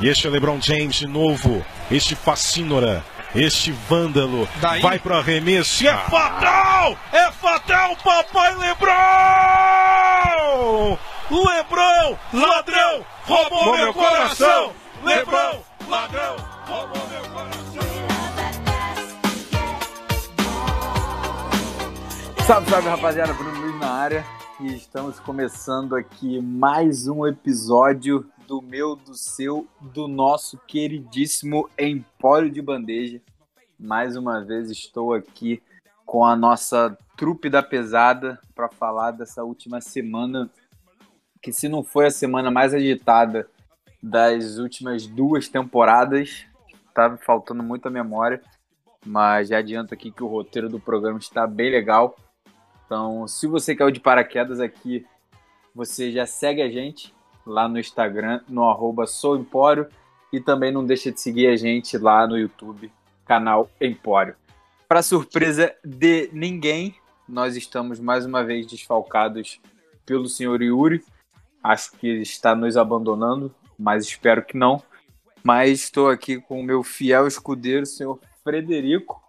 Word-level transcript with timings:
E 0.00 0.08
este 0.08 0.28
é 0.28 0.30
LeBron 0.30 0.60
James 0.60 0.94
de 0.96 1.08
novo. 1.08 1.64
Este 1.90 2.14
fascínora. 2.14 3.04
Este 3.34 3.72
vândalo 3.72 4.48
Daí? 4.60 4.80
vai 4.80 4.98
pro 4.98 5.14
arremesso 5.16 5.84
e 5.84 5.88
é 5.88 5.94
fatal! 5.94 6.96
É 7.12 7.30
fatal, 7.32 7.94
papai 7.96 8.54
Lebron! 8.54 8.88
Lebron, 11.30 12.16
ladrão, 12.32 13.04
roubou 13.24 13.76
meu 13.76 13.92
coração! 13.92 14.72
Lebron, 15.04 15.62
ladrão, 15.86 16.36
roubou 16.66 17.06
meu 17.08 17.20
coração! 17.30 17.58
Salve, 22.46 22.70
salve 22.70 22.88
rapaziada, 22.88 23.34
Bruno 23.34 23.60
Luiz 23.60 23.78
na 23.78 23.90
área 23.90 24.24
e 24.58 24.74
estamos 24.74 25.20
começando 25.20 25.94
aqui 25.94 26.40
mais 26.40 27.06
um 27.06 27.26
episódio 27.26 28.24
do 28.48 28.62
meu, 28.62 28.96
do 28.96 29.14
seu, 29.14 29.68
do 29.78 30.08
nosso 30.08 30.56
queridíssimo 30.66 31.68
Empório 31.78 32.50
de 32.50 32.62
Bandeja. 32.62 33.20
Mais 33.78 34.16
uma 34.16 34.42
vez 34.42 34.70
estou 34.70 35.12
aqui 35.12 35.62
com 36.06 36.24
a 36.24 36.34
nossa 36.34 36.96
trupe 37.14 37.50
da 37.50 37.62
pesada 37.62 38.40
para 38.54 38.70
falar 38.70 39.10
dessa 39.10 39.44
última 39.44 39.82
semana, 39.82 40.50
que 41.42 41.52
se 41.52 41.68
não 41.68 41.84
foi 41.84 42.06
a 42.06 42.10
semana 42.10 42.50
mais 42.50 42.72
agitada 42.72 43.46
das 44.02 44.56
últimas 44.56 45.06
duas 45.06 45.46
temporadas, 45.46 46.46
tá 46.94 47.18
faltando 47.18 47.62
muita 47.62 47.90
memória, 47.90 48.40
mas 49.04 49.48
já 49.48 49.58
adianto 49.58 49.92
aqui 49.92 50.10
que 50.10 50.24
o 50.24 50.26
roteiro 50.26 50.70
do 50.70 50.80
programa 50.80 51.18
está 51.18 51.46
bem 51.46 51.70
legal. 51.70 52.16
Então, 52.86 53.28
se 53.28 53.46
você 53.46 53.76
caiu 53.76 53.90
de 53.90 54.00
paraquedas 54.00 54.58
aqui, 54.58 55.04
você 55.74 56.10
já 56.10 56.24
segue 56.24 56.62
a 56.62 56.70
gente 56.70 57.17
lá 57.48 57.68
no 57.68 57.78
Instagram, 57.78 58.40
no 58.48 58.68
arroba 58.68 59.06
souempório, 59.06 59.86
e 60.32 60.40
também 60.40 60.70
não 60.70 60.84
deixa 60.84 61.10
de 61.10 61.20
seguir 61.20 61.46
a 61.46 61.56
gente 61.56 61.96
lá 61.96 62.26
no 62.26 62.38
YouTube, 62.38 62.92
canal 63.24 63.70
Empório. 63.80 64.36
Para 64.86 65.02
surpresa 65.02 65.74
de 65.84 66.30
ninguém, 66.32 66.94
nós 67.28 67.56
estamos 67.56 68.00
mais 68.00 68.24
uma 68.24 68.44
vez 68.44 68.66
desfalcados 68.66 69.60
pelo 70.06 70.28
senhor 70.28 70.62
Yuri. 70.62 71.04
Acho 71.62 71.92
que 71.92 72.06
ele 72.06 72.22
está 72.22 72.54
nos 72.54 72.76
abandonando, 72.76 73.54
mas 73.78 74.04
espero 74.04 74.44
que 74.44 74.56
não. 74.56 74.82
Mas 75.42 75.80
estou 75.80 76.08
aqui 76.08 76.40
com 76.40 76.60
o 76.60 76.64
meu 76.64 76.82
fiel 76.82 77.26
escudeiro, 77.26 77.84
senhor 77.84 78.18
Frederico. 78.42 79.22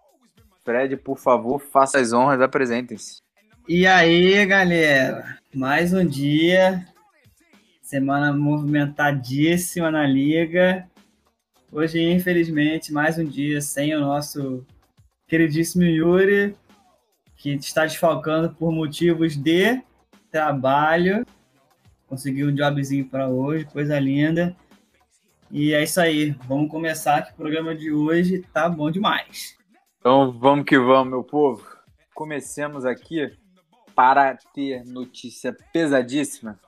Fred, 0.64 0.96
por 0.98 1.18
favor, 1.18 1.60
faça 1.60 2.00
as 2.00 2.14
honras, 2.14 2.42
apresentem-se. 2.42 3.22
E 3.68 3.86
aí, 3.86 4.46
galera? 4.46 5.38
Mais 5.54 5.94
um 5.94 6.06
dia. 6.06 6.86
Semana 7.90 8.32
movimentadíssima 8.32 9.90
na 9.90 10.06
liga. 10.06 10.88
Hoje, 11.72 12.00
infelizmente, 12.00 12.94
mais 12.94 13.18
um 13.18 13.26
dia 13.26 13.62
sem 13.62 13.96
o 13.96 14.00
nosso 14.00 14.64
queridíssimo 15.28 15.84
Yuri, 15.86 16.56
que 17.36 17.54
está 17.54 17.88
desfalcando 17.88 18.54
por 18.54 18.72
motivos 18.72 19.36
de 19.36 19.82
trabalho. 20.30 21.26
Conseguiu 22.06 22.50
um 22.50 22.56
jobzinho 22.56 23.10
para 23.10 23.28
hoje, 23.28 23.66
coisa 23.66 24.00
linda. 24.00 24.56
E 25.50 25.74
é 25.74 25.82
isso 25.82 26.00
aí. 26.00 26.36
Vamos 26.48 26.70
começar 26.70 27.24
que 27.24 27.34
o 27.34 27.38
programa 27.38 27.74
de 27.74 27.92
hoje 27.92 28.46
tá 28.54 28.70
bom 28.70 28.92
demais. 28.92 29.58
Então 29.98 30.32
vamos 30.32 30.66
que 30.66 30.78
vamos, 30.78 31.10
meu 31.10 31.24
povo. 31.24 31.66
Comecemos 32.14 32.86
aqui 32.86 33.36
para 33.96 34.38
ter 34.54 34.86
notícia 34.86 35.58
pesadíssima. 35.74 36.60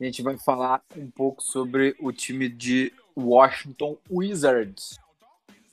A 0.00 0.04
gente 0.04 0.22
vai 0.22 0.36
falar 0.36 0.82
um 0.96 1.10
pouco 1.10 1.42
sobre 1.42 1.94
o 2.00 2.12
time 2.12 2.48
de 2.48 2.92
Washington 3.16 3.96
Wizards, 4.10 4.98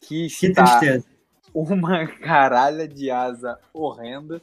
que 0.02 0.28
Que 0.30 0.48
está 0.48 0.78
tristeza. 0.78 1.08
uma 1.54 2.08
caralha 2.08 2.88
de 2.88 3.10
asa 3.10 3.60
horrenda 3.74 4.42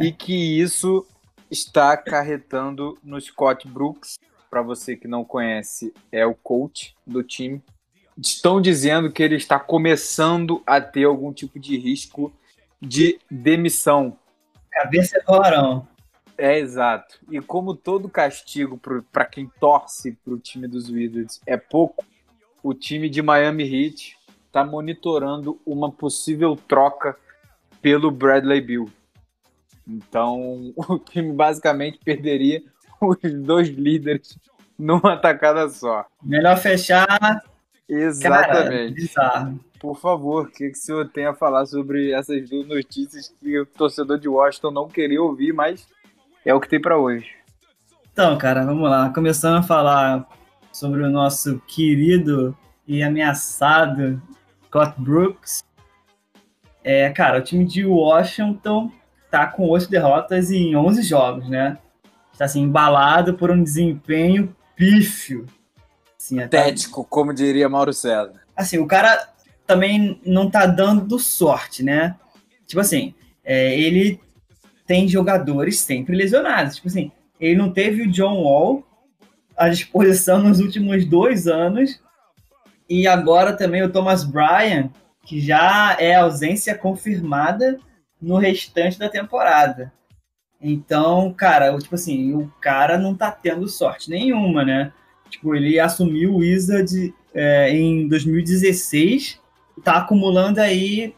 e 0.00 0.10
que 0.10 0.60
isso 0.60 1.06
está 1.50 1.92
acarretando 1.92 2.98
no 3.04 3.20
Scott 3.20 3.68
Brooks. 3.68 4.18
Para 4.48 4.62
você 4.62 4.96
que 4.96 5.06
não 5.06 5.24
conhece, 5.24 5.92
é 6.10 6.24
o 6.24 6.34
coach 6.34 6.96
do 7.06 7.22
time. 7.22 7.62
Estão 8.16 8.60
dizendo 8.60 9.12
que 9.12 9.22
ele 9.22 9.36
está 9.36 9.60
começando 9.60 10.62
a 10.66 10.80
ter 10.80 11.04
algum 11.04 11.32
tipo 11.32 11.60
de 11.60 11.76
risco 11.76 12.32
de 12.80 13.18
demissão. 13.30 14.18
Cabeça 14.70 15.18
é 15.18 15.22
porão. 15.22 15.86
É 16.38 16.58
exato. 16.58 17.18
E 17.30 17.40
como 17.40 17.74
todo 17.74 18.08
castigo 18.08 18.78
para 19.10 19.24
quem 19.24 19.50
torce 19.60 20.12
para 20.24 20.34
o 20.34 20.38
time 20.38 20.68
dos 20.68 20.88
Wizards 20.90 21.40
é 21.46 21.56
pouco, 21.56 22.04
o 22.62 22.74
time 22.74 23.08
de 23.08 23.22
Miami 23.22 23.64
Heat 23.64 24.16
está 24.46 24.64
monitorando 24.64 25.60
uma 25.64 25.90
possível 25.90 26.56
troca 26.56 27.16
pelo 27.80 28.10
Bradley 28.10 28.60
Bill. 28.60 28.90
Então, 29.86 30.72
o 30.88 30.98
time 30.98 31.32
basicamente 31.32 31.98
perderia 32.04 32.62
os 33.00 33.18
dois 33.42 33.68
líderes 33.68 34.38
numa 34.78 35.16
tacada 35.16 35.68
só. 35.68 36.06
Melhor 36.22 36.56
fechar. 36.58 37.06
Cara, 37.06 37.42
Exatamente. 37.88 38.94
bizarro. 38.94 39.60
Por 39.78 39.98
favor, 39.98 40.46
o 40.46 40.50
que, 40.50 40.70
que 40.70 40.76
o 40.78 40.80
senhor 40.80 41.08
tem 41.08 41.26
a 41.26 41.34
falar 41.34 41.66
sobre 41.66 42.10
essas 42.10 42.48
duas 42.48 42.66
notícias 42.66 43.32
que 43.40 43.60
o 43.60 43.66
torcedor 43.66 44.18
de 44.18 44.28
Washington 44.28 44.70
não 44.70 44.88
queria 44.88 45.22
ouvir, 45.22 45.52
mas 45.52 45.86
é 46.46 46.54
o 46.54 46.60
que 46.60 46.68
tem 46.68 46.80
para 46.80 46.96
hoje. 46.96 47.26
Então, 48.12 48.38
cara, 48.38 48.64
vamos 48.64 48.88
lá. 48.88 49.10
Começando 49.12 49.58
a 49.58 49.62
falar 49.62 50.28
sobre 50.72 51.02
o 51.02 51.10
nosso 51.10 51.60
querido 51.66 52.56
e 52.86 53.02
ameaçado 53.02 54.22
Scott 54.66 54.94
Brooks. 54.96 55.64
É, 56.84 57.10
cara, 57.10 57.40
o 57.40 57.42
time 57.42 57.64
de 57.64 57.84
Washington 57.84 58.92
tá 59.28 59.48
com 59.48 59.68
oito 59.68 59.90
derrotas 59.90 60.52
em 60.52 60.76
11 60.76 61.02
jogos, 61.02 61.48
né? 61.48 61.78
Está 62.32 62.44
assim, 62.44 62.62
embalado 62.62 63.34
por 63.34 63.50
um 63.50 63.60
desempenho 63.60 64.54
pífio. 64.76 65.46
Assim, 66.16 66.38
até, 66.38 66.62
Tético, 66.62 67.04
como 67.04 67.34
diria 67.34 67.68
Mauro 67.68 67.92
César. 67.92 68.40
assim, 68.54 68.78
o 68.78 68.86
cara 68.86 69.30
também 69.66 70.20
não 70.24 70.48
tá 70.48 70.64
dando 70.64 71.18
sorte, 71.18 71.82
né? 71.82 72.14
Tipo 72.66 72.80
assim, 72.80 73.14
é, 73.44 73.76
ele 73.78 74.20
tem 74.86 75.08
jogadores 75.08 75.80
sempre 75.80 76.16
lesionados. 76.16 76.76
Tipo 76.76 76.88
assim, 76.88 77.10
ele 77.40 77.56
não 77.56 77.72
teve 77.72 78.02
o 78.02 78.10
John 78.10 78.42
Wall 78.42 78.86
à 79.56 79.68
disposição 79.68 80.42
nos 80.42 80.60
últimos 80.60 81.04
dois 81.04 81.46
anos. 81.46 82.00
E 82.88 83.06
agora 83.06 83.52
também 83.52 83.82
o 83.82 83.90
Thomas 83.90 84.24
Bryan, 84.24 84.90
que 85.24 85.40
já 85.40 85.96
é 85.98 86.14
ausência 86.14 86.76
confirmada 86.76 87.78
no 88.20 88.36
restante 88.36 88.98
da 88.98 89.08
temporada. 89.08 89.92
Então, 90.60 91.32
cara, 91.32 91.76
tipo 91.78 91.94
assim, 91.94 92.34
o 92.34 92.50
cara 92.60 92.96
não 92.96 93.14
tá 93.14 93.30
tendo 93.30 93.68
sorte 93.68 94.08
nenhuma, 94.08 94.64
né? 94.64 94.92
Tipo, 95.28 95.54
ele 95.54 95.78
assumiu 95.78 96.34
o 96.34 96.38
Wizard 96.38 97.12
é, 97.34 97.70
em 97.70 98.08
2016, 98.08 99.40
tá 99.84 99.98
acumulando 99.98 100.60
aí 100.60 101.14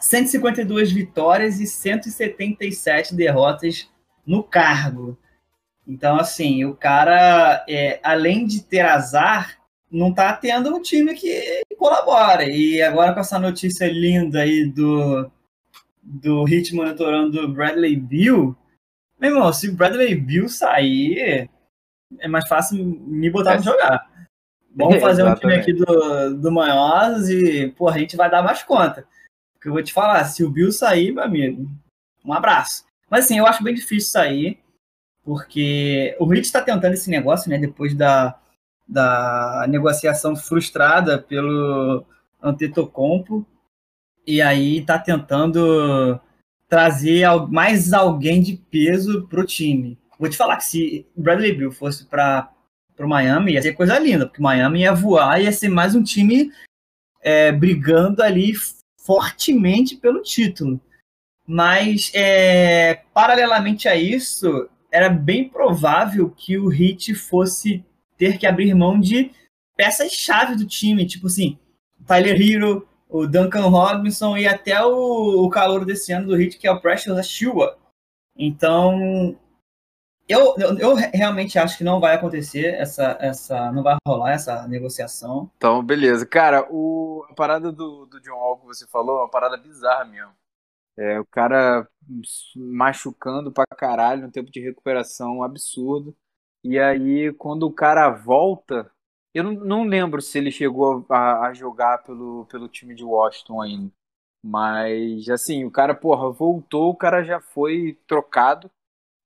152 0.00 0.90
vitórias 0.90 1.60
e 1.60 1.66
177 1.66 3.14
derrotas 3.14 3.88
no 4.26 4.42
cargo. 4.42 5.18
Então, 5.86 6.16
assim, 6.16 6.64
o 6.64 6.74
cara, 6.74 7.64
é, 7.68 8.00
além 8.02 8.46
de 8.46 8.62
ter 8.62 8.80
azar, 8.80 9.58
não 9.90 10.12
tá 10.12 10.32
tendo 10.32 10.74
um 10.74 10.80
time 10.80 11.14
que 11.14 11.62
colabora. 11.76 12.44
E 12.48 12.80
agora 12.80 13.12
com 13.12 13.20
essa 13.20 13.38
notícia 13.38 13.90
linda 13.90 14.42
aí 14.42 14.64
do, 14.64 15.30
do 16.02 16.44
Hit 16.44 16.74
monitorando 16.74 17.44
o 17.44 17.48
Bradley 17.48 17.96
Bill, 17.96 18.56
meu 19.20 19.30
irmão, 19.32 19.52
se 19.52 19.68
o 19.68 19.74
Bradley 19.74 20.14
Bill 20.14 20.48
sair, 20.48 21.50
é 22.18 22.28
mais 22.28 22.48
fácil 22.48 22.82
me 22.82 23.28
botar 23.28 23.52
pra 23.52 23.62
jogar. 23.62 24.10
Vamos 24.74 24.96
fazer 25.02 25.24
um 25.24 25.34
time 25.34 25.54
aqui 25.54 25.74
do, 25.74 26.38
do 26.38 26.50
Manhosas 26.50 27.28
e, 27.28 27.68
pô, 27.76 27.88
a 27.88 27.98
gente 27.98 28.16
vai 28.16 28.30
dar 28.30 28.42
mais 28.42 28.62
conta. 28.62 29.06
Porque 29.60 29.68
eu 29.68 29.74
vou 29.74 29.82
te 29.82 29.92
falar, 29.92 30.24
se 30.24 30.42
o 30.42 30.50
Bill 30.50 30.72
sair, 30.72 31.12
meu 31.12 31.22
amigo, 31.22 31.70
um 32.24 32.32
abraço. 32.32 32.82
Mas 33.10 33.26
assim, 33.26 33.36
eu 33.36 33.46
acho 33.46 33.62
bem 33.62 33.74
difícil 33.74 34.10
sair, 34.10 34.58
porque 35.22 36.16
o 36.18 36.24
Hit 36.24 36.46
está 36.46 36.62
tentando 36.62 36.94
esse 36.94 37.10
negócio, 37.10 37.50
né, 37.50 37.58
depois 37.58 37.94
da, 37.94 38.40
da 38.88 39.66
negociação 39.68 40.34
frustrada 40.34 41.18
pelo 41.18 42.06
Antetokounmpo, 42.42 43.46
e 44.26 44.40
aí 44.40 44.82
tá 44.82 44.98
tentando 44.98 46.18
trazer 46.66 47.26
mais 47.50 47.92
alguém 47.92 48.40
de 48.40 48.56
peso 48.56 49.28
pro 49.28 49.44
time. 49.44 49.98
Vou 50.18 50.30
te 50.30 50.38
falar 50.38 50.56
que 50.56 50.64
se 50.64 51.06
Bradley 51.14 51.54
Bill 51.54 51.70
fosse 51.70 52.06
para 52.06 52.50
o 52.98 53.06
Miami, 53.06 53.52
ia 53.52 53.60
ser 53.60 53.74
coisa 53.74 53.98
linda, 53.98 54.26
porque 54.26 54.40
Miami 54.40 54.80
ia 54.80 54.94
voar, 54.94 55.38
ia 55.38 55.52
ser 55.52 55.68
mais 55.68 55.94
um 55.94 56.02
time 56.02 56.50
é, 57.20 57.52
brigando 57.52 58.22
ali 58.22 58.54
fortemente 59.04 59.96
pelo 59.96 60.22
título. 60.22 60.80
Mas, 61.46 62.10
é, 62.14 63.02
paralelamente 63.12 63.88
a 63.88 63.96
isso, 63.96 64.68
era 64.90 65.08
bem 65.08 65.48
provável 65.48 66.30
que 66.30 66.58
o 66.58 66.72
Heat 66.72 67.14
fosse 67.14 67.84
ter 68.16 68.38
que 68.38 68.46
abrir 68.46 68.74
mão 68.74 69.00
de 69.00 69.30
peças-chave 69.76 70.56
do 70.56 70.66
time, 70.66 71.06
tipo 71.06 71.26
assim, 71.26 71.58
Tyler 72.06 72.40
Hero, 72.40 72.86
o 73.08 73.26
Duncan 73.26 73.66
Robinson 73.68 74.36
e 74.36 74.46
até 74.46 74.84
o, 74.84 75.44
o 75.44 75.50
calor 75.50 75.84
desse 75.84 76.12
ano 76.12 76.28
do 76.28 76.36
Hit, 76.36 76.58
que 76.58 76.66
é 76.66 76.70
o 76.70 76.80
Precious 76.80 77.18
Achua. 77.18 77.76
Então, 78.36 79.36
eu, 80.30 80.54
eu, 80.78 80.94
realmente 80.94 81.58
acho 81.58 81.76
que 81.76 81.84
não 81.84 81.98
vai 81.98 82.14
acontecer 82.14 82.74
essa, 82.74 83.18
essa. 83.20 83.72
Não 83.72 83.82
vai 83.82 83.96
rolar 84.06 84.32
essa 84.32 84.66
negociação. 84.68 85.50
Então, 85.56 85.82
beleza. 85.82 86.24
Cara, 86.24 86.66
o, 86.70 87.26
a 87.28 87.34
parada 87.34 87.72
do, 87.72 88.06
do 88.06 88.20
John 88.20 88.36
Wall 88.36 88.58
que 88.60 88.66
você 88.66 88.86
falou 88.86 89.18
é 89.18 89.22
uma 89.22 89.30
parada 89.30 89.56
bizarra 89.56 90.04
mesmo. 90.04 90.32
É, 90.96 91.18
o 91.18 91.24
cara 91.24 91.88
machucando 92.54 93.50
pra 93.50 93.64
caralho, 93.76 94.26
um 94.26 94.30
tempo 94.30 94.50
de 94.50 94.60
recuperação 94.60 95.42
absurdo. 95.42 96.14
E 96.62 96.78
aí, 96.78 97.32
quando 97.32 97.64
o 97.64 97.72
cara 97.72 98.10
volta, 98.10 98.90
eu 99.34 99.42
não, 99.42 99.52
não 99.52 99.84
lembro 99.84 100.20
se 100.20 100.38
ele 100.38 100.52
chegou 100.52 101.06
a, 101.08 101.46
a, 101.46 101.54
jogar 101.54 102.02
pelo, 102.04 102.46
pelo 102.46 102.68
time 102.68 102.94
de 102.94 103.04
Washington 103.04 103.62
ainda. 103.62 103.92
Mas, 104.42 105.28
assim, 105.28 105.64
o 105.64 105.70
cara, 105.70 105.94
porra, 105.94 106.30
voltou, 106.30 106.90
o 106.90 106.96
cara 106.96 107.22
já 107.22 107.40
foi 107.40 107.98
trocado 108.06 108.70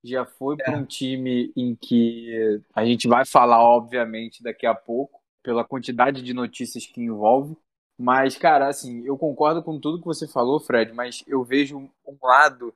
já 0.05 0.27
foi 0.27 0.56
é. 0.61 0.65
para 0.65 0.77
um 0.77 0.85
time 0.85 1.51
em 1.56 1.75
que 1.75 2.61
a 2.75 2.85
gente 2.85 3.09
vai 3.09 3.25
falar, 3.25 3.62
obviamente, 3.62 4.43
daqui 4.43 4.67
a 4.67 4.75
pouco, 4.75 5.21
pela 5.43 5.65
quantidade 5.65 6.23
de 6.23 6.35
notícias 6.35 6.87
que 6.87 7.01
envolve. 7.01 7.56
Mas, 7.99 8.37
cara, 8.37 8.69
assim, 8.69 9.05
eu 9.06 9.17
concordo 9.17 9.62
com 9.62 9.81
tudo 9.81 10.01
que 10.01 10.05
você 10.05 10.29
falou, 10.29 10.61
Fred, 10.61 10.93
mas 10.93 11.25
eu 11.27 11.43
vejo 11.43 11.79
um 11.79 12.17
lado 12.23 12.75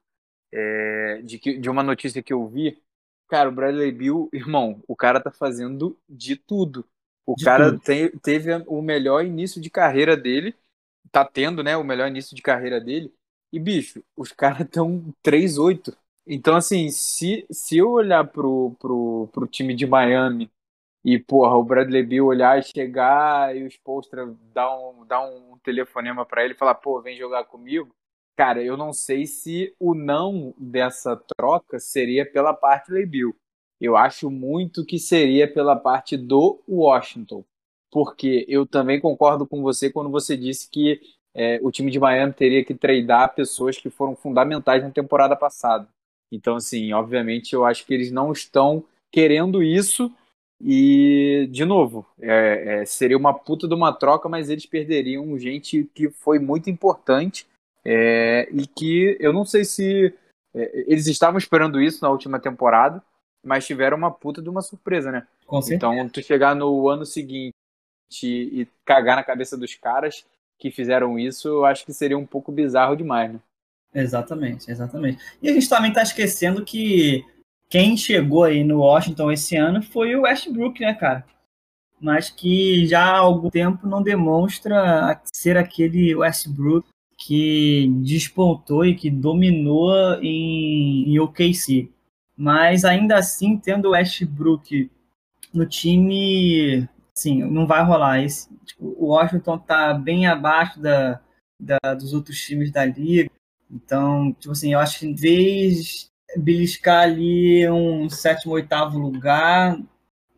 é, 0.53 1.21
de, 1.23 1.39
que, 1.39 1.59
de 1.59 1.69
uma 1.69 1.83
notícia 1.83 2.23
que 2.23 2.33
eu 2.33 2.47
vi. 2.47 2.81
Cara, 3.29 3.49
o 3.49 3.53
Bradley 3.53 3.93
Bill, 3.93 4.31
irmão, 4.33 4.83
o 4.89 4.97
cara 4.97 5.21
tá 5.21 5.31
fazendo 5.31 5.99
de 6.09 6.37
tudo. 6.37 6.87
O 7.27 7.35
de 7.35 7.45
cara 7.45 7.79
tem, 7.79 8.09
teve 8.23 8.55
o 8.67 8.81
melhor 8.81 9.25
início 9.25 9.61
de 9.61 9.69
carreira 9.69 10.17
dele, 10.17 10.55
tá 11.13 11.25
tendo, 11.27 11.63
né, 11.63 11.77
o 11.77 11.85
melhor 11.85 12.09
início 12.09 12.35
de 12.35 12.41
carreira 12.41 12.81
dele. 12.81 13.13
E, 13.53 13.59
bicho, 13.59 14.03
os 14.17 14.33
caras 14.33 14.61
estão 14.61 15.13
3-8 15.23 15.95
então, 16.29 16.57
assim, 16.57 16.91
se, 16.91 17.47
se 17.51 17.79
eu 17.79 17.91
olhar 17.91 18.27
pro, 18.27 18.77
pro, 18.79 19.29
pro 19.33 19.47
time 19.47 19.75
de 19.75 19.87
Miami 19.87 20.51
e, 21.05 21.19
porra, 21.19 21.57
o 21.57 21.65
Bradley 21.65 22.03
Bill 22.03 22.27
olhar 22.27 22.59
e 22.59 22.63
chegar 22.63 23.57
e 23.57 23.65
o 23.65 23.67
Spolstra 23.71 24.27
dar 24.53 24.77
um, 24.77 25.07
dar 25.07 25.21
um 25.21 25.59
telefonema 25.65 26.27
para 26.27 26.45
ele 26.45 26.55
e 26.55 26.57
falar, 26.57 26.75
pô, 26.75 27.01
vem 27.01 27.17
jogar 27.17 27.45
comigo, 27.45 27.95
cara, 28.37 28.63
eu 28.63 28.77
não 28.77 28.93
sei 28.93 29.27
se 29.27 29.75
o 29.81 29.95
não 29.95 30.55
dessa 30.59 31.17
troca 31.17 31.81
seria 31.81 32.31
pela 32.31 32.55
parte 32.55 32.91
do 32.93 33.07
Bill. 33.07 33.35
Eu 33.81 33.97
acho 33.97 34.31
muito 34.31 34.85
que 34.85 34.99
seria 34.99 35.53
pela 35.53 35.77
parte 35.77 36.17
do 36.17 36.63
Washington. 36.69 37.45
Porque 37.91 38.45
eu 38.49 38.67
também 38.67 39.01
concordo 39.01 39.47
com 39.47 39.63
você 39.63 39.91
quando 39.91 40.11
você 40.11 40.37
disse 40.37 40.69
que 40.71 41.01
é, 41.35 41.59
o 41.63 41.71
time 41.71 41.91
de 41.91 41.99
Miami 41.99 42.33
teria 42.33 42.65
que 42.65 42.75
treinar 42.75 43.35
pessoas 43.35 43.79
que 43.79 43.89
foram 43.89 44.15
fundamentais 44.17 44.83
na 44.83 44.91
temporada 44.91 45.37
passada. 45.37 45.89
Então, 46.31 46.57
assim, 46.57 46.93
obviamente, 46.93 47.55
eu 47.55 47.65
acho 47.65 47.87
que 47.87 47.95
eles 47.95 48.11
não 48.11 48.33
estão 48.33 48.85
querendo 49.11 49.63
isso. 49.63 50.13
E, 50.61 51.49
de 51.51 51.65
novo, 51.65 52.05
é, 52.21 52.81
é, 52.81 52.85
seria 52.85 53.17
uma 53.17 53.33
puta 53.33 53.69
de 53.69 53.75
uma 53.75 53.93
troca, 53.93 54.29
mas 54.29 54.51
eles 54.51 54.67
perderiam 54.67 55.39
gente 55.39 55.89
que 55.95 56.11
foi 56.11 56.39
muito 56.39 56.69
importante 56.69 57.47
é, 57.85 58.49
e 58.53 58.67
que 58.67 59.17
eu 59.21 59.33
não 59.33 59.45
sei 59.45 59.65
se 59.65 60.13
é, 60.55 60.85
eles 60.87 61.07
estavam 61.07 61.39
esperando 61.39 61.81
isso 61.81 62.03
na 62.03 62.11
última 62.11 62.41
temporada, 62.41 63.03
mas 63.45 63.67
tiveram 63.67 63.97
uma 63.97 64.11
puta 64.11 64.43
de 64.43 64.49
uma 64.49 64.61
surpresa, 64.61 65.13
né? 65.13 65.27
então, 65.77 66.09
tu 66.09 66.23
chegar 66.23 66.57
no 66.57 66.89
ano 66.89 67.07
seguinte 67.07 67.55
e 68.23 68.67
cagar 68.85 69.17
na 69.17 69.23
cabeça 69.25 69.57
dos 69.57 69.75
caras 69.77 70.27
que 70.59 70.71
fizeram 70.73 71.19
isso, 71.19 71.47
eu 71.47 71.65
acho 71.65 71.87
que 71.87 71.93
seria 71.93 72.19
um 72.19 72.27
pouco 72.27 72.51
bizarro 72.51 72.97
demais, 72.97 73.33
né? 73.33 73.41
Exatamente, 73.95 74.71
exatamente. 74.71 75.19
E 75.43 75.49
a 75.49 75.53
gente 75.53 75.69
também 75.69 75.91
está 75.91 76.03
esquecendo 76.03 76.65
que 76.65 77.25
quem 77.69 77.97
chegou 77.97 78.45
aí 78.45 78.65
no 78.65 78.79
Washington 78.79 79.33
esse 79.33 79.57
ano 79.57 79.83
foi 79.83 80.15
o 80.15 80.23
Westbrook, 80.23 80.81
né, 80.81 80.95
cara? 80.95 81.25
Mas 82.01 82.31
que 82.31 82.87
já 82.87 83.05
há 83.05 83.19
algum 83.19 83.51
tempo 83.51 83.87
não 83.87 84.03
demonstra 84.03 85.21
ser 85.33 85.57
aquele 85.57 86.15
Westbrook 86.15 86.89
que 87.19 87.89
despontou 88.03 88.87
e 88.87 88.95
que 88.95 89.11
dominou 89.11 89.93
em, 90.23 91.09
em 91.09 91.19
OKC. 91.19 91.91
Mas 92.37 92.85
ainda 92.85 93.17
assim, 93.19 93.59
tendo 93.59 93.89
o 93.89 93.91
Westbrook 93.91 94.89
no 95.53 95.67
time, 95.67 96.89
sim, 97.13 97.43
não 97.43 97.67
vai 97.67 97.83
rolar. 97.83 98.23
Esse, 98.23 98.49
tipo, 98.65 98.95
o 98.97 99.09
Washington 99.09 99.59
tá 99.59 99.93
bem 99.93 100.27
abaixo 100.27 100.81
da, 100.81 101.21
da, 101.61 101.95
dos 101.95 102.15
outros 102.15 102.39
times 102.41 102.71
da 102.71 102.85
liga. 102.85 103.29
Então, 103.71 104.33
tipo 104.39 104.53
assim, 104.53 104.73
eu 104.73 104.79
acho 104.79 105.01
que 105.01 105.07
em 105.07 105.15
vez 105.15 106.11
de 106.35 106.41
beliscar 106.41 107.03
ali 107.03 107.69
um 107.71 108.09
sétimo, 108.09 108.55
oitavo 108.55 108.99
lugar 108.99 109.79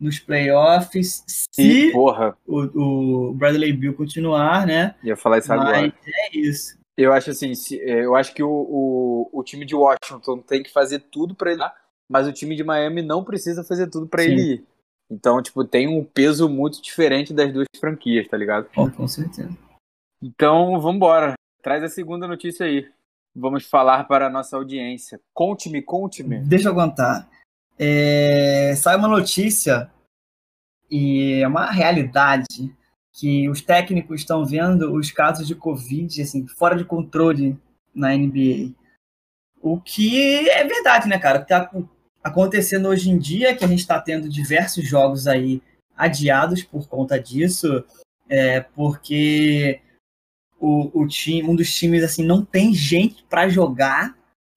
nos 0.00 0.18
playoffs, 0.18 1.22
se 1.26 1.92
porra. 1.92 2.36
O, 2.46 3.28
o 3.28 3.34
Bradley 3.34 3.72
Bill 3.72 3.94
continuar, 3.94 4.66
né? 4.66 4.94
Ia 5.02 5.16
falar 5.16 5.38
isso 5.38 5.48
Mas 5.48 5.60
agora. 5.60 5.94
é 6.06 6.36
isso. 6.36 6.78
Eu 6.96 7.12
acho 7.12 7.30
assim, 7.30 7.52
é, 7.80 8.04
eu 8.04 8.14
acho 8.14 8.34
que 8.34 8.42
o, 8.42 8.50
o, 8.50 9.30
o 9.32 9.42
time 9.42 9.64
de 9.64 9.74
Washington 9.74 10.38
tem 10.38 10.62
que 10.62 10.72
fazer 10.72 11.00
tudo 11.10 11.34
para 11.34 11.52
ele, 11.52 11.62
mas 12.08 12.26
o 12.26 12.32
time 12.32 12.56
de 12.56 12.64
Miami 12.64 13.02
não 13.02 13.24
precisa 13.24 13.62
fazer 13.62 13.88
tudo 13.88 14.06
para 14.06 14.24
ele 14.24 14.54
ir. 14.54 14.64
Então, 15.10 15.42
tipo, 15.42 15.64
tem 15.64 15.88
um 15.88 16.04
peso 16.04 16.48
muito 16.48 16.80
diferente 16.80 17.34
das 17.34 17.52
duas 17.52 17.66
franquias, 17.78 18.28
tá 18.28 18.36
ligado? 18.36 18.68
Oh, 18.76 18.90
com 18.90 19.08
certeza. 19.08 19.56
Então, 20.22 20.80
vamos 20.80 20.96
embora. 20.96 21.34
Traz 21.62 21.82
a 21.82 21.88
segunda 21.88 22.28
notícia 22.28 22.64
aí 22.64 22.88
vamos 23.34 23.66
falar 23.66 24.04
para 24.04 24.26
a 24.26 24.30
nossa 24.30 24.56
audiência. 24.56 25.20
Conte-me, 25.32 25.82
conte-me. 25.82 26.40
Deixa 26.40 26.68
eu 26.68 26.74
contar. 26.74 27.28
É, 27.78 28.74
sai 28.76 28.96
uma 28.96 29.08
notícia 29.08 29.90
e 30.90 31.40
é 31.42 31.48
uma 31.48 31.70
realidade 31.70 32.74
que 33.12 33.48
os 33.48 33.60
técnicos 33.60 34.20
estão 34.20 34.44
vendo 34.44 34.94
os 34.94 35.10
casos 35.10 35.46
de 35.46 35.54
Covid 35.54 36.20
assim, 36.22 36.46
fora 36.46 36.76
de 36.76 36.84
controle 36.84 37.58
na 37.94 38.14
NBA. 38.14 38.72
O 39.60 39.80
que 39.80 40.48
é 40.48 40.64
verdade, 40.64 41.08
né, 41.08 41.18
cara? 41.18 41.38
O 41.38 41.44
que 41.44 41.52
está 41.52 41.70
acontecendo 42.22 42.88
hoje 42.88 43.10
em 43.10 43.18
dia 43.18 43.50
é 43.50 43.54
que 43.54 43.64
a 43.64 43.68
gente 43.68 43.80
está 43.80 44.00
tendo 44.00 44.28
diversos 44.28 44.86
jogos 44.88 45.26
aí 45.26 45.62
adiados 45.96 46.62
por 46.62 46.88
conta 46.88 47.20
disso, 47.20 47.84
é, 48.28 48.60
porque 48.60 49.80
o, 50.60 51.02
o 51.02 51.06
time, 51.08 51.48
um 51.48 51.56
dos 51.56 51.74
times 51.74 52.04
assim 52.04 52.24
não 52.24 52.44
tem 52.44 52.74
gente 52.74 53.24
para 53.24 53.48
jogar. 53.48 54.14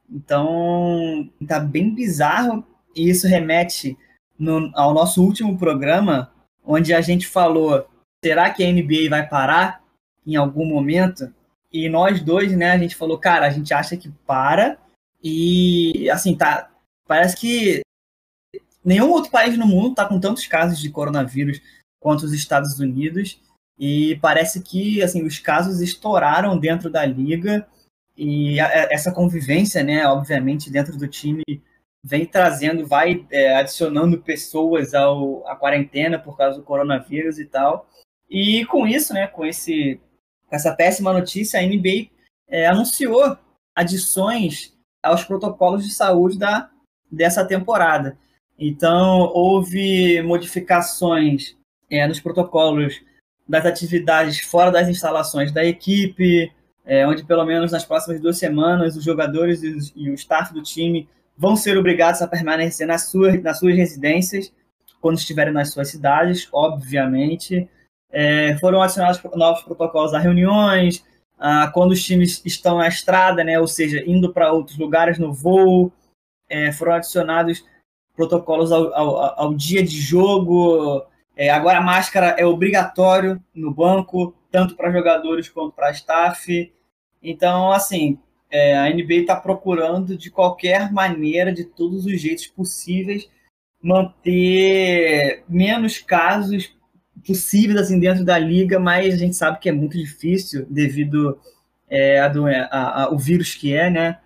Então, 0.10 1.30
tá 1.48 1.60
bem 1.60 1.96
bizarro 1.96 2.64
e 2.96 3.10
isso 3.10 3.26
remete 3.26 3.98
no, 4.38 4.70
ao 4.76 4.94
nosso 4.94 5.24
último 5.24 5.58
programa, 5.58 6.32
onde 6.64 6.94
a 6.94 7.02
gente 7.02 7.26
falou: 7.26 7.88
será 8.24 8.50
que 8.50 8.64
a 8.64 8.72
NBA 8.72 9.10
vai 9.10 9.28
parar 9.28 9.82
em 10.28 10.36
algum 10.36 10.66
momento? 10.66 11.34
E 11.72 11.90
nós 11.90 12.22
dois, 12.22 12.56
né, 12.56 12.72
a 12.72 12.78
gente 12.78 12.96
falou: 12.96 13.18
cara, 13.18 13.48
a 13.48 13.50
gente 13.50 13.74
acha 13.74 13.96
que 13.98 14.12
para. 14.28 14.78
E 15.24 16.10
assim, 16.10 16.36
tá. 16.36 16.70
Parece 17.08 17.38
que 17.38 17.82
nenhum 18.84 19.10
outro 19.10 19.32
país 19.32 19.58
no 19.58 19.66
mundo 19.66 19.96
tá 19.96 20.06
com 20.06 20.20
tantos 20.20 20.46
casos 20.48 20.80
de 20.80 20.90
coronavírus 20.90 21.62
quanto 22.00 22.24
os 22.24 22.34
Estados 22.34 22.80
Unidos. 22.80 23.40
E 23.86 24.18
parece 24.22 24.62
que 24.62 25.04
assim 25.04 25.26
os 25.26 25.40
casos 25.40 25.82
estouraram 25.82 26.58
dentro 26.58 26.90
da 26.90 27.06
liga 27.06 27.68
e 28.16 28.58
a, 28.58 28.88
essa 28.90 29.12
convivência, 29.12 29.84
né, 29.84 30.08
obviamente 30.08 30.72
dentro 30.72 30.98
do 30.98 31.06
time 31.06 31.44
vem 32.02 32.26
trazendo, 32.26 32.88
vai 32.88 33.28
é, 33.30 33.58
adicionando 33.58 34.22
pessoas 34.22 34.94
ao 34.94 35.46
à 35.46 35.54
quarentena 35.58 36.18
por 36.18 36.38
causa 36.38 36.58
do 36.58 36.64
coronavírus 36.64 37.38
e 37.40 37.46
tal. 37.46 37.86
E 38.30 38.64
com 38.68 38.88
isso, 38.88 39.14
né, 39.14 39.28
com 39.28 39.46
esse 39.46 40.00
com 40.48 40.56
essa 40.56 40.74
péssima 40.74 41.12
notícia, 41.12 41.60
a 41.60 41.64
NBA 41.64 42.08
é, 42.48 42.66
anunciou 42.66 43.38
adições 43.76 44.74
aos 45.04 45.26
protocolos 45.26 45.84
de 45.84 45.94
saúde 45.94 46.40
da 46.40 46.70
dessa 47.12 47.46
temporada. 47.46 48.18
Então 48.58 49.30
houve 49.34 50.22
modificações 50.22 51.58
é, 51.90 52.08
nos 52.08 52.22
protocolos 52.22 53.02
das 53.48 53.66
atividades 53.66 54.40
fora 54.40 54.72
das 54.72 54.88
instalações 54.88 55.52
da 55.52 55.64
equipe, 55.64 56.52
é, 56.86 57.08
onde 57.08 57.24
pelo 57.24 57.46
menos 57.46 57.72
nas 57.72 57.86
próximas 57.86 58.20
duas 58.20 58.38
semanas 58.38 58.96
os 58.96 59.04
jogadores 59.04 59.64
e, 59.64 59.70
os, 59.70 59.94
e 59.96 60.10
o 60.10 60.14
staff 60.14 60.54
do 60.54 60.62
time 60.62 61.08
vão 61.38 61.56
ser 61.56 61.78
obrigados 61.78 62.22
a 62.22 62.28
permanecer 62.28 62.88
nas 62.88 63.10
suas, 63.10 63.42
nas 63.42 63.60
suas 63.60 63.76
residências 63.76 64.52
quando 65.04 65.18
estiverem 65.18 65.52
nas 65.52 65.72
suas 65.72 65.90
cidades, 65.90 66.48
obviamente. 66.54 67.70
É, 68.10 68.56
foram 68.60 68.82
adicionados 68.82 69.22
novos 69.36 69.64
protocolos 69.64 70.14
a 70.14 70.20
reuniões, 70.20 71.04
a, 71.38 71.68
quando 71.68 71.92
os 71.92 72.02
times 72.02 72.42
estão 72.46 72.78
na 72.78 72.88
estrada, 72.88 73.44
né, 73.44 73.60
ou 73.60 73.68
seja, 73.68 74.02
indo 74.08 74.32
para 74.32 74.54
outros 74.54 74.78
lugares 74.78 75.20
no 75.20 75.34
voo, 75.34 75.92
é, 76.48 76.72
foram 76.72 76.94
adicionados 76.94 77.66
protocolos 78.16 78.72
ao, 78.72 78.94
ao, 78.94 79.42
ao 79.42 79.54
dia 79.54 79.84
de 79.84 80.00
jogo, 80.00 81.04
É, 81.36 81.50
agora 81.50 81.80
a 81.80 81.82
máscara 81.82 82.36
é 82.38 82.46
obrigatório 82.46 83.42
no 83.54 83.74
banco, 83.74 84.36
tanto 84.52 84.76
para 84.76 84.92
jogadores 84.92 85.50
quanto 85.50 85.74
para 85.74 85.92
staff. 85.92 86.72
Então, 87.22 87.72
assim, 87.72 88.20
é, 88.52 88.78
a 88.78 88.90
NBA 88.90 89.22
está 89.22 89.36
procurando 89.36 90.16
de 90.16 90.30
qualquer 90.30 90.92
maneira, 90.92 91.52
de 91.52 91.64
todos 91.66 92.06
os 92.06 92.22
jeitos 92.22 92.48
possíveis, 92.48 93.30
manter 93.82 95.44
menos 95.50 95.98
casos 95.98 96.76
possíveis 97.26 97.80
assim 97.80 98.00
dentro 98.00 98.24
da 98.24 98.38
liga, 98.38 98.80
mas 98.80 99.14
a 99.14 99.18
gente 99.18 99.36
sabe 99.36 99.60
que 99.60 99.70
é 99.70 99.72
muito 99.72 99.98
difícil 99.98 100.66
devido 100.70 101.40
é, 101.90 102.20
a, 102.20 103.04
a, 103.04 103.10
o 103.12 103.18
vírus 103.18 103.56
que 103.56 103.74
é, 103.74 103.90
né? 103.90 104.20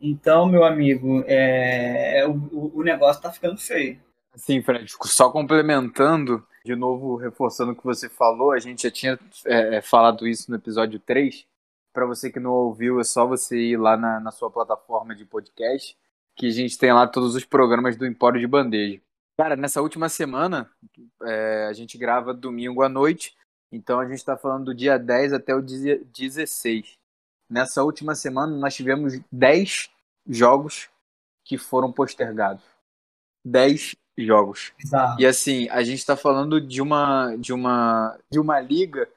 Então, 0.00 0.46
meu 0.46 0.64
amigo, 0.64 1.24
é, 1.26 2.24
o, 2.26 2.78
o 2.78 2.82
negócio 2.84 3.20
tá 3.20 3.32
ficando 3.32 3.58
feio. 3.58 3.98
Sim, 4.38 4.62
Fred, 4.62 4.88
só 5.02 5.30
complementando, 5.30 6.46
de 6.64 6.76
novo 6.76 7.16
reforçando 7.16 7.72
o 7.72 7.76
que 7.76 7.84
você 7.84 8.08
falou, 8.08 8.52
a 8.52 8.58
gente 8.60 8.84
já 8.84 8.90
tinha 8.90 9.18
é, 9.44 9.76
é 9.76 9.82
falado 9.82 10.28
isso 10.28 10.48
no 10.50 10.56
episódio 10.56 11.00
3. 11.00 11.44
Para 11.92 12.06
você 12.06 12.30
que 12.30 12.38
não 12.38 12.52
ouviu, 12.52 13.00
é 13.00 13.04
só 13.04 13.26
você 13.26 13.58
ir 13.58 13.76
lá 13.76 13.96
na, 13.96 14.20
na 14.20 14.30
sua 14.30 14.48
plataforma 14.48 15.14
de 15.14 15.24
podcast, 15.24 15.96
que 16.36 16.46
a 16.46 16.50
gente 16.50 16.78
tem 16.78 16.92
lá 16.92 17.06
todos 17.08 17.34
os 17.34 17.44
programas 17.44 17.96
do 17.96 18.06
Empório 18.06 18.40
de 18.40 18.46
Bandeja. 18.46 19.00
Cara, 19.36 19.56
nessa 19.56 19.82
última 19.82 20.08
semana, 20.08 20.70
é, 21.24 21.66
a 21.68 21.72
gente 21.72 21.98
grava 21.98 22.32
domingo 22.32 22.82
à 22.82 22.88
noite, 22.88 23.36
então 23.72 23.98
a 23.98 24.06
gente 24.06 24.18
está 24.18 24.36
falando 24.36 24.66
do 24.66 24.74
dia 24.74 24.98
10 24.98 25.32
até 25.32 25.52
o 25.52 25.60
dia 25.60 26.00
16. 26.14 26.96
Nessa 27.50 27.82
última 27.82 28.14
semana, 28.14 28.56
nós 28.56 28.74
tivemos 28.74 29.18
10 29.32 29.90
jogos 30.28 30.88
que 31.44 31.58
foram 31.58 31.90
postergados. 31.90 32.62
10 33.44 33.96
jogos. 34.24 34.72
Exato. 34.82 35.20
E 35.20 35.26
assim, 35.26 35.68
a 35.70 35.82
gente 35.82 35.98
está 35.98 36.16
falando 36.16 36.60
de 36.60 36.82
uma, 36.82 37.36
de 37.36 37.52
uma, 37.52 38.18
de 38.30 38.38
uma 38.38 38.60
liga 38.60 39.08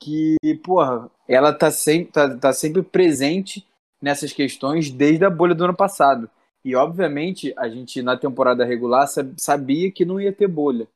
que, 0.00 0.36
porra, 0.62 1.10
ela 1.28 1.52
tá 1.52 1.70
sempre, 1.70 2.12
tá, 2.12 2.36
tá 2.36 2.52
sempre 2.52 2.82
presente 2.82 3.66
nessas 4.00 4.32
questões 4.32 4.90
desde 4.90 5.24
a 5.24 5.30
bolha 5.30 5.54
do 5.54 5.64
ano 5.64 5.76
passado. 5.76 6.28
E 6.64 6.74
obviamente 6.74 7.54
a 7.56 7.68
gente 7.68 8.02
na 8.02 8.16
temporada 8.16 8.64
regular 8.64 9.06
sabia 9.36 9.90
que 9.90 10.04
não 10.04 10.20
ia 10.20 10.32
ter 10.32 10.46
bolha. 10.46 10.86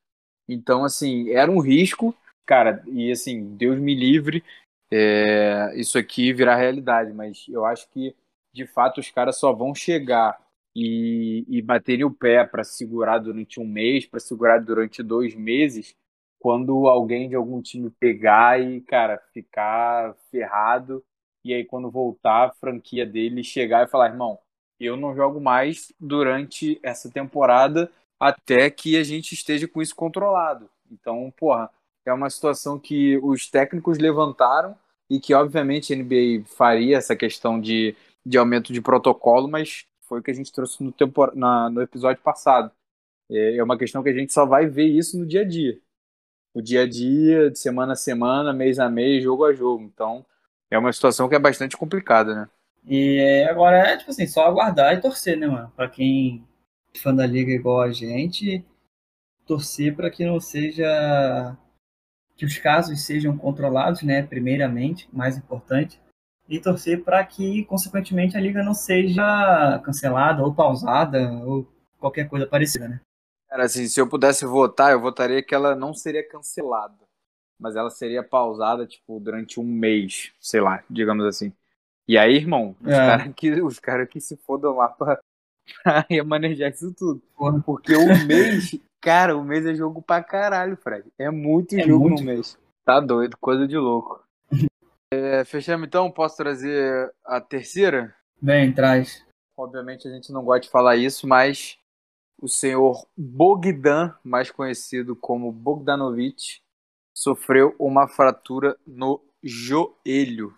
Então, 0.48 0.84
assim, 0.84 1.30
era 1.30 1.50
um 1.50 1.58
risco, 1.58 2.14
cara, 2.44 2.82
e 2.86 3.10
assim, 3.10 3.54
Deus 3.56 3.78
me 3.78 3.94
livre 3.94 4.44
é, 4.90 5.72
isso 5.74 5.98
aqui 5.98 6.32
virar 6.32 6.56
realidade, 6.56 7.12
mas 7.12 7.46
eu 7.48 7.64
acho 7.64 7.88
que 7.90 8.14
de 8.52 8.66
fato 8.66 9.00
os 9.00 9.10
caras 9.10 9.38
só 9.38 9.52
vão 9.52 9.74
chegar 9.74 10.38
e, 10.74 11.44
e 11.48 11.62
baterem 11.62 12.04
o 12.04 12.10
pé 12.10 12.44
para 12.44 12.64
segurar 12.64 13.18
durante 13.18 13.60
um 13.60 13.66
mês, 13.66 14.06
para 14.06 14.20
segurar 14.20 14.58
durante 14.60 15.02
dois 15.02 15.34
meses, 15.34 15.94
quando 16.38 16.88
alguém 16.88 17.28
de 17.28 17.34
algum 17.34 17.62
time 17.62 17.90
pegar 17.90 18.60
e, 18.60 18.80
cara, 18.80 19.18
ficar 19.32 20.14
ferrado, 20.30 21.02
e 21.44 21.54
aí 21.54 21.64
quando 21.64 21.90
voltar 21.90 22.48
a 22.48 22.50
franquia 22.52 23.06
dele 23.06 23.44
chegar 23.44 23.86
e 23.86 23.90
falar, 23.90 24.10
irmão, 24.10 24.38
eu 24.80 24.96
não 24.96 25.14
jogo 25.14 25.40
mais 25.40 25.92
durante 26.00 26.78
essa 26.82 27.10
temporada 27.10 27.90
até 28.18 28.68
que 28.70 28.96
a 28.96 29.04
gente 29.04 29.32
esteja 29.32 29.68
com 29.68 29.80
isso 29.80 29.94
controlado. 29.94 30.68
Então, 30.90 31.32
porra, 31.36 31.70
é 32.04 32.12
uma 32.12 32.28
situação 32.28 32.78
que 32.78 33.18
os 33.18 33.48
técnicos 33.48 33.98
levantaram 33.98 34.76
e 35.08 35.20
que, 35.20 35.34
obviamente, 35.34 35.92
a 35.92 35.96
NBA 35.96 36.44
faria 36.46 36.96
essa 36.96 37.14
questão 37.16 37.60
de, 37.60 37.96
de 38.24 38.36
aumento 38.36 38.72
de 38.72 38.80
protocolo, 38.80 39.48
mas 39.48 39.86
foi 40.14 40.20
o 40.20 40.22
que 40.22 40.30
a 40.30 40.34
gente 40.34 40.52
trouxe 40.52 40.82
no, 40.82 40.92
tempo, 40.92 41.26
na, 41.34 41.68
no 41.68 41.82
episódio 41.82 42.22
passado. 42.22 42.70
É, 43.30 43.56
é 43.56 43.62
uma 43.62 43.76
questão 43.76 44.02
que 44.02 44.08
a 44.08 44.14
gente 44.14 44.32
só 44.32 44.46
vai 44.46 44.66
ver 44.66 44.86
isso 44.86 45.18
no 45.18 45.26
dia 45.26 45.40
a 45.40 45.44
dia. 45.44 45.78
O 46.54 46.62
dia 46.62 46.82
a 46.82 46.88
dia, 46.88 47.50
de 47.50 47.58
semana 47.58 47.94
a 47.94 47.96
semana, 47.96 48.52
mês 48.52 48.78
a 48.78 48.88
mês, 48.88 49.24
jogo 49.24 49.44
a 49.44 49.52
jogo. 49.52 49.82
Então, 49.82 50.24
é 50.70 50.78
uma 50.78 50.92
situação 50.92 51.28
que 51.28 51.34
é 51.34 51.38
bastante 51.38 51.76
complicada, 51.76 52.34
né? 52.34 52.48
E 52.86 53.44
agora 53.50 53.78
é, 53.78 53.96
tipo 53.96 54.10
assim, 54.10 54.26
só 54.26 54.46
aguardar 54.46 54.94
e 54.94 55.00
torcer, 55.00 55.36
né, 55.36 55.48
mano? 55.48 55.72
Pra 55.74 55.88
quem 55.88 56.46
é 56.94 56.98
fã 56.98 57.12
da 57.12 57.26
liga 57.26 57.50
igual 57.50 57.80
a 57.80 57.90
gente, 57.90 58.64
torcer 59.46 59.96
para 59.96 60.10
que 60.10 60.24
não 60.24 60.38
seja 60.38 61.56
que 62.36 62.44
os 62.44 62.58
casos 62.58 63.00
sejam 63.00 63.36
controlados, 63.36 64.02
né, 64.02 64.22
primeiramente, 64.22 65.08
mais 65.12 65.36
importante, 65.36 66.00
e 66.48 66.60
torcer 66.60 67.02
para 67.02 67.24
que, 67.24 67.64
consequentemente, 67.64 68.36
a 68.36 68.40
liga 68.40 68.62
não 68.62 68.74
seja 68.74 69.80
cancelada 69.84 70.42
ou 70.42 70.54
pausada 70.54 71.32
ou 71.44 71.66
qualquer 71.98 72.28
coisa 72.28 72.46
parecida, 72.46 72.88
né? 72.88 73.00
Cara, 73.48 73.64
assim, 73.64 73.86
se 73.86 74.00
eu 74.00 74.08
pudesse 74.08 74.44
votar, 74.44 74.92
eu 74.92 75.00
votaria 75.00 75.42
que 75.42 75.54
ela 75.54 75.74
não 75.74 75.94
seria 75.94 76.28
cancelada, 76.28 76.98
mas 77.58 77.76
ela 77.76 77.90
seria 77.90 78.22
pausada, 78.22 78.86
tipo, 78.86 79.18
durante 79.20 79.60
um 79.60 79.64
mês, 79.64 80.32
sei 80.40 80.60
lá, 80.60 80.82
digamos 80.90 81.24
assim. 81.24 81.52
E 82.06 82.18
aí, 82.18 82.34
irmão, 82.34 82.76
os 82.80 82.92
é. 82.92 82.96
caras 82.96 83.32
que, 83.34 83.62
os 83.62 83.78
cara 83.78 84.06
que 84.06 84.20
se 84.20 84.36
fodam 84.36 84.76
lá 84.76 84.88
pra, 84.88 85.18
pra 85.82 86.06
remanejar 86.10 86.70
isso 86.70 86.92
tudo. 86.92 87.22
Porra. 87.36 87.62
Porque 87.62 87.94
o 87.94 88.26
mês 88.26 88.78
Cara, 89.04 89.36
o 89.36 89.44
mês 89.44 89.66
é 89.66 89.74
jogo 89.74 90.00
pra 90.00 90.24
caralho, 90.24 90.78
Fred. 90.78 91.04
É 91.18 91.30
muito 91.30 91.76
é 91.76 91.82
jogo 91.82 92.08
muito... 92.08 92.20
no 92.20 92.26
mês. 92.26 92.58
Tá 92.86 93.00
doido, 93.00 93.36
coisa 93.36 93.68
de 93.68 93.76
louco. 93.76 94.23
É, 95.14 95.44
fechamos 95.44 95.86
então? 95.86 96.10
Posso 96.10 96.36
trazer 96.36 97.12
a 97.24 97.40
terceira? 97.40 98.14
Bem, 98.40 98.72
traz. 98.72 99.24
Obviamente 99.56 100.08
a 100.08 100.10
gente 100.10 100.32
não 100.32 100.44
gosta 100.44 100.62
de 100.62 100.70
falar 100.70 100.96
isso, 100.96 101.26
mas 101.26 101.78
o 102.40 102.48
senhor 102.48 103.06
Bogdan, 103.16 104.14
mais 104.22 104.50
conhecido 104.50 105.14
como 105.14 105.52
Bogdanovic, 105.52 106.60
sofreu 107.16 107.74
uma 107.78 108.08
fratura 108.08 108.76
no 108.86 109.20
joelho 109.42 110.52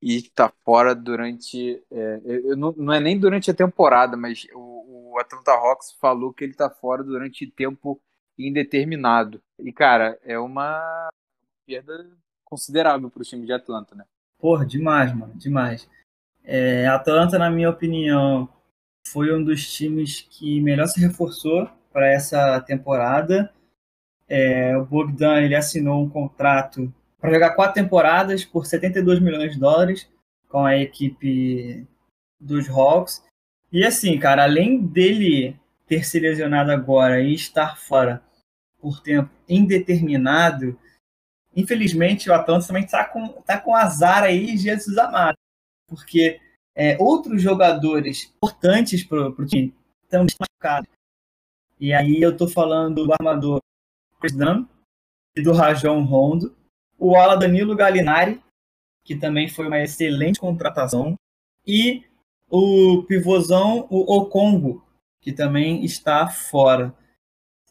e 0.00 0.16
está 0.16 0.52
fora 0.64 0.94
durante. 0.94 1.82
É, 1.90 2.20
não, 2.56 2.72
não, 2.76 2.92
é 2.92 3.00
nem 3.00 3.18
durante 3.18 3.50
a 3.50 3.54
temporada, 3.54 4.16
mas 4.16 4.46
o, 4.54 5.12
o 5.14 5.18
Atlanta 5.18 5.52
Hawks 5.52 5.92
falou 6.00 6.32
que 6.32 6.44
ele 6.44 6.52
está 6.52 6.70
fora 6.70 7.02
durante 7.02 7.50
tempo 7.50 8.00
indeterminado. 8.38 9.42
E, 9.58 9.72
cara, 9.72 10.18
é 10.22 10.38
uma 10.38 11.08
perda 11.66 12.10
considerável 12.54 13.10
para 13.10 13.20
o 13.20 13.24
time 13.24 13.44
de 13.44 13.52
Atlanta, 13.52 13.96
né? 13.96 14.04
Porra, 14.38 14.64
demais, 14.64 15.12
mano, 15.12 15.34
demais. 15.34 15.88
É, 16.44 16.86
Atlanta, 16.86 17.36
na 17.36 17.50
minha 17.50 17.68
opinião, 17.68 18.48
foi 19.08 19.34
um 19.34 19.42
dos 19.42 19.72
times 19.72 20.20
que 20.30 20.60
melhor 20.60 20.86
se 20.86 21.00
reforçou 21.00 21.68
para 21.92 22.06
essa 22.06 22.60
temporada. 22.60 23.52
É, 24.28 24.76
o 24.76 24.84
Bogdan 24.84 25.40
ele 25.40 25.56
assinou 25.56 26.02
um 26.02 26.08
contrato 26.08 26.92
para 27.18 27.32
jogar 27.32 27.54
quatro 27.54 27.74
temporadas 27.74 28.44
por 28.44 28.66
72 28.66 29.20
milhões 29.20 29.54
de 29.54 29.58
dólares 29.58 30.08
com 30.48 30.64
a 30.64 30.76
equipe 30.76 31.84
dos 32.40 32.68
Hawks. 32.68 33.24
E 33.72 33.84
assim, 33.84 34.16
cara, 34.18 34.44
além 34.44 34.86
dele 34.86 35.58
ter 35.86 36.04
se 36.04 36.20
lesionado 36.20 36.70
agora 36.70 37.20
e 37.20 37.34
estar 37.34 37.76
fora 37.76 38.22
por 38.80 39.00
tempo 39.00 39.30
indeterminado, 39.48 40.78
infelizmente 41.56 42.28
o 42.28 42.34
Atlanta 42.34 42.66
também 42.66 42.84
está 42.84 43.04
com, 43.04 43.28
tá 43.42 43.60
com 43.60 43.74
azar 43.74 44.22
aí, 44.22 44.56
Jesus 44.56 44.96
amado, 44.98 45.36
porque 45.88 46.40
é, 46.74 46.96
outros 47.00 47.40
jogadores 47.40 48.32
importantes 48.36 49.04
para 49.04 49.28
o 49.28 49.46
time 49.46 49.74
estão 50.02 50.26
machucados. 50.40 50.90
E 51.78 51.92
aí 51.92 52.20
eu 52.20 52.30
estou 52.30 52.48
falando 52.48 53.04
do 53.04 53.12
armador 53.12 53.60
Chris 54.20 54.36
Dunn 54.36 54.66
e 55.36 55.42
do 55.42 55.52
Rajon 55.52 56.02
Rondo, 56.04 56.56
o 56.98 57.16
ala 57.16 57.36
Danilo 57.36 57.76
Gallinari, 57.76 58.40
que 59.04 59.14
também 59.14 59.48
foi 59.48 59.66
uma 59.66 59.82
excelente 59.82 60.40
contratação, 60.40 61.14
e 61.66 62.04
o 62.48 63.02
pivôzão, 63.02 63.86
o 63.90 64.16
Okongo, 64.16 64.84
que 65.20 65.32
também 65.32 65.84
está 65.84 66.28
fora. 66.28 66.94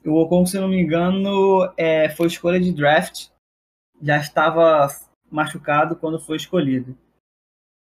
O 0.06 0.16
Okongo, 0.16 0.48
se 0.48 0.60
não 0.60 0.68
me 0.68 0.82
engano, 0.82 1.72
é, 1.78 2.10
foi 2.10 2.28
escolha 2.28 2.60
de 2.60 2.72
draft, 2.72 3.30
já 4.04 4.18
estava 4.18 4.88
machucado 5.32 5.96
quando 5.96 6.20
foi 6.20 6.38
escolhido. 6.38 6.96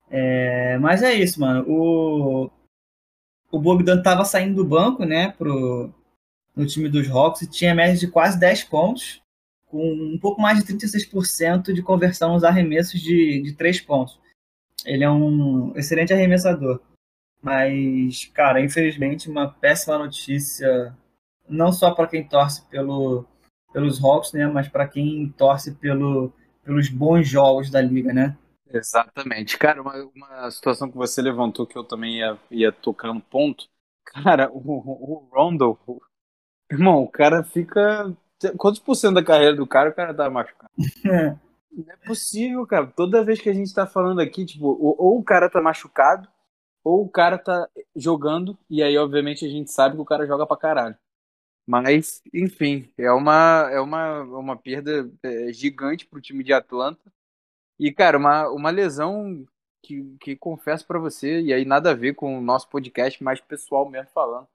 É, 0.09 0.77
mas 0.77 1.03
é 1.03 1.13
isso, 1.13 1.39
mano. 1.39 1.65
O, 1.67 2.51
o 3.51 3.59
Bogdan 3.59 3.97
estava 3.97 4.23
saindo 4.23 4.55
do 4.55 4.65
banco, 4.65 5.05
né, 5.05 5.31
pro, 5.31 5.93
no 6.55 6.65
time 6.65 6.87
dos 6.87 7.09
Hawks 7.09 7.41
e 7.41 7.49
tinha 7.49 7.75
média 7.75 7.97
de 7.97 8.07
quase 8.07 8.39
10 8.39 8.63
pontos 8.65 9.21
com 9.65 9.91
um 9.91 10.19
pouco 10.19 10.39
mais 10.39 10.63
de 10.63 10.71
36% 10.71 11.73
de 11.73 11.81
conversão 11.81 12.33
nos 12.33 12.43
arremessos 12.43 13.01
de, 13.01 13.41
de 13.41 13.53
três 13.53 13.81
pontos. 13.81 14.19
Ele 14.85 15.03
é 15.03 15.09
um 15.09 15.75
excelente 15.75 16.13
arremessador. 16.13 16.79
Mas, 17.41 18.25
cara, 18.33 18.61
infelizmente, 18.61 19.29
uma 19.29 19.49
péssima 19.49 19.97
notícia, 19.97 20.95
não 21.49 21.73
só 21.73 21.91
para 21.91 22.07
quem 22.07 22.23
torce 22.23 22.63
pelo, 22.67 23.25
pelos 23.73 24.01
Hawks, 24.01 24.31
né, 24.31 24.47
mas 24.47 24.69
para 24.69 24.87
quem 24.87 25.33
torce 25.37 25.73
pelo, 25.73 26.31
pelos 26.63 26.87
bons 26.89 27.27
jogos 27.27 27.69
da 27.69 27.81
liga, 27.81 28.13
né? 28.13 28.37
Exatamente. 28.71 29.57
Cara, 29.57 29.81
uma, 29.81 29.93
uma 30.15 30.51
situação 30.51 30.89
que 30.89 30.97
você 30.97 31.21
levantou 31.21 31.67
que 31.67 31.77
eu 31.77 31.83
também 31.83 32.19
ia, 32.19 32.37
ia 32.49 32.71
tocar 32.71 33.13
no 33.13 33.21
ponto. 33.21 33.65
Cara, 34.05 34.49
o, 34.51 34.59
o 34.59 35.29
Rondo, 35.31 35.77
irmão, 36.71 37.03
o 37.03 37.07
cara 37.07 37.43
fica 37.43 38.15
quantos 38.57 38.79
por 38.79 38.95
cento 38.95 39.15
da 39.15 39.23
carreira 39.23 39.55
do 39.55 39.65
cara 39.65 39.89
o 39.89 39.93
cara 39.93 40.13
tá 40.13 40.29
machucado? 40.29 40.71
Não 41.71 41.91
é 41.91 41.97
possível, 42.05 42.65
cara. 42.67 42.85
Toda 42.87 43.23
vez 43.23 43.41
que 43.41 43.49
a 43.49 43.53
gente 43.53 43.73
tá 43.73 43.87
falando 43.87 44.19
aqui, 44.19 44.45
tipo, 44.45 44.67
ou, 44.67 44.95
ou, 44.97 45.19
o 45.19 45.23
cara 45.23 45.49
tá 45.49 45.59
machucado, 45.59 46.27
ou 46.83 47.03
o 47.03 47.09
cara 47.09 47.37
tá 47.37 47.67
jogando, 47.95 48.57
e 48.69 48.83
aí, 48.83 48.95
obviamente, 48.95 49.43
a 49.43 49.49
gente 49.49 49.71
sabe 49.71 49.95
que 49.95 50.01
o 50.01 50.05
cara 50.05 50.27
joga 50.27 50.45
pra 50.45 50.55
caralho. 50.55 50.95
Mas, 51.65 52.21
enfim, 52.33 52.91
é 52.97 53.11
uma, 53.11 53.69
é 53.71 53.79
uma, 53.79 54.21
uma 54.23 54.57
perda 54.57 55.09
é, 55.23 55.53
gigante 55.53 56.05
pro 56.05 56.21
time 56.21 56.43
de 56.43 56.51
Atlanta. 56.51 57.11
E, 57.79 57.91
cara, 57.91 58.17
uma, 58.17 58.49
uma 58.49 58.69
lesão 58.69 59.45
que, 59.81 60.15
que 60.19 60.35
confesso 60.35 60.85
para 60.85 60.99
você, 60.99 61.41
e 61.41 61.53
aí 61.53 61.65
nada 61.65 61.91
a 61.91 61.95
ver 61.95 62.15
com 62.15 62.37
o 62.37 62.41
nosso 62.41 62.69
podcast, 62.69 63.23
mais 63.23 63.39
pessoal 63.39 63.89
mesmo 63.89 64.09
falando. 64.11 64.47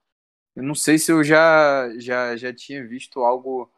Eu 0.54 0.62
não 0.62 0.74
sei 0.74 0.98
se 0.98 1.12
eu 1.12 1.22
já, 1.22 1.88
já, 1.98 2.36
já 2.36 2.52
tinha 2.52 2.86
visto 2.86 3.20
algo, 3.20 3.72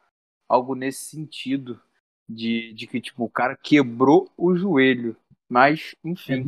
algo 0.47 0.75
nesse 0.75 1.05
sentido 1.05 1.79
de, 2.27 2.73
de 2.73 2.87
que, 2.87 2.99
tipo, 2.99 3.23
o 3.23 3.29
cara 3.29 3.55
quebrou 3.55 4.29
o 4.37 4.55
joelho. 4.55 5.15
Mas, 5.47 5.95
enfim. 6.03 6.47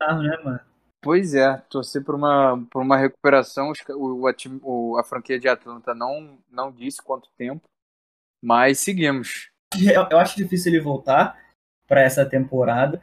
É 0.00 0.14
né, 0.14 0.36
mano? 0.44 0.60
Pois 1.06 1.34
é, 1.34 1.56
torcer 1.70 2.02
por 2.02 2.16
uma, 2.16 2.66
por 2.68 2.82
uma 2.82 2.96
recuperação. 2.96 3.70
O, 3.90 4.28
o, 4.64 4.98
a 4.98 5.04
franquia 5.04 5.38
de 5.38 5.46
Atlanta 5.46 5.94
não, 5.94 6.36
não 6.50 6.72
disse 6.72 7.00
quanto 7.00 7.30
tempo, 7.38 7.62
mas 8.42 8.80
seguimos. 8.80 9.52
Eu, 9.80 10.08
eu 10.10 10.18
acho 10.18 10.36
difícil 10.36 10.72
ele 10.72 10.82
voltar 10.82 11.40
para 11.86 12.02
essa 12.02 12.28
temporada. 12.28 13.00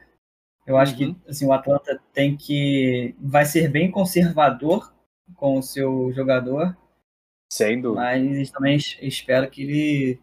Eu 0.67 0.75
acho 0.75 0.91
uhum. 1.00 1.13
que 1.13 1.29
assim, 1.29 1.45
o 1.45 1.53
Atlanta 1.53 1.98
tem 2.12 2.36
que. 2.36 3.15
vai 3.17 3.45
ser 3.45 3.69
bem 3.69 3.89
conservador 3.89 4.93
com 5.38 5.57
o 5.57 5.63
seu 5.63 6.12
jogador. 6.12 6.75
Sem 7.50 7.79
dúvida. 7.79 8.01
Mas 8.01 8.51
também 8.51 8.75
espero 9.01 9.50
que 9.50 9.63
ele 9.63 10.22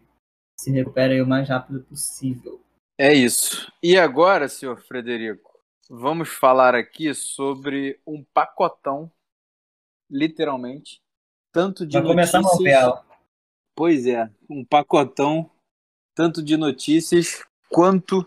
se 0.55 0.69
recupere 0.69 1.19
o 1.19 1.25
mais 1.25 1.49
rápido 1.49 1.81
possível. 1.81 2.61
É 2.95 3.11
isso. 3.11 3.71
E 3.81 3.97
agora, 3.97 4.47
senhor 4.47 4.79
Frederico, 4.81 5.50
vamos 5.93 6.29
falar 6.29 6.73
aqui 6.73 7.13
sobre 7.13 7.99
um 8.07 8.23
pacotão, 8.23 9.11
literalmente, 10.09 11.01
tanto 11.51 11.85
de 11.85 11.99
Vai 11.99 12.15
notícias. 12.15 12.31
Começar 12.31 12.57
novela. 12.57 13.05
Pois 13.75 14.07
é, 14.07 14.31
um 14.49 14.63
pacotão 14.63 15.51
tanto 16.15 16.41
de 16.41 16.55
notícias 16.55 17.43
quanto 17.69 18.25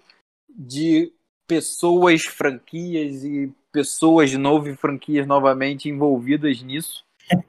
de 0.48 1.10
pessoas, 1.46 2.24
franquias 2.24 3.24
e 3.24 3.50
pessoas 3.72 4.28
de 4.28 4.36
novo 4.36 4.68
e 4.68 4.76
franquias 4.76 5.26
novamente 5.26 5.88
envolvidas 5.88 6.60
nisso, 6.60 7.02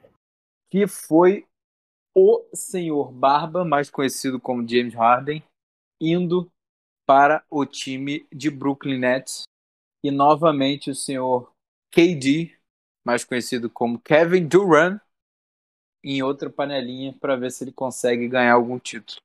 que 0.70 0.86
foi 0.86 1.46
o 2.14 2.42
senhor 2.54 3.12
Barba, 3.12 3.66
mais 3.66 3.90
conhecido 3.90 4.40
como 4.40 4.66
James 4.66 4.94
Harden, 4.94 5.44
indo 6.00 6.50
para 7.06 7.44
o 7.50 7.66
time 7.66 8.26
de 8.32 8.50
Brooklyn 8.50 8.98
Nets 8.98 9.46
e 10.06 10.10
novamente 10.10 10.88
o 10.88 10.94
senhor 10.94 11.52
KD, 11.90 12.56
mais 13.04 13.24
conhecido 13.24 13.68
como 13.68 13.98
Kevin 13.98 14.46
Durant, 14.46 15.00
em 16.02 16.22
outra 16.22 16.48
panelinha 16.48 17.12
para 17.12 17.34
ver 17.34 17.50
se 17.50 17.64
ele 17.64 17.72
consegue 17.72 18.28
ganhar 18.28 18.52
algum 18.52 18.78
título. 18.78 19.20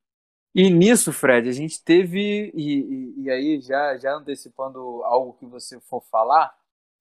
E 0.52 0.68
nisso, 0.68 1.12
Fred, 1.12 1.48
a 1.48 1.52
gente 1.52 1.82
teve, 1.82 2.50
e, 2.52 2.80
e, 2.80 3.22
e, 3.22 3.30
aí 3.30 3.60
já, 3.60 3.96
já 3.96 4.14
antecipando 4.16 4.80
algo 5.04 5.34
que 5.34 5.46
você 5.46 5.80
for 5.80 6.02
falar, 6.10 6.52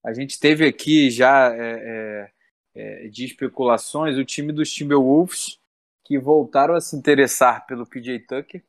a 0.03 0.13
gente 0.13 0.39
teve 0.39 0.65
aqui 0.65 1.09
já 1.09 1.51
é, 1.53 2.31
é, 2.75 3.03
é 3.05 3.07
de 3.07 3.25
especulações 3.25 4.15
o 4.17 4.23
time 4.23 4.53
dos 4.53 4.71
Timberwolves 4.71 5.59
que 6.05 6.19
voltaram 6.19 6.75
a 6.75 6.81
se 6.81 6.95
interessar 6.95 7.65
pelo 7.65 7.85
PJ 7.85 8.19
Tucker. 8.19 8.63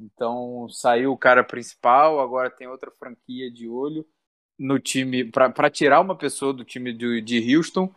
Então 0.00 0.68
saiu 0.68 1.12
o 1.12 1.18
cara 1.18 1.44
principal, 1.44 2.18
agora 2.20 2.50
tem 2.50 2.66
outra 2.66 2.90
franquia 2.90 3.50
de 3.50 3.68
olho 3.68 4.04
no 4.58 4.78
time 4.78 5.24
para 5.24 5.70
tirar 5.70 6.00
uma 6.00 6.16
pessoa 6.16 6.52
do 6.52 6.64
time 6.64 6.92
de, 6.92 7.20
de 7.20 7.56
Houston. 7.56 7.92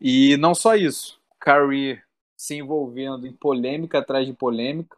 E 0.00 0.36
não 0.36 0.54
só 0.54 0.74
isso, 0.74 1.20
Curry 1.40 2.00
se 2.36 2.54
envolvendo 2.54 3.26
em 3.26 3.32
polêmica 3.32 3.98
atrás 3.98 4.26
de 4.26 4.32
polêmica, 4.32 4.96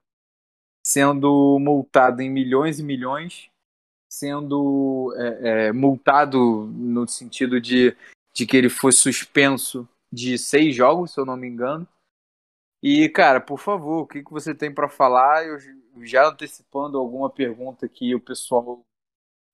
sendo 0.85 1.59
multado 1.61 2.21
em 2.21 2.29
milhões 2.29 2.81
e 2.81 2.83
milhões, 2.83 3.49
sendo 4.11 5.15
é, 5.17 5.67
é, 5.69 5.73
multado 5.73 6.67
no 6.67 7.07
sentido 7.07 7.61
de, 7.61 7.97
de 8.35 8.47
que 8.47 8.57
ele 8.57 8.69
foi 8.69 8.91
suspenso 8.91 9.89
de 10.11 10.37
seis 10.37 10.75
jogos, 10.75 11.13
se 11.13 11.21
eu 11.21 11.27
não 11.27 11.37
me 11.37 11.47
engano. 11.47 11.87
E, 12.83 13.09
cara, 13.09 13.41
por 13.41 13.59
favor, 13.59 14.03
o 14.03 14.07
que, 14.07 14.23
que 14.23 14.31
você 14.31 14.55
tem 14.55 14.73
para 14.73 14.89
falar? 14.89 15.45
Eu 15.47 15.59
já 16.05 16.29
antecipando 16.29 16.97
alguma 16.97 17.29
pergunta 17.29 17.89
que 17.89 18.15
o 18.15 18.21
pessoal 18.21 18.85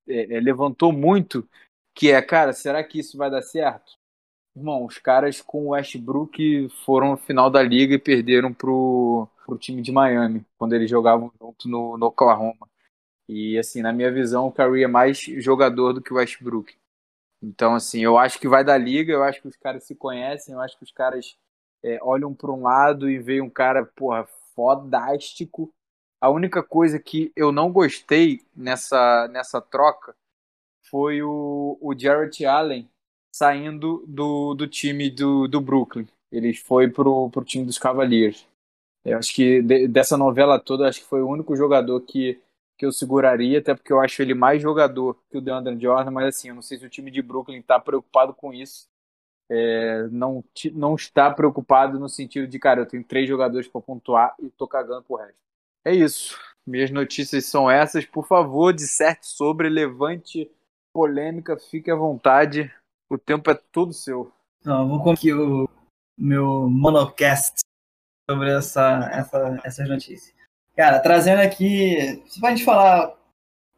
é, 0.09 0.37
é, 0.37 0.41
levantou 0.41 0.93
muito, 0.93 1.49
que 1.95 2.11
é, 2.11 2.21
cara, 2.23 2.53
será 2.53 2.83
que 2.85 2.99
isso 2.99 3.17
vai 3.17 3.31
dar 3.31 3.43
certo? 3.43 3.93
Irmão, 4.57 4.85
os 4.85 4.99
caras 4.99 5.41
com 5.41 5.67
o 5.67 5.69
Westbrook 5.71 6.69
foram 6.85 7.13
no 7.13 7.17
final 7.17 7.51
da 7.51 7.63
liga 7.63 7.95
e 7.95 7.99
perderam 7.99 8.53
pro, 8.55 9.29
pro 9.45 9.59
time 9.59 9.83
de 9.83 9.93
Miami, 9.93 10.45
quando 10.59 10.75
eles 10.75 10.89
jogavam 10.89 11.33
junto 11.41 11.69
no, 11.69 11.99
no 11.99 12.07
Oklahoma. 12.07 12.69
E, 13.29 13.59
assim, 13.59 13.83
na 13.83 13.93
minha 13.93 14.13
visão, 14.13 14.47
o 14.47 14.53
Curry 14.53 14.85
é 14.85 14.87
mais 14.87 15.19
jogador 15.19 15.93
do 15.93 16.03
que 16.03 16.13
o 16.13 16.17
Westbrook. 16.17 16.77
Então, 17.43 17.75
assim, 17.75 18.01
eu 18.01 18.19
acho 18.19 18.39
que 18.39 18.49
vai 18.49 18.65
da 18.65 18.77
liga, 18.77 19.13
eu 19.13 19.23
acho 19.23 19.43
que 19.43 19.49
os 19.49 19.57
caras 19.57 19.85
se 19.85 19.95
conhecem, 19.95 20.55
eu 20.55 20.61
acho 20.61 20.79
que 20.79 20.85
os 20.85 20.93
caras 20.93 21.37
é, 21.83 21.99
olham 22.03 22.35
para 22.35 22.51
um 22.51 22.63
lado 22.63 23.11
e 23.11 23.19
veem 23.19 23.41
um 23.43 23.51
cara, 23.51 23.85
porra, 23.85 24.27
fodástico. 24.55 25.73
A 26.25 26.31
única 26.31 26.63
coisa 26.63 26.99
que 26.99 27.31
eu 27.37 27.53
não 27.53 27.71
gostei 27.71 28.41
nessa, 28.57 29.29
nessa 29.29 29.61
troca 29.61 30.17
foi 30.89 31.23
o, 31.23 31.77
o 31.79 31.95
Jarrett 31.95 32.47
Allen 32.47 32.89
saindo 33.31 34.03
do, 34.07 34.55
do 34.55 34.67
time 34.67 35.11
do, 35.11 35.47
do 35.47 35.61
Brooklyn. 35.61 36.09
Ele 36.33 36.55
foi 36.55 36.89
pro, 36.89 37.29
pro 37.29 37.45
time 37.45 37.67
dos 37.67 37.79
Cavaliers. 37.79 38.49
Eu 39.05 39.19
acho 39.19 39.35
que 39.35 39.61
de, 39.61 39.87
dessa 39.87 40.17
novela 40.17 40.59
toda, 40.59 40.89
acho 40.89 41.01
que 41.01 41.07
foi 41.07 41.21
o 41.21 41.29
único 41.29 41.55
jogador 41.55 42.01
que, 42.01 42.41
que 42.79 42.87
eu 42.87 42.91
seguraria, 42.91 43.59
até 43.59 43.75
porque 43.75 43.93
eu 43.93 44.01
acho 44.01 44.23
ele 44.23 44.33
mais 44.33 44.63
jogador 44.63 45.19
que 45.31 45.37
o 45.37 45.43
DeAndre 45.43 45.79
Jordan, 45.79 46.11
mas 46.11 46.29
assim, 46.29 46.49
eu 46.49 46.55
não 46.55 46.63
sei 46.63 46.79
se 46.79 46.87
o 46.87 46.91
time 46.91 47.11
de 47.11 47.21
Brooklyn 47.21 47.59
está 47.59 47.79
preocupado 47.79 48.33
com 48.33 48.51
isso 48.51 48.89
é, 49.51 50.09
não, 50.11 50.43
não 50.73 50.95
está 50.95 51.31
preocupado 51.31 51.99
no 52.01 52.09
sentido 52.09 52.47
de, 52.47 52.59
cara, 52.59 52.81
eu 52.81 52.87
tenho 52.87 53.05
três 53.05 53.29
jogadores 53.29 53.69
para 53.69 53.83
pontuar 53.83 54.35
e 54.39 54.49
tô 54.49 54.67
cagando 54.67 55.03
pro 55.03 55.17
resto. 55.17 55.45
É 55.85 55.93
isso. 55.93 56.39
Minhas 56.67 56.91
notícias 56.91 57.45
são 57.47 57.71
essas. 57.71 58.07
Por 58.07 58.27
favor, 58.27 58.73
disserte 58.73 59.27
sobre, 59.27 59.69
levante 59.69 60.51
polêmica, 60.93 61.59
fique 61.59 61.91
à 61.91 61.95
vontade. 61.95 62.73
O 63.11 63.19
tempo 63.19 63.51
é 63.51 63.55
todo 63.55 63.93
seu. 63.93 64.33
Não, 64.65 64.89
vou 64.89 65.03
concluir 65.03 65.35
o 65.35 65.69
meu 66.17 66.69
monocast 66.71 67.61
sobre 68.31 68.51
essa, 68.51 69.11
essa, 69.13 69.61
essas 69.63 69.89
notícias. 69.89 70.35
Cara, 70.75 71.01
trazendo 71.01 71.41
aqui, 71.41 72.23
pra 72.41 72.51
gente 72.51 72.65
falar 72.65 73.15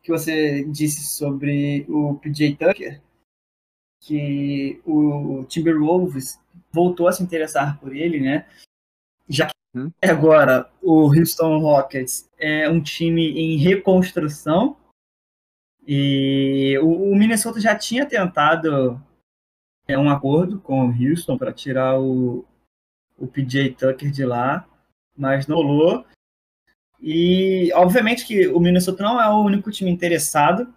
que 0.02 0.12
você 0.12 0.64
disse 0.64 1.06
sobre 1.08 1.84
o 1.88 2.14
PJ 2.14 2.56
Tucker, 2.56 3.02
que 4.00 4.80
o 4.86 5.44
Timberwolves 5.48 6.38
voltou 6.70 7.08
a 7.08 7.12
se 7.12 7.22
interessar 7.22 7.80
por 7.80 7.94
ele, 7.94 8.20
né? 8.20 8.48
Já 9.28 9.46
que? 9.46 9.56
Agora 10.02 10.70
o 10.82 11.06
Houston 11.06 11.58
Rockets 11.58 12.30
é 12.38 12.68
um 12.68 12.80
time 12.82 13.28
em 13.30 13.56
reconstrução 13.56 14.76
e 15.86 16.78
o, 16.82 17.12
o 17.12 17.16
Minnesota 17.16 17.60
já 17.60 17.76
tinha 17.76 18.06
tentado 18.06 19.00
é, 19.86 19.98
um 19.98 20.10
acordo 20.10 20.60
com 20.60 20.88
o 20.88 20.92
Houston 20.92 21.38
para 21.38 21.52
tirar 21.52 22.00
o, 22.00 22.44
o 23.18 23.26
PJ 23.26 23.74
Tucker 23.74 24.10
de 24.10 24.24
lá, 24.24 24.68
mas 25.16 25.46
não 25.46 25.56
rolou. 25.56 26.04
E 27.00 27.70
obviamente 27.74 28.26
que 28.26 28.48
o 28.48 28.58
Minnesota 28.58 29.02
não 29.02 29.20
é 29.20 29.28
o 29.28 29.42
único 29.42 29.70
time 29.70 29.90
interessado 29.90 30.74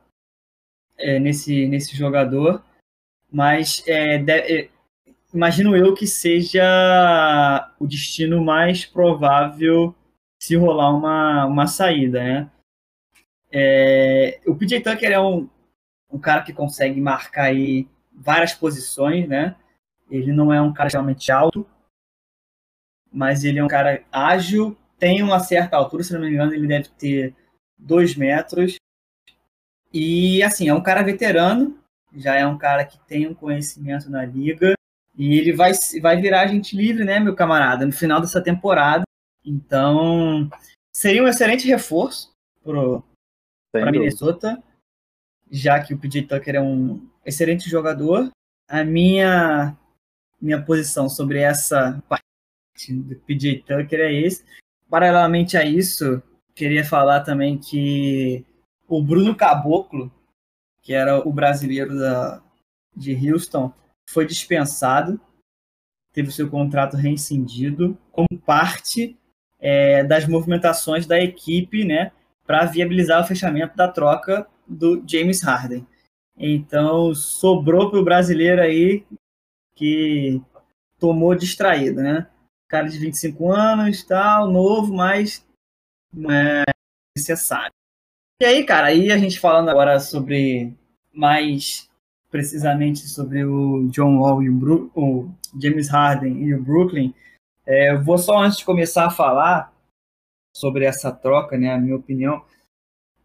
é, 0.97 1.17
nesse, 1.17 1.65
nesse 1.65 1.95
jogador 1.95 2.63
mas 3.31 3.83
é, 3.87 4.17
de, 4.17 4.31
é, 4.31 4.69
imagino 5.33 5.75
eu 5.75 5.93
que 5.93 6.07
seja 6.07 6.63
o 7.79 7.87
destino 7.87 8.43
mais 8.43 8.85
provável 8.85 9.95
se 10.41 10.55
rolar 10.55 10.95
uma, 10.95 11.45
uma 11.45 11.67
saída, 11.67 12.23
né? 12.23 12.51
É, 13.51 14.39
o 14.45 14.55
PJ 14.55 14.81
Tucker 14.81 15.11
é 15.11 15.19
um, 15.19 15.49
um 16.11 16.19
cara 16.19 16.43
que 16.43 16.53
consegue 16.53 16.99
marcar 17.01 17.45
aí 17.45 17.87
várias 18.11 18.53
posições, 18.53 19.27
né? 19.27 19.55
Ele 20.09 20.31
não 20.31 20.53
é 20.53 20.61
um 20.61 20.73
cara 20.73 20.89
realmente 20.91 21.31
alto, 21.31 21.67
mas 23.11 23.43
ele 23.43 23.59
é 23.59 23.63
um 23.63 23.67
cara 23.67 24.03
ágil, 24.11 24.77
tem 24.97 25.21
uma 25.21 25.39
certa 25.39 25.77
altura, 25.77 26.03
se 26.03 26.13
não 26.13 26.21
me 26.21 26.29
engano, 26.29 26.53
ele 26.53 26.67
deve 26.67 26.89
ter 26.89 27.35
dois 27.77 28.15
metros. 28.15 28.75
E 29.93 30.41
assim, 30.43 30.69
é 30.69 30.73
um 30.73 30.83
cara 30.83 31.03
veterano, 31.03 31.79
já 32.13 32.35
é 32.35 32.45
um 32.45 32.57
cara 32.57 32.85
que 32.85 32.99
tem 33.01 33.27
um 33.27 33.33
conhecimento 33.33 34.09
na 34.09 34.25
liga 34.25 34.78
e 35.19 35.37
ele 35.37 35.51
vai, 35.51 35.73
vai 36.01 36.21
virar 36.21 36.43
agente 36.43 36.77
livre, 36.77 37.03
né, 37.03 37.19
meu 37.19 37.35
camarada, 37.35 37.85
no 37.85 37.91
final 37.91 38.21
dessa 38.21 38.41
temporada. 38.41 39.03
Então, 39.45 40.49
seria 40.93 41.21
um 41.21 41.27
excelente 41.27 41.67
reforço 41.67 42.33
para 43.69 43.91
Minnesota, 43.91 44.63
já 45.51 45.83
que 45.83 45.93
o 45.93 45.97
PJ 45.97 46.25
Tucker 46.25 46.55
é 46.55 46.61
um 46.61 47.05
excelente 47.25 47.69
jogador. 47.69 48.31
A 48.65 48.85
minha 48.85 49.75
minha 50.41 50.61
posição 50.63 51.09
sobre 51.09 51.39
essa 51.39 52.01
parte 52.07 52.23
do 52.89 53.13
PJ 53.17 53.63
Tucker 53.63 53.99
é 53.99 54.13
esse. 54.13 54.45
Paralelamente 54.89 55.57
a 55.57 55.65
isso, 55.65 56.23
queria 56.55 56.85
falar 56.85 57.21
também 57.21 57.57
que 57.57 58.45
o 58.87 59.03
Bruno 59.03 59.35
Caboclo, 59.35 60.09
que 60.81 60.93
era 60.93 61.19
o 61.27 61.33
brasileiro 61.33 61.99
da, 61.99 62.41
de 62.95 63.29
Houston, 63.29 63.73
foi 64.09 64.25
dispensado, 64.25 65.21
teve 66.11 66.31
seu 66.31 66.49
contrato 66.49 66.97
rescindido 66.97 67.95
como 68.11 68.27
parte 68.43 69.15
é, 69.59 70.03
das 70.03 70.27
movimentações 70.27 71.05
da 71.05 71.19
equipe, 71.19 71.85
né, 71.85 72.11
para 72.45 72.65
viabilizar 72.65 73.21
o 73.21 73.27
fechamento 73.27 73.77
da 73.77 73.87
troca 73.87 74.47
do 74.67 75.03
James 75.07 75.43
Harden. 75.43 75.85
Então 76.35 77.13
sobrou 77.13 77.91
para 77.91 77.99
o 77.99 78.03
brasileiro 78.03 78.61
aí 78.61 79.05
que 79.75 80.41
tomou 80.97 81.35
distraído, 81.35 82.01
né? 82.01 82.27
Cara 82.67 82.87
de 82.87 82.97
25 82.97 83.51
anos, 83.51 84.03
tal, 84.03 84.49
novo, 84.49 84.93
mas 84.93 85.45
é 86.29 86.63
necessário. 87.15 87.73
E 88.41 88.45
aí, 88.45 88.63
cara, 88.63 88.87
aí 88.87 89.11
a 89.11 89.17
gente 89.17 89.39
falando 89.39 89.69
agora 89.69 89.99
sobre 89.99 90.73
mais 91.13 91.88
precisamente 92.29 93.07
sobre 93.07 93.43
o 93.43 93.87
John 93.89 94.19
Wall 94.19 94.43
e 94.43 94.49
o, 94.49 94.53
Bru 94.53 94.91
o 94.95 95.29
James 95.59 95.89
Harden 95.89 96.43
e 96.43 96.53
o 96.53 96.61
Brooklyn, 96.61 97.13
é, 97.65 97.91
eu 97.91 98.03
vou 98.03 98.17
só 98.17 98.37
antes 98.37 98.59
de 98.59 98.65
começar 98.65 99.05
a 99.05 99.11
falar 99.11 99.73
sobre 100.55 100.85
essa 100.85 101.11
troca, 101.11 101.57
né, 101.57 101.73
a 101.73 101.77
minha 101.77 101.95
opinião, 101.95 102.43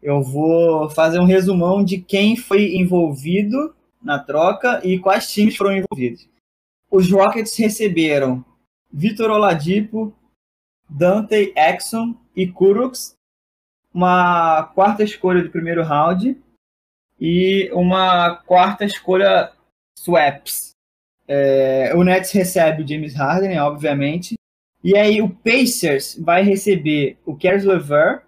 eu 0.01 0.21
vou 0.21 0.89
fazer 0.89 1.19
um 1.19 1.25
resumão 1.25 1.83
de 1.83 1.99
quem 1.99 2.35
foi 2.35 2.75
envolvido 2.75 3.75
na 4.01 4.19
troca 4.19 4.85
e 4.85 4.99
quais 4.99 5.31
times 5.31 5.55
foram 5.55 5.75
envolvidos. 5.75 6.29
Os 6.91 7.11
Rockets 7.11 7.57
receberam 7.57 8.45
Vitor 8.93 9.31
Oladipo, 9.31 10.13
Dante 10.87 11.51
Exxon 11.57 12.15
e 12.35 12.47
Kuroks, 12.47 13.15
uma 13.93 14.63
quarta 14.75 15.03
escolha 15.03 15.41
de 15.41 15.49
primeiro 15.49 15.83
round 15.83 16.37
e 17.19 17.69
uma 17.73 18.35
quarta 18.35 18.85
escolha 18.85 19.51
swaps. 19.97 20.71
É, 21.27 21.93
o 21.95 22.03
Nets 22.03 22.31
recebe 22.31 22.83
o 22.83 22.87
James 22.87 23.15
Harden, 23.15 23.57
obviamente. 23.59 24.35
E 24.83 24.95
aí 24.95 25.21
o 25.21 25.29
Pacers 25.29 26.15
vai 26.19 26.43
receber 26.43 27.17
o 27.25 27.35
Caris 27.35 27.63
LeVer, 27.63 28.23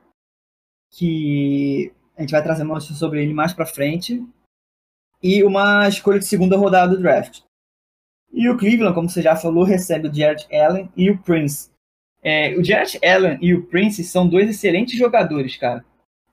que 0.92 1.92
a 2.18 2.22
gente 2.22 2.32
vai 2.32 2.42
trazer 2.42 2.64
uma 2.64 2.76
notícia 2.76 2.96
sobre 2.96 3.22
ele 3.22 3.34
mais 3.34 3.54
para 3.54 3.66
frente, 3.66 4.26
e 5.22 5.44
uma 5.44 5.88
escolha 5.88 6.20
de 6.20 6.26
segunda 6.26 6.58
rodada 6.58 6.96
do 6.96 7.02
draft. 7.02 7.42
E 8.32 8.50
o 8.50 8.58
Cleveland, 8.58 8.96
como 8.96 9.10
você 9.10 9.22
já 9.22 9.36
falou, 9.36 9.64
recebe 9.64 10.08
o 10.08 10.14
Jared 10.14 10.48
Allen 10.54 10.90
e 10.96 11.10
o 11.10 11.18
Prince. 11.20 11.70
É, 12.24 12.56
o 12.58 12.64
Jared 12.64 13.00
Allen 13.06 13.38
e 13.42 13.54
o 13.54 13.64
Prince 13.68 14.04
são 14.04 14.28
dois 14.28 14.50
excelentes 14.50 14.98
jogadores, 14.98 15.56
cara, 15.58 15.86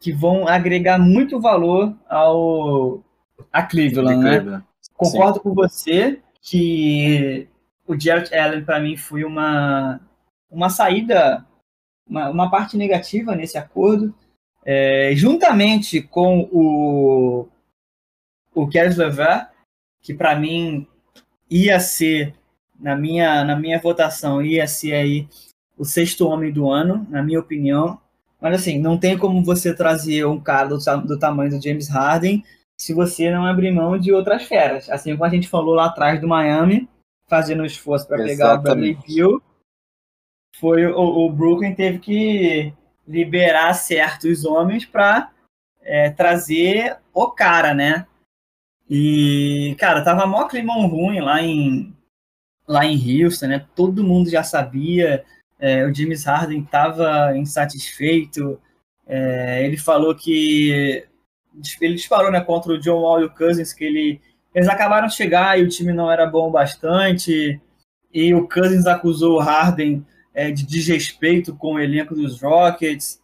que 0.04 0.12
vão 0.12 0.46
agregar 0.46 0.98
muito 0.98 1.40
valor 1.40 1.96
ao 2.06 3.02
a 3.50 3.62
Cleveland, 3.62 4.44
né? 4.44 4.62
Concordo 4.92 5.38
Sim. 5.38 5.40
com 5.42 5.54
você 5.54 6.20
que 6.42 7.48
o 7.88 7.98
Jared 7.98 8.34
Allen 8.36 8.66
para 8.66 8.80
mim 8.80 8.98
foi 8.98 9.24
uma 9.24 9.98
uma 10.50 10.68
saída, 10.68 11.42
uma, 12.06 12.28
uma 12.28 12.50
parte 12.50 12.76
negativa 12.76 13.34
nesse 13.34 13.56
acordo, 13.56 14.14
é, 14.62 15.12
juntamente 15.16 16.02
com 16.02 16.50
o 16.52 17.48
o 18.54 18.68
Caris 18.68 18.98
Lever, 18.98 19.48
que 20.02 20.12
para 20.12 20.36
mim 20.36 20.86
ia 21.48 21.80
ser 21.80 22.34
na 22.78 22.94
minha 22.94 23.42
na 23.42 23.56
minha 23.56 23.80
votação 23.80 24.42
ia 24.42 24.66
ser 24.66 24.92
aí 24.92 25.26
o 25.78 25.84
sexto 25.86 26.28
homem 26.28 26.52
do 26.52 26.70
ano, 26.70 27.06
na 27.08 27.22
minha 27.22 27.40
opinião. 27.40 28.03
Mas 28.44 28.60
assim, 28.60 28.78
não 28.78 28.98
tem 28.98 29.16
como 29.16 29.42
você 29.42 29.74
trazer 29.74 30.26
um 30.26 30.38
cara 30.38 30.68
do, 30.68 30.76
do 31.06 31.18
tamanho 31.18 31.48
do 31.48 31.62
James 31.62 31.88
Harden 31.88 32.44
se 32.78 32.92
você 32.92 33.30
não 33.30 33.46
abrir 33.46 33.72
mão 33.72 33.98
de 33.98 34.12
outras 34.12 34.42
feras. 34.42 34.90
Assim 34.90 35.12
como 35.12 35.24
a 35.24 35.30
gente 35.30 35.48
falou 35.48 35.74
lá 35.74 35.86
atrás 35.86 36.20
do 36.20 36.28
Miami, 36.28 36.86
fazendo 37.26 37.64
esforço 37.64 38.06
para 38.06 38.22
pegar 38.22 38.58
o 38.58 38.60
Bradley 38.60 38.98
Beal, 39.08 39.40
foi 40.56 40.84
o, 40.84 41.00
o 41.00 41.32
Brooklyn 41.32 41.74
teve 41.74 42.00
que 42.00 42.74
liberar 43.08 43.72
certos 43.72 44.44
homens 44.44 44.84
para 44.84 45.32
é, 45.80 46.10
trazer 46.10 46.98
o 47.14 47.30
cara, 47.30 47.72
né? 47.72 48.06
E, 48.90 49.74
cara, 49.78 50.04
tava 50.04 50.26
mó 50.26 50.46
climão 50.48 50.86
ruim 50.86 51.20
lá 51.20 51.40
em, 51.40 51.96
lá 52.68 52.84
em 52.84 53.24
Houston, 53.24 53.46
né? 53.46 53.66
Todo 53.74 54.04
mundo 54.04 54.28
já 54.28 54.42
sabia 54.42 55.24
é, 55.64 55.82
o 55.86 55.94
James 55.94 56.24
Harden 56.24 56.60
estava 56.60 57.34
insatisfeito. 57.38 58.60
É, 59.06 59.64
ele 59.64 59.78
falou 59.78 60.14
que 60.14 61.06
ele 61.80 61.94
disparou 61.94 62.30
né, 62.30 62.38
contra 62.42 62.72
o 62.72 62.78
John 62.78 63.00
Wall 63.00 63.22
e 63.22 63.24
o 63.24 63.30
Cousins, 63.30 63.72
que 63.72 63.82
ele, 63.82 64.20
eles 64.54 64.68
acabaram 64.68 65.06
de 65.06 65.14
chegar 65.14 65.58
e 65.58 65.62
o 65.62 65.68
time 65.68 65.90
não 65.94 66.12
era 66.12 66.26
bom 66.26 66.50
bastante. 66.50 67.58
E 68.12 68.34
o 68.34 68.46
Cousins 68.46 68.86
acusou 68.86 69.36
o 69.36 69.40
Harden 69.40 70.04
é, 70.34 70.50
de 70.50 70.66
desrespeito 70.66 71.56
com 71.56 71.76
o 71.76 71.80
elenco 71.80 72.14
dos 72.14 72.42
Rockets. 72.42 73.18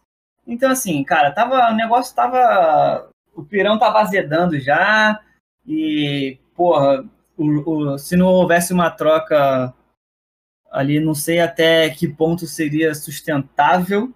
Então, 0.47 0.71
assim, 0.71 1.03
cara, 1.03 1.29
tava, 1.31 1.69
o 1.69 1.75
negócio 1.75 2.15
tava. 2.15 3.07
O 3.35 3.43
pirão 3.43 3.77
tava 3.77 3.99
azedando 3.99 4.59
já. 4.59 5.19
E, 5.67 6.39
porra, 6.55 7.05
o, 7.37 7.93
o, 7.93 7.97
se 7.99 8.15
não 8.15 8.25
houvesse 8.25 8.73
uma 8.73 8.89
troca 8.89 9.71
ali 10.71 10.99
não 10.99 11.13
sei 11.13 11.39
até 11.39 11.89
que 11.89 12.07
ponto 12.07 12.47
seria 12.47 12.95
sustentável 12.95 14.13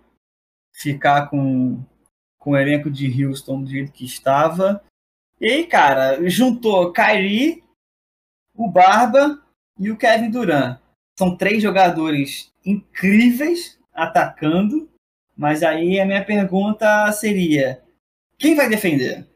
ficar 0.73 1.29
com, 1.29 1.83
com 2.39 2.51
o 2.51 2.57
elenco 2.57 2.89
de 2.89 3.25
Houston 3.25 3.63
do 3.63 3.69
jeito 3.69 3.91
que 3.91 4.05
estava. 4.05 4.81
E 5.39 5.51
aí, 5.51 5.67
cara, 5.67 6.27
juntou 6.29 6.93
Kyrie, 6.93 7.61
o 8.55 8.71
Barba 8.71 9.43
e 9.77 9.91
o 9.91 9.97
Kevin 9.97 10.31
Durant. 10.31 10.79
São 11.19 11.35
três 11.35 11.61
jogadores 11.61 12.51
incríveis 12.65 13.77
atacando, 13.93 14.89
mas 15.35 15.63
aí 15.63 15.99
a 15.99 16.05
minha 16.05 16.23
pergunta 16.23 17.11
seria: 17.11 17.83
quem 18.37 18.55
vai 18.55 18.69
defender? 18.69 19.27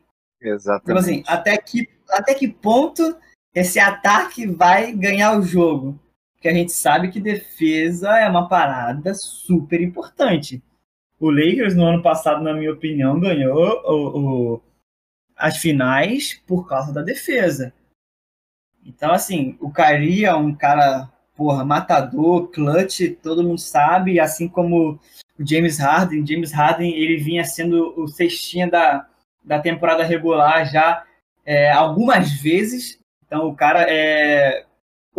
Exatamente. 0.41 0.84
Então, 0.84 0.97
assim, 0.97 1.23
até 1.27 1.58
que, 1.58 1.89
até 2.10 2.34
que 2.34 2.47
ponto 2.47 3.17
esse 3.53 3.79
ataque 3.79 4.47
vai 4.47 4.93
ganhar 4.93 5.38
o 5.38 5.43
jogo? 5.43 5.99
Porque 6.39 6.47
a 6.47 6.54
gente 6.54 6.71
sabe 6.71 7.12
que 7.12 7.19
defesa 7.19 8.17
é 8.17 8.30
uma 8.30 8.47
parada 8.47 9.13
super 9.13 9.82
importante. 9.82 10.63
O 11.19 11.30
Lakers, 11.30 11.75
no 11.75 11.86
ano 11.86 12.02
passado, 12.02 12.41
na 12.41 12.54
minha 12.54 12.71
opinião, 12.71 13.19
ganhou 13.19 13.82
o, 13.84 14.19
o, 14.54 14.62
as 15.36 15.58
finais 15.58 16.41
por 16.47 16.65
causa 16.65 16.93
da 16.93 17.02
defesa. 17.02 17.73
Então, 18.86 19.12
assim, 19.12 19.58
o 19.60 19.69
Kyrie 19.69 20.23
é 20.23 20.34
um 20.34 20.56
cara, 20.56 21.10
porra, 21.36 21.65
matador, 21.65 22.47
clutch, 22.47 23.02
todo 23.21 23.43
mundo 23.43 23.60
sabe, 23.60 24.17
assim 24.17 24.47
como 24.47 24.97
o 25.38 25.45
James 25.45 25.78
Harden. 25.78 26.25
James 26.25 26.54
Harden, 26.54 26.95
ele 26.95 27.17
vinha 27.17 27.43
sendo 27.43 27.93
o 28.02 28.08
cestinha 28.08 28.69
da, 28.69 29.06
da 29.43 29.60
temporada 29.60 30.06
regular 30.06 30.71
já 30.71 31.04
é, 31.45 31.69
algumas 31.69 32.32
vezes. 32.32 32.97
Então, 33.28 33.45
o 33.45 33.54
cara 33.54 33.86
é 33.89 34.68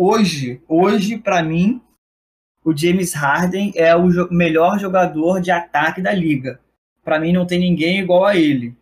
hoje, 0.01 0.61
hoje 0.67 1.17
para 1.17 1.43
mim, 1.43 1.79
o 2.63 2.75
James 2.75 3.13
Harden 3.13 3.71
é 3.75 3.95
o 3.95 4.09
jo 4.09 4.27
melhor 4.31 4.79
jogador 4.79 5.39
de 5.39 5.51
ataque 5.51 6.01
da 6.01 6.11
liga. 6.11 6.59
Para 7.03 7.19
mim 7.19 7.31
não 7.31 7.45
tem 7.45 7.59
ninguém 7.59 7.99
igual 7.99 8.25
a 8.25 8.35
ele. 8.35 8.75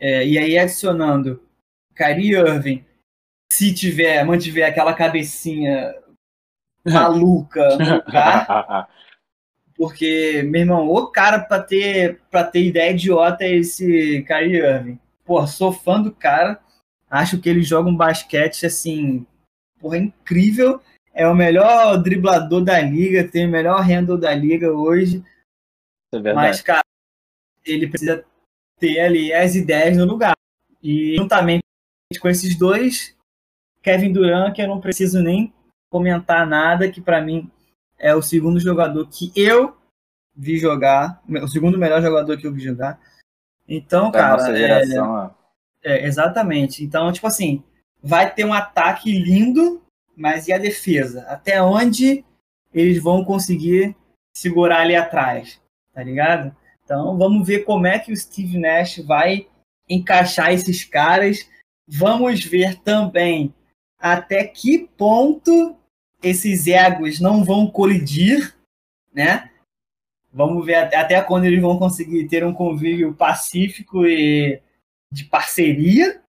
É, 0.00 0.26
e 0.26 0.38
aí 0.38 0.58
adicionando 0.58 1.42
Kyrie 1.94 2.34
Irving, 2.34 2.84
se 3.52 3.72
tiver, 3.72 4.24
mantiver 4.24 4.68
aquela 4.68 4.94
cabecinha 4.94 5.94
maluca 6.84 7.76
no 7.76 7.96
lugar, 7.96 8.88
porque, 9.76 10.42
meu 10.44 10.60
irmão, 10.62 10.88
o 10.88 11.06
cara 11.08 11.40
para 11.40 11.62
ter 11.62 12.20
para 12.30 12.44
ter 12.44 12.64
ideia 12.64 12.90
idiota 12.90 13.44
é 13.44 13.54
esse 13.54 14.22
Kyrie 14.22 14.58
Irving. 14.58 14.98
Pô, 15.24 15.46
sou 15.46 15.72
fã 15.72 16.00
do 16.00 16.12
cara, 16.12 16.60
acho 17.10 17.38
que 17.38 17.48
ele 17.48 17.62
joga 17.62 17.88
um 17.88 17.96
basquete 17.96 18.66
assim 18.66 19.26
porra, 19.80 19.96
é 19.96 20.00
incrível. 20.00 20.80
É 21.12 21.26
o 21.26 21.34
melhor 21.34 22.00
driblador 22.02 22.62
da 22.62 22.80
liga, 22.80 23.26
tem 23.26 23.46
o 23.46 23.50
melhor 23.50 23.80
handle 23.82 24.18
da 24.18 24.34
liga 24.34 24.72
hoje. 24.72 25.24
É 26.12 26.32
mas, 26.32 26.62
cara, 26.62 26.84
ele 27.64 27.88
precisa 27.88 28.24
ter 28.78 29.00
ali 29.00 29.32
as 29.32 29.54
ideias 29.54 29.96
no 29.96 30.04
lugar. 30.04 30.34
E 30.82 31.16
juntamente 31.16 31.62
com 32.20 32.28
esses 32.28 32.56
dois, 32.56 33.16
Kevin 33.82 34.12
Durant, 34.12 34.54
que 34.54 34.62
eu 34.62 34.68
não 34.68 34.80
preciso 34.80 35.20
nem 35.20 35.52
comentar 35.90 36.46
nada, 36.46 36.90
que 36.90 37.00
para 37.00 37.20
mim 37.20 37.50
é 37.98 38.14
o 38.14 38.22
segundo 38.22 38.60
jogador 38.60 39.06
que 39.08 39.32
eu 39.34 39.76
vi 40.34 40.56
jogar, 40.56 41.20
o 41.28 41.48
segundo 41.48 41.76
melhor 41.76 42.00
jogador 42.00 42.36
que 42.36 42.46
eu 42.46 42.52
vi 42.52 42.60
jogar. 42.60 43.00
Então, 43.68 44.10
Da 44.10 44.20
cara, 44.20 44.32
nossa 44.32 44.52
é, 44.52 44.56
geração, 44.56 45.10
ó. 45.10 45.30
é, 45.82 46.06
exatamente. 46.06 46.84
Então, 46.84 47.10
tipo 47.12 47.26
assim, 47.26 47.62
vai 48.02 48.32
ter 48.32 48.44
um 48.44 48.52
ataque 48.52 49.12
lindo, 49.12 49.82
mas 50.16 50.48
e 50.48 50.52
a 50.52 50.58
defesa? 50.58 51.22
Até 51.28 51.62
onde 51.62 52.24
eles 52.72 53.02
vão 53.02 53.24
conseguir 53.24 53.96
segurar 54.36 54.80
ali 54.80 54.94
atrás, 54.94 55.60
tá 55.92 56.02
ligado? 56.02 56.54
Então, 56.84 57.16
vamos 57.18 57.46
ver 57.46 57.64
como 57.64 57.86
é 57.86 57.98
que 57.98 58.12
o 58.12 58.16
Steve 58.16 58.58
Nash 58.58 58.98
vai 58.98 59.46
encaixar 59.88 60.52
esses 60.52 60.84
caras. 60.84 61.48
Vamos 61.86 62.44
ver 62.44 62.76
também 62.80 63.54
até 63.98 64.44
que 64.44 64.88
ponto 64.96 65.76
esses 66.22 66.66
egos 66.66 67.20
não 67.20 67.44
vão 67.44 67.66
colidir, 67.66 68.54
né? 69.12 69.50
Vamos 70.32 70.64
ver 70.64 70.76
até- 70.76 70.96
até 70.96 71.20
quando 71.22 71.44
eles 71.44 71.60
vão 71.60 71.78
conseguir 71.78 72.28
ter 72.28 72.44
um 72.44 72.52
convívio 72.52 73.14
pacífico 73.14 74.06
e 74.06 74.60
de 75.10 75.24
parceria, 75.24 76.22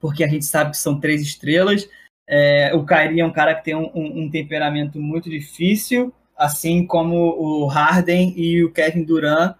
porque 0.00 0.24
a 0.24 0.28
gente 0.28 0.44
sabe 0.44 0.70
que 0.70 0.78
são 0.78 0.98
três 0.98 1.20
estrelas. 1.20 1.88
É, 2.28 2.74
o 2.74 2.84
Kyrie 2.86 3.20
é 3.20 3.26
um 3.26 3.32
cara 3.32 3.54
que 3.54 3.64
tem 3.64 3.74
um, 3.74 3.90
um- 3.94 4.22
um 4.22 4.30
temperamento 4.30 5.00
muito 5.00 5.28
difícil, 5.28 6.12
assim 6.36 6.86
como 6.86 7.16
o 7.16 7.66
Harden 7.66 8.32
e 8.36 8.64
o 8.64 8.72
Kevin 8.72 9.04
Durant 9.04 9.56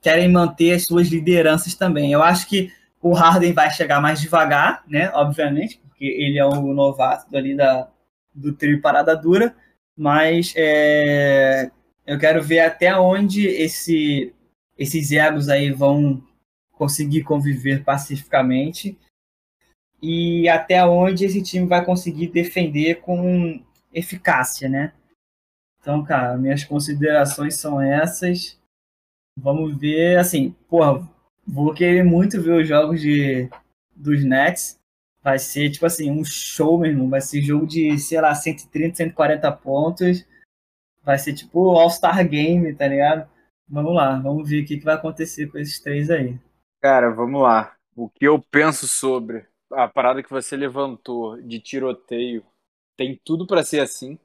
querem 0.00 0.28
manter 0.28 0.74
as 0.74 0.84
suas 0.84 1.08
lideranças 1.08 1.74
também. 1.74 2.12
Eu 2.12 2.22
acho 2.22 2.48
que 2.48 2.72
o 3.00 3.12
Harden 3.12 3.52
vai 3.52 3.70
chegar 3.70 4.00
mais 4.00 4.20
devagar, 4.20 4.82
né? 4.88 5.10
Obviamente, 5.14 5.78
porque 5.78 6.04
ele 6.04 6.38
é 6.38 6.44
o 6.44 6.72
novato 6.72 7.36
ali 7.36 7.54
da, 7.56 7.88
do 8.34 8.52
trio 8.52 8.80
Parada 8.80 9.14
Dura, 9.16 9.54
mas 9.96 10.54
é, 10.56 11.70
eu 12.06 12.18
quero 12.18 12.42
ver 12.42 12.60
até 12.60 12.96
onde 12.96 13.46
esse, 13.46 14.32
esses 14.78 15.10
egos 15.12 15.48
aí 15.48 15.70
vão 15.70 16.22
conseguir 16.72 17.22
conviver 17.22 17.84
pacificamente 17.84 18.98
e 20.02 20.48
até 20.48 20.84
onde 20.84 21.24
esse 21.24 21.40
time 21.40 21.66
vai 21.66 21.84
conseguir 21.84 22.26
defender 22.26 22.96
com 23.00 23.64
eficácia, 23.94 24.68
né? 24.68 24.92
Então, 25.80 26.04
cara, 26.04 26.36
minhas 26.36 26.64
considerações 26.64 27.54
são 27.54 27.80
essas. 27.80 28.60
Vamos 29.38 29.78
ver, 29.78 30.18
assim, 30.18 30.56
porra, 30.68 31.08
vou 31.46 31.72
querer 31.72 32.04
muito 32.04 32.42
ver 32.42 32.62
os 32.62 32.68
jogos 32.68 33.00
de, 33.00 33.48
dos 33.94 34.24
Nets. 34.24 34.78
Vai 35.22 35.38
ser, 35.38 35.70
tipo 35.70 35.86
assim, 35.86 36.10
um 36.10 36.24
show 36.24 36.78
mesmo. 36.78 37.08
Vai 37.08 37.20
ser 37.20 37.40
jogo 37.40 37.66
de, 37.66 37.96
sei 37.98 38.20
lá, 38.20 38.34
130, 38.34 38.96
140 38.96 39.52
pontos. 39.52 40.26
Vai 41.04 41.18
ser 41.18 41.32
tipo 41.32 41.70
All-Star 41.70 42.28
Game, 42.28 42.74
tá 42.74 42.88
ligado? 42.88 43.28
Vamos 43.68 43.94
lá, 43.94 44.18
vamos 44.18 44.48
ver 44.48 44.62
o 44.62 44.66
que, 44.66 44.78
que 44.78 44.84
vai 44.84 44.94
acontecer 44.94 45.46
com 45.46 45.58
esses 45.58 45.80
três 45.80 46.10
aí. 46.10 46.38
Cara, 46.80 47.10
vamos 47.10 47.40
lá. 47.42 47.74
O 47.96 48.08
que 48.08 48.24
eu 48.26 48.40
penso 48.50 48.86
sobre 48.86 49.46
a 49.72 49.88
parada 49.88 50.22
que 50.22 50.30
você 50.30 50.56
levantou 50.56 51.40
de 51.40 51.60
tiroteio 51.60 52.44
tem 52.96 53.20
tudo 53.24 53.46
pra 53.46 53.64
ser 53.64 53.80
assim. 53.80 54.18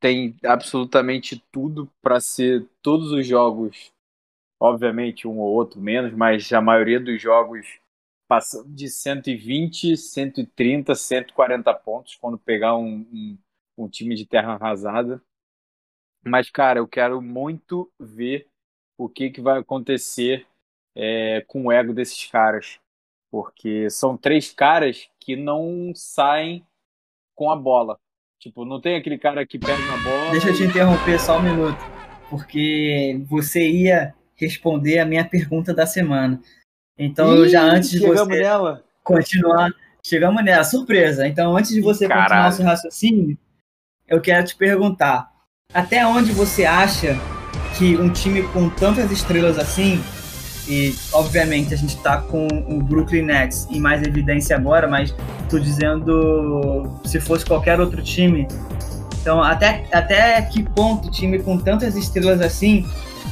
Tem 0.00 0.36
absolutamente 0.44 1.42
tudo 1.50 1.90
pra 2.02 2.20
ser 2.20 2.68
todos 2.82 3.12
os 3.12 3.26
jogos, 3.26 3.92
obviamente 4.60 5.26
um 5.26 5.38
ou 5.38 5.52
outro 5.54 5.80
menos, 5.80 6.12
mas 6.12 6.52
a 6.52 6.60
maioria 6.60 7.00
dos 7.00 7.20
jogos 7.20 7.80
passando 8.28 8.68
de 8.74 8.88
120, 8.88 9.96
130, 9.96 10.94
140 10.94 11.72
pontos 11.74 12.16
quando 12.16 12.38
pegar 12.38 12.76
um, 12.76 13.06
um, 13.12 13.38
um 13.78 13.88
time 13.88 14.14
de 14.14 14.26
terra 14.26 14.54
arrasada. 14.54 15.22
Mas, 16.24 16.50
cara, 16.50 16.80
eu 16.80 16.88
quero 16.88 17.22
muito 17.22 17.90
ver 17.98 18.48
o 18.98 19.08
que, 19.08 19.30
que 19.30 19.40
vai 19.40 19.60
acontecer 19.60 20.46
é, 20.94 21.40
com 21.42 21.66
o 21.66 21.72
ego 21.72 21.94
desses 21.94 22.26
caras. 22.26 22.80
Porque 23.30 23.90
são 23.90 24.16
três 24.16 24.52
caras 24.52 25.08
que 25.20 25.36
não 25.36 25.92
saem 25.94 26.64
com 27.34 27.50
a 27.50 27.56
bola. 27.56 27.98
Tipo, 28.38 28.64
não 28.64 28.80
tem 28.80 28.96
aquele 28.96 29.18
cara 29.18 29.46
que 29.46 29.58
pega 29.58 29.78
na 29.78 29.96
bola. 29.98 30.30
Deixa 30.30 30.50
eu 30.50 30.54
te 30.54 30.62
interromper 30.62 31.18
só 31.18 31.38
um 31.38 31.42
minuto, 31.42 31.78
porque 32.30 33.20
você 33.26 33.68
ia 33.68 34.14
responder 34.34 34.98
a 34.98 35.06
minha 35.06 35.24
pergunta 35.24 35.74
da 35.74 35.86
semana. 35.86 36.40
Então, 36.98 37.34
eu 37.34 37.48
já 37.48 37.66
Ih, 37.66 37.70
antes 37.70 37.90
de 37.90 37.98
você 37.98 38.24
nela. 38.24 38.84
continuar, 39.02 39.70
chegamos 40.04 40.44
nela, 40.44 40.64
surpresa. 40.64 41.26
Então, 41.26 41.56
antes 41.56 41.72
de 41.72 41.80
você 41.80 42.06
continuar 42.06 42.28
Caralho. 42.28 42.54
seu 42.54 42.64
raciocínio, 42.64 43.38
eu 44.06 44.20
quero 44.20 44.46
te 44.46 44.54
perguntar: 44.54 45.30
até 45.72 46.06
onde 46.06 46.32
você 46.32 46.64
acha 46.64 47.14
que 47.76 47.96
um 47.96 48.12
time 48.12 48.42
com 48.52 48.70
tantas 48.70 49.10
estrelas 49.10 49.58
assim, 49.58 50.00
e 50.68 50.94
obviamente 51.12 51.72
a 51.72 51.76
gente 51.76 51.96
tá 51.98 52.18
com 52.18 52.46
o 52.68 52.82
Brooklyn 52.82 53.22
Nets 53.22 53.66
em 53.70 53.80
mais 53.80 54.02
evidência 54.02 54.56
agora, 54.56 54.88
mas 54.88 55.14
tô 55.48 55.58
dizendo 55.58 56.98
se 57.04 57.20
fosse 57.20 57.44
qualquer 57.44 57.80
outro 57.80 58.02
time. 58.02 58.48
Então, 59.20 59.42
até, 59.42 59.86
até 59.92 60.40
que 60.42 60.62
ponto 60.62 61.10
time 61.10 61.38
com 61.40 61.58
tantas 61.58 61.96
estrelas 61.96 62.40
assim 62.40 62.86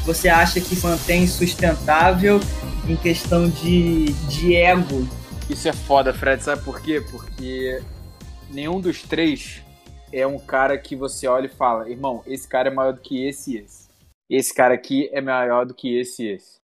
você 0.05 0.29
acha 0.29 0.61
que 0.61 0.79
mantém 0.83 1.27
sustentável 1.27 2.39
em 2.87 2.95
questão 2.95 3.49
de, 3.49 4.13
de 4.29 4.55
ego? 4.55 5.09
Isso 5.49 5.67
é 5.67 5.73
foda, 5.73 6.13
Fred. 6.13 6.43
Sabe 6.43 6.63
por 6.63 6.83
quê? 6.83 7.03
Porque 7.11 7.83
nenhum 8.51 8.81
dos 8.81 9.03
três 9.03 9.63
é 10.13 10.27
um 10.27 10.39
cara 10.39 10.77
que 10.77 10.95
você 10.95 11.27
olha 11.27 11.47
e 11.47 11.49
fala: 11.49 11.89
irmão, 11.89 12.23
esse 12.27 12.47
cara 12.47 12.69
é 12.69 12.75
maior 12.75 12.93
do 12.93 13.01
que 13.01 13.27
esse 13.27 13.55
e 13.55 13.59
esse. 13.59 13.89
Esse 14.29 14.55
cara 14.55 14.75
aqui 14.75 15.09
é 15.13 15.21
maior 15.21 15.65
do 15.65 15.75
que 15.75 15.99
esse 15.99 16.23
e 16.23 16.29
esse. 16.33 16.64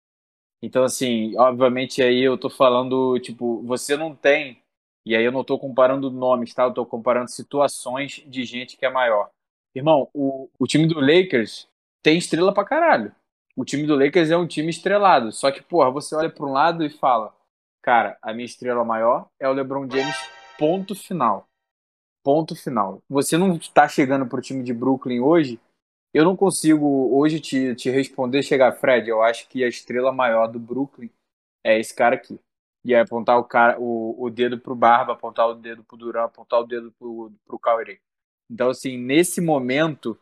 Então, 0.66 0.82
assim, 0.82 1.32
obviamente 1.38 2.02
aí 2.02 2.24
eu 2.24 2.36
tô 2.36 2.50
falando, 2.50 3.20
tipo, 3.20 3.62
você 3.62 3.96
não 3.96 4.16
tem. 4.16 4.60
E 5.06 5.14
aí 5.14 5.24
eu 5.24 5.30
não 5.30 5.44
tô 5.44 5.56
comparando 5.56 6.10
nomes, 6.10 6.52
tá? 6.52 6.64
Eu 6.64 6.74
tô 6.74 6.84
comparando 6.84 7.30
situações 7.30 8.24
de 8.26 8.44
gente 8.44 8.76
que 8.76 8.84
é 8.84 8.90
maior. 8.90 9.30
Irmão, 9.72 10.08
o, 10.12 10.50
o 10.58 10.66
time 10.66 10.88
do 10.88 10.98
Lakers 10.98 11.68
tem 12.02 12.18
estrela 12.18 12.52
pra 12.52 12.64
caralho. 12.64 13.14
O 13.56 13.64
time 13.64 13.86
do 13.86 13.94
Lakers 13.94 14.28
é 14.32 14.36
um 14.36 14.44
time 14.44 14.68
estrelado. 14.68 15.30
Só 15.30 15.52
que, 15.52 15.62
porra, 15.62 15.88
você 15.88 16.16
olha 16.16 16.28
pra 16.28 16.44
um 16.44 16.52
lado 16.52 16.84
e 16.84 16.90
fala: 16.90 17.32
Cara, 17.80 18.18
a 18.20 18.32
minha 18.32 18.44
estrela 18.44 18.84
maior 18.84 19.28
é 19.38 19.48
o 19.48 19.52
LeBron 19.52 19.88
James, 19.88 20.16
ponto 20.58 20.96
final. 20.96 21.46
Ponto 22.24 22.56
final. 22.56 23.00
Você 23.08 23.38
não 23.38 23.54
está 23.54 23.86
chegando 23.86 24.26
pro 24.26 24.42
time 24.42 24.64
de 24.64 24.74
Brooklyn 24.74 25.20
hoje. 25.20 25.60
Eu 26.16 26.24
não 26.24 26.34
consigo 26.34 27.14
hoje 27.14 27.38
te, 27.38 27.74
te 27.74 27.90
responder, 27.90 28.42
chegar, 28.42 28.72
Fred. 28.72 29.06
Eu 29.06 29.22
acho 29.22 29.46
que 29.50 29.62
a 29.62 29.68
estrela 29.68 30.10
maior 30.10 30.46
do 30.46 30.58
Brooklyn 30.58 31.10
é 31.62 31.78
esse 31.78 31.94
cara 31.94 32.14
aqui. 32.14 32.40
E 32.82 32.94
aí 32.94 33.02
apontar 33.02 33.38
o, 33.38 33.44
cara, 33.44 33.78
o, 33.78 34.16
o 34.18 34.30
dedo 34.30 34.58
pro 34.58 34.74
Barba, 34.74 35.12
apontar 35.12 35.46
o 35.46 35.54
dedo 35.54 35.84
pro 35.84 35.98
Duran, 35.98 36.24
apontar 36.24 36.60
o 36.60 36.64
dedo 36.64 36.90
pro, 36.92 37.30
pro 37.44 37.58
Kyrie. 37.58 38.00
Então, 38.50 38.70
assim, 38.70 38.96
nesse 38.96 39.42
momento, 39.42 40.18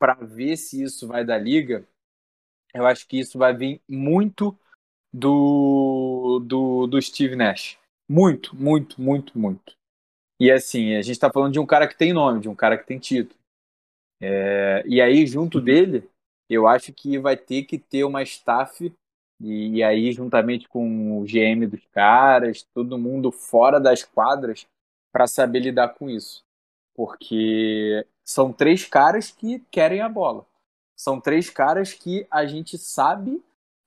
para 0.00 0.14
ver 0.14 0.56
se 0.56 0.82
isso 0.82 1.06
vai 1.06 1.24
da 1.24 1.38
liga, 1.38 1.86
eu 2.74 2.84
acho 2.84 3.06
que 3.06 3.20
isso 3.20 3.38
vai 3.38 3.54
vir 3.54 3.80
muito 3.88 4.58
do, 5.14 6.42
do, 6.44 6.88
do 6.88 7.00
Steve 7.00 7.36
Nash. 7.36 7.78
Muito, 8.08 8.56
muito, 8.56 9.00
muito, 9.00 9.38
muito. 9.38 9.76
E 10.40 10.50
assim, 10.50 10.96
a 10.96 11.02
gente 11.02 11.20
tá 11.20 11.30
falando 11.30 11.52
de 11.52 11.60
um 11.60 11.66
cara 11.66 11.86
que 11.86 11.96
tem 11.96 12.12
nome, 12.12 12.40
de 12.40 12.48
um 12.48 12.54
cara 12.56 12.76
que 12.76 12.84
tem 12.84 12.98
título. 12.98 13.38
É, 14.20 14.82
e 14.86 15.00
aí, 15.00 15.26
junto 15.26 15.60
dele, 15.60 16.08
eu 16.48 16.66
acho 16.66 16.92
que 16.92 17.18
vai 17.18 17.36
ter 17.36 17.64
que 17.64 17.78
ter 17.78 18.04
uma 18.04 18.22
staff, 18.22 18.92
e, 19.40 19.76
e 19.76 19.82
aí, 19.82 20.12
juntamente 20.12 20.68
com 20.68 21.20
o 21.20 21.24
GM 21.24 21.66
dos 21.66 21.84
caras, 21.92 22.66
todo 22.74 22.98
mundo 22.98 23.30
fora 23.30 23.78
das 23.78 24.02
quadras, 24.02 24.66
para 25.12 25.26
saber 25.26 25.60
lidar 25.60 25.90
com 25.90 26.08
isso. 26.08 26.44
Porque 26.94 28.06
são 28.24 28.52
três 28.52 28.84
caras 28.84 29.30
que 29.30 29.60
querem 29.70 30.00
a 30.00 30.08
bola. 30.08 30.46
São 30.96 31.20
três 31.20 31.50
caras 31.50 31.92
que 31.92 32.26
a 32.30 32.46
gente 32.46 32.78
sabe 32.78 33.42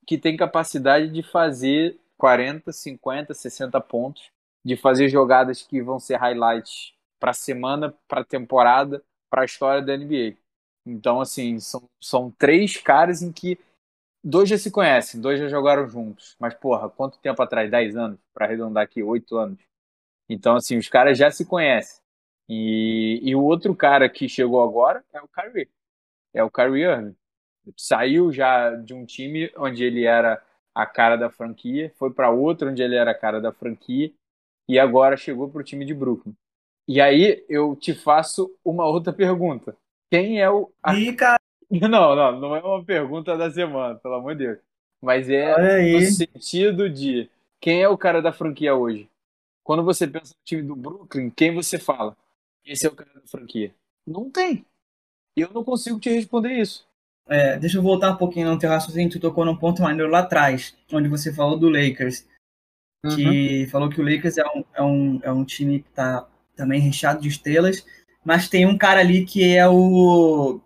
que 0.05 0.17
tem 0.17 0.37
capacidade 0.37 1.09
de 1.09 1.23
fazer 1.23 1.99
40, 2.17 2.71
50, 2.71 3.33
60 3.33 3.79
pontos, 3.81 4.31
de 4.63 4.75
fazer 4.75 5.09
jogadas 5.09 5.61
que 5.61 5.81
vão 5.81 5.99
ser 5.99 6.17
highlights 6.17 6.93
para 7.19 7.33
semana, 7.33 7.93
para 8.07 8.23
temporada, 8.23 9.03
para 9.29 9.43
a 9.43 9.45
história 9.45 9.81
da 9.81 9.95
NBA. 9.95 10.35
Então, 10.85 11.21
assim, 11.21 11.59
são, 11.59 11.89
são 12.01 12.31
três 12.31 12.77
caras 12.77 13.21
em 13.21 13.31
que 13.31 13.59
dois 14.23 14.49
já 14.49 14.57
se 14.57 14.71
conhecem, 14.71 15.21
dois 15.21 15.39
já 15.39 15.47
jogaram 15.47 15.87
juntos. 15.87 16.35
Mas, 16.39 16.53
porra, 16.53 16.89
quanto 16.89 17.19
tempo 17.19 17.41
atrás? 17.41 17.69
10 17.69 17.95
anos? 17.95 18.19
Para 18.33 18.45
arredondar 18.45 18.83
aqui, 18.83 19.03
8 19.03 19.37
anos. 19.37 19.59
Então, 20.27 20.55
assim, 20.55 20.77
os 20.77 20.87
caras 20.87 21.17
já 21.17 21.31
se 21.31 21.45
conhecem. 21.45 22.01
E, 22.47 23.19
e 23.23 23.35
o 23.35 23.43
outro 23.43 23.75
cara 23.75 24.09
que 24.09 24.27
chegou 24.27 24.61
agora 24.63 25.03
é 25.13 25.21
o 25.21 25.27
Kyrie. 25.27 25.69
É 26.33 26.43
o 26.43 26.51
Kyrie 26.51 26.83
Irving. 26.83 27.15
Saiu 27.77 28.31
já 28.31 28.75
de 28.75 28.93
um 28.93 29.05
time 29.05 29.51
onde 29.55 29.83
ele 29.83 30.05
era 30.05 30.43
a 30.73 30.85
cara 30.85 31.15
da 31.15 31.29
franquia, 31.29 31.93
foi 31.97 32.11
para 32.11 32.29
outro 32.29 32.69
onde 32.69 32.81
ele 32.81 32.95
era 32.95 33.11
a 33.11 33.15
cara 33.15 33.41
da 33.41 33.51
franquia 33.51 34.11
e 34.67 34.79
agora 34.79 35.17
chegou 35.17 35.49
para 35.49 35.61
o 35.61 35.63
time 35.63 35.85
de 35.85 35.93
Brooklyn. 35.93 36.35
E 36.89 36.99
aí 36.99 37.45
eu 37.47 37.75
te 37.75 37.93
faço 37.93 38.51
uma 38.65 38.85
outra 38.87 39.13
pergunta. 39.13 39.77
Quem 40.11 40.41
é 40.41 40.49
o 40.49 40.71
E, 40.97 41.13
cara, 41.13 41.39
Não, 41.69 42.15
não, 42.15 42.39
não 42.39 42.55
é 42.55 42.61
uma 42.61 42.83
pergunta 42.83 43.37
da 43.37 43.51
semana, 43.51 43.95
pelo 43.95 44.15
amor 44.15 44.35
de 44.35 44.45
Deus. 44.45 44.59
Mas 44.99 45.29
é 45.29 45.91
no 45.93 46.01
sentido 46.01 46.89
de 46.89 47.29
quem 47.61 47.83
é 47.83 47.87
o 47.87 47.97
cara 47.97 48.21
da 48.21 48.33
franquia 48.33 48.73
hoje? 48.73 49.07
Quando 49.63 49.83
você 49.83 50.07
pensa 50.07 50.33
no 50.33 50.43
time 50.43 50.63
do 50.63 50.75
Brooklyn, 50.75 51.29
quem 51.29 51.53
você 51.53 51.77
fala? 51.77 52.17
Esse 52.65 52.87
é 52.87 52.89
o 52.89 52.95
cara 52.95 53.11
da 53.13 53.27
franquia. 53.27 53.71
Não 54.05 54.31
tem. 54.31 54.65
Eu 55.35 55.51
não 55.53 55.63
consigo 55.63 55.99
te 55.99 56.09
responder 56.09 56.53
isso. 56.53 56.87
É, 57.27 57.57
deixa 57.59 57.77
eu 57.77 57.83
voltar 57.83 58.11
um 58.11 58.17
pouquinho 58.17 58.49
no 58.49 58.57
teu 58.57 58.69
raciocínio, 58.69 59.11
tu 59.11 59.19
tocou 59.19 59.45
num 59.45 59.55
ponto 59.55 59.83
maneiro 59.83 60.11
lá 60.11 60.19
atrás, 60.19 60.75
onde 60.91 61.07
você 61.07 61.31
falou 61.31 61.57
do 61.57 61.69
Lakers. 61.69 62.27
Que 63.15 63.63
uhum. 63.63 63.69
falou 63.69 63.89
que 63.89 64.01
o 64.01 64.03
Lakers 64.03 64.39
é 64.39 64.45
um, 64.47 64.65
é, 64.73 64.81
um, 64.81 65.19
é 65.23 65.31
um 65.31 65.45
time 65.45 65.81
que 65.81 65.89
tá 65.91 66.27
também 66.59 66.81
recheado 66.81 67.21
de 67.21 67.29
estrelas, 67.29 67.85
mas 68.23 68.49
tem 68.49 68.65
um 68.65 68.77
cara 68.77 68.99
ali 68.99 69.25
que 69.25 69.55
é 69.55 69.65
o 69.65 70.59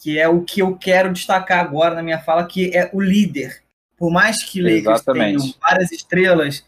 que 0.00 0.18
é 0.18 0.26
o 0.26 0.42
que 0.42 0.62
eu 0.62 0.74
quero 0.74 1.12
destacar 1.12 1.60
agora 1.60 1.94
na 1.94 2.02
minha 2.02 2.18
fala, 2.18 2.46
que 2.46 2.74
é 2.74 2.88
o 2.94 3.00
líder. 3.00 3.62
Por 3.94 4.10
mais 4.10 4.42
que 4.42 4.62
Lakers 4.62 4.86
Exatamente. 4.86 5.38
tenham 5.38 5.54
várias 5.60 5.92
estrelas, 5.92 6.64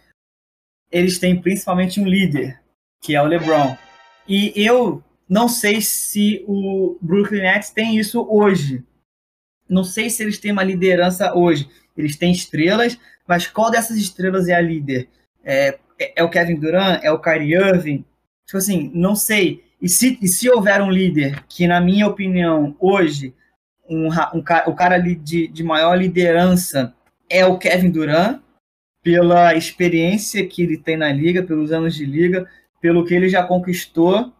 eles 0.93 1.19
têm 1.19 1.41
principalmente 1.41 2.01
um 2.01 2.07
líder, 2.07 2.61
que 3.01 3.15
é 3.15 3.23
o 3.23 3.27
LeBron. 3.27 3.77
E 4.29 4.53
eu 4.57 5.03
não 5.29 5.49
sei 5.49 5.81
se 5.81 6.45
o 6.47 6.99
Brooklyn 7.01 7.43
Nets 7.43 7.71
tem 7.71 7.97
isso 7.97 8.27
hoje. 8.29 8.85
Não 9.69 9.85
sei 9.85 10.11
se 10.11 10.23
eles 10.23 10.39
têm 10.39 10.53
uma 10.53 10.65
liderança 10.65 11.33
hoje. 11.35 11.71
Eles 11.97 12.17
têm 12.17 12.33
estrelas, 12.33 12.99
mas 13.27 13.47
qual 13.47 13.71
dessas 13.71 13.97
estrelas 13.97 14.49
é 14.49 14.55
a 14.55 14.61
líder? 14.61 15.09
É, 15.43 15.79
é, 15.99 16.13
é 16.17 16.25
o 16.25 16.29
Kevin 16.29 16.57
Durant? 16.57 17.01
É 17.03 17.11
o 17.11 17.21
Kyrie 17.21 17.55
Irving? 17.55 18.05
Tipo 18.51 18.59
assim, 18.59 18.91
não 18.93 19.15
sei. 19.15 19.63
E 19.81 19.89
se, 19.89 20.19
e 20.21 20.27
se 20.27 20.51
houver 20.51 20.83
um 20.83 20.91
líder 20.91 21.45
que, 21.49 21.69
na 21.69 21.81
minha 21.81 22.09
opinião, 22.09 22.75
hoje, 22.81 23.33
um, 23.89 24.09
um, 24.09 24.43
o 24.67 24.75
cara 24.75 24.99
de, 24.99 25.47
de 25.47 25.63
maior 25.63 25.95
liderança 25.95 26.93
é 27.29 27.47
o 27.47 27.57
Kevin 27.57 27.93
Durant, 27.93 28.43
pela 29.05 29.55
experiência 29.55 30.45
que 30.49 30.65
ele 30.65 30.77
tem 30.77 30.97
na 30.97 31.13
liga, 31.13 31.45
pelos 31.45 31.71
anos 31.71 31.95
de 31.95 32.05
liga, 32.05 32.51
pelo 32.81 33.05
que 33.05 33.15
ele 33.15 33.29
já 33.29 33.45
conquistou. 33.45 34.33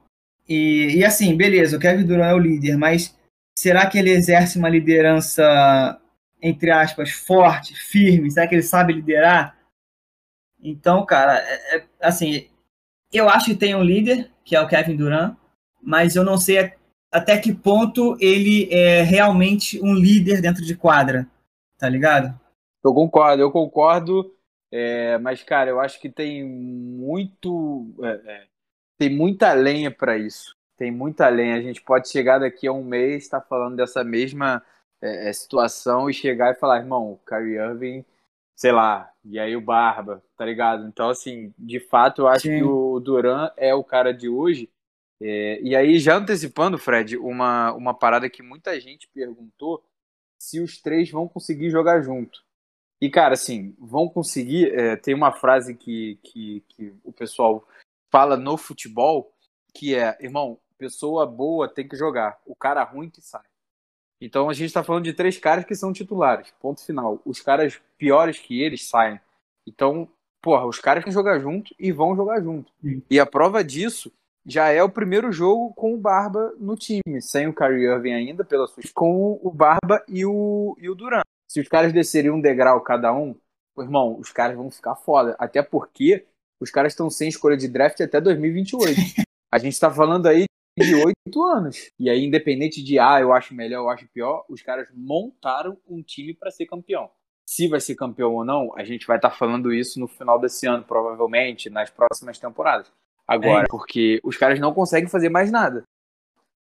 E, 0.49 0.97
e 0.97 1.05
assim, 1.05 1.37
beleza, 1.37 1.77
o 1.77 1.81
Kevin 1.81 2.05
Durant 2.05 2.33
é 2.33 2.35
o 2.35 2.39
líder, 2.39 2.77
mas 2.77 3.17
será 3.57 3.87
que 3.87 3.97
ele 3.97 4.11
exerce 4.11 4.59
uma 4.59 4.69
liderança, 4.69 6.01
entre 6.43 6.73
aspas, 6.73 7.13
forte, 7.13 7.77
firme? 7.77 8.29
Será 8.29 8.49
que 8.49 8.57
ele 8.57 8.63
sabe 8.63 8.93
liderar? 8.93 9.57
Então, 10.61 11.07
cara, 11.07 11.39
é, 11.39 11.77
é, 11.77 11.85
assim, 12.03 12.50
eu 13.19 13.29
acho 13.29 13.47
que 13.47 13.55
tem 13.57 13.75
um 13.75 13.83
líder, 13.83 14.31
que 14.45 14.55
é 14.55 14.61
o 14.61 14.69
Kevin 14.69 14.97
Durant, 14.97 15.37
mas 15.83 16.17
eu 16.17 16.25
não 16.25 16.39
sei 16.39 16.73
até 17.11 17.39
que 17.39 17.53
ponto 17.53 18.17
ele 18.21 18.69
é 18.73 19.03
realmente 19.03 19.81
um 19.83 19.95
líder 19.95 20.41
dentro 20.41 20.65
de 20.65 20.77
quadra, 20.77 21.27
tá 21.79 21.89
ligado? 21.89 22.39
Eu 22.85 22.95
concordo, 22.95 23.43
eu 23.43 23.51
concordo 23.51 24.33
é, 24.73 25.19
mas, 25.19 25.43
cara, 25.43 25.71
eu 25.71 25.81
acho 25.81 26.01
que 26.01 26.09
tem 26.09 26.45
muito. 26.45 27.93
É, 28.03 28.33
é 28.33 28.47
tem 28.99 29.11
muita 29.11 29.53
lenha 29.53 29.91
para 29.91 30.19
isso. 30.19 30.55
Tem 30.77 30.91
muita 30.91 31.29
lenha. 31.29 31.57
A 31.57 31.63
gente 31.63 31.83
pode 31.83 32.09
chegar 32.09 32.39
daqui 32.39 32.67
a 32.67 32.73
um 32.73 32.85
mês, 32.85 33.25
estar 33.25 33.41
tá 33.41 33.47
falando 33.47 33.77
dessa 33.77 34.05
mesma 34.05 34.63
é, 35.03 35.31
é, 35.31 35.33
situação 35.33 36.09
e 36.09 36.15
chegar 36.15 36.53
e 36.53 36.59
falar, 36.59 36.79
irmão, 36.79 37.13
o 37.13 37.19
Kyrie 37.27 37.57
Irving, 37.57 38.05
sei 38.61 38.73
lá, 38.73 39.11
e 39.25 39.39
aí 39.39 39.57
o 39.57 39.61
Barba, 39.61 40.23
tá 40.37 40.45
ligado? 40.45 40.87
Então, 40.87 41.09
assim, 41.09 41.51
de 41.59 41.81
fato, 41.81 42.21
eu 42.21 42.29
acho 42.29 42.43
Sim. 42.43 42.59
que 42.59 42.63
o 42.63 43.01
Duran 43.01 43.51
é 43.57 43.75
o 43.75 43.83
cara 43.83 44.13
de 44.13 44.29
hoje. 44.29 44.71
É, 45.19 45.59
e 45.63 45.75
aí, 45.75 45.99
já 45.99 46.19
antecipando, 46.19 46.77
Fred, 46.77 47.17
uma, 47.17 47.73
uma 47.73 47.95
parada 47.95 48.29
que 48.29 48.43
muita 48.43 48.79
gente 48.79 49.09
perguntou 49.15 49.83
se 50.39 50.61
os 50.61 50.79
três 50.79 51.11
vão 51.11 51.27
conseguir 51.27 51.71
jogar 51.71 52.03
junto. 52.03 52.45
E, 53.01 53.09
cara, 53.09 53.33
assim, 53.33 53.75
vão 53.79 54.07
conseguir. 54.07 54.75
É, 54.79 54.95
tem 54.95 55.15
uma 55.15 55.33
frase 55.33 55.75
que, 55.75 56.19
que, 56.23 56.63
que 56.69 56.95
o 57.03 57.15
pessoal 57.15 57.67
fala 58.13 58.37
no 58.37 58.59
futebol, 58.59 59.33
que 59.73 59.95
é, 59.95 60.19
irmão, 60.21 60.59
pessoa 60.77 61.25
boa 61.25 61.67
tem 61.67 61.89
que 61.89 61.97
jogar, 61.97 62.39
o 62.45 62.55
cara 62.55 62.85
ruim 62.85 63.09
que 63.09 63.23
sai. 63.23 63.50
Então 64.21 64.49
a 64.49 64.53
gente 64.53 64.67
está 64.67 64.83
falando 64.83 65.05
de 65.05 65.13
três 65.13 65.39
caras 65.39 65.65
que 65.65 65.75
são 65.75 65.93
titulares, 65.93 66.53
ponto 66.61 66.85
final. 66.85 67.21
Os 67.25 67.41
caras 67.41 67.81
piores 67.97 68.39
que 68.39 68.61
eles 68.61 68.89
saem. 68.89 69.21
Então, 69.67 70.09
porra, 70.43 70.67
os 70.67 70.79
caras 70.79 71.05
têm 71.05 71.11
que 71.11 71.15
jogar 71.15 71.39
junto 71.39 71.75
e 71.79 71.91
vão 71.93 72.15
jogar 72.15 72.41
junto. 72.43 72.71
Sim. 72.83 73.03
E 73.11 73.19
a 73.19 73.27
prova 73.27 73.65
disso 73.65 74.13
já 74.45 74.69
é 74.69 74.83
o 74.83 74.91
primeiro 74.91 75.31
jogo 75.33 75.73
com 75.75 75.95
o 75.95 75.99
Barba 75.99 76.55
no 76.59 76.77
time, 76.77 77.21
sem 77.21 77.47
o 77.47 77.55
Kyrie 77.55 77.85
Irving 77.85 78.13
ainda, 78.13 78.45
pela 78.45 78.67
sua, 78.67 78.83
com 78.95 79.39
o 79.43 79.51
Barba 79.51 80.03
e 80.09 80.25
o, 80.25 80.77
e 80.81 80.89
o 80.89 80.95
Durant 80.95 81.25
se 81.51 81.61
os 81.61 81.67
caras 81.67 81.93
descerem 81.93 82.31
um 82.31 82.41
degrau 82.41 82.81
cada 82.81 83.13
um, 83.13 83.35
irmão, 83.77 84.17
os 84.21 84.31
caras 84.31 84.57
vão 84.57 84.71
ficar 84.71 84.95
foda. 84.95 85.35
Até 85.37 85.61
porque 85.61 86.25
os 86.61 86.71
caras 86.71 86.93
estão 86.93 87.11
sem 87.11 87.29
escolha 87.29 87.57
de 87.57 87.67
draft 87.67 88.01
até 88.01 88.21
2028. 88.21 88.95
A 89.53 89.59
gente 89.59 89.73
está 89.73 89.91
falando 89.91 90.27
aí 90.29 90.45
de 90.79 90.95
oito 90.95 91.45
anos. 91.45 91.91
E 91.99 92.09
aí, 92.09 92.25
independente 92.25 92.83
de, 92.83 92.99
ah, 92.99 93.21
eu 93.21 93.33
acho 93.33 93.55
melhor, 93.55 93.81
eu 93.81 93.89
acho 93.91 94.09
pior, 94.09 94.45
os 94.49 94.63
caras 94.63 94.89
montaram 94.95 95.77
um 95.89 96.03
time 96.03 96.35
para 96.35 96.51
ser 96.51 96.67
campeão. 96.67 97.11
Se 97.47 97.69
vai 97.69 97.81
ser 97.81 97.97
campeão 97.97 98.35
ou 98.35 98.45
não, 98.45 98.73
a 98.77 98.85
gente 98.85 99.07
vai 99.07 99.17
estar 99.17 99.31
tá 99.31 99.37
falando 99.37 99.73
isso 99.73 99.99
no 99.99 100.07
final 100.07 100.39
desse 100.39 100.67
ano, 100.67 100.85
provavelmente, 100.85 101.69
nas 101.69 101.91
próximas 101.91 102.39
temporadas. 102.39 102.91
Agora, 103.27 103.65
é. 103.65 103.69
porque 103.69 104.21
os 104.25 104.37
caras 104.37 104.59
não 104.59 104.73
conseguem 104.73 105.09
fazer 105.09 105.29
mais 105.29 105.51
nada. 105.51 105.85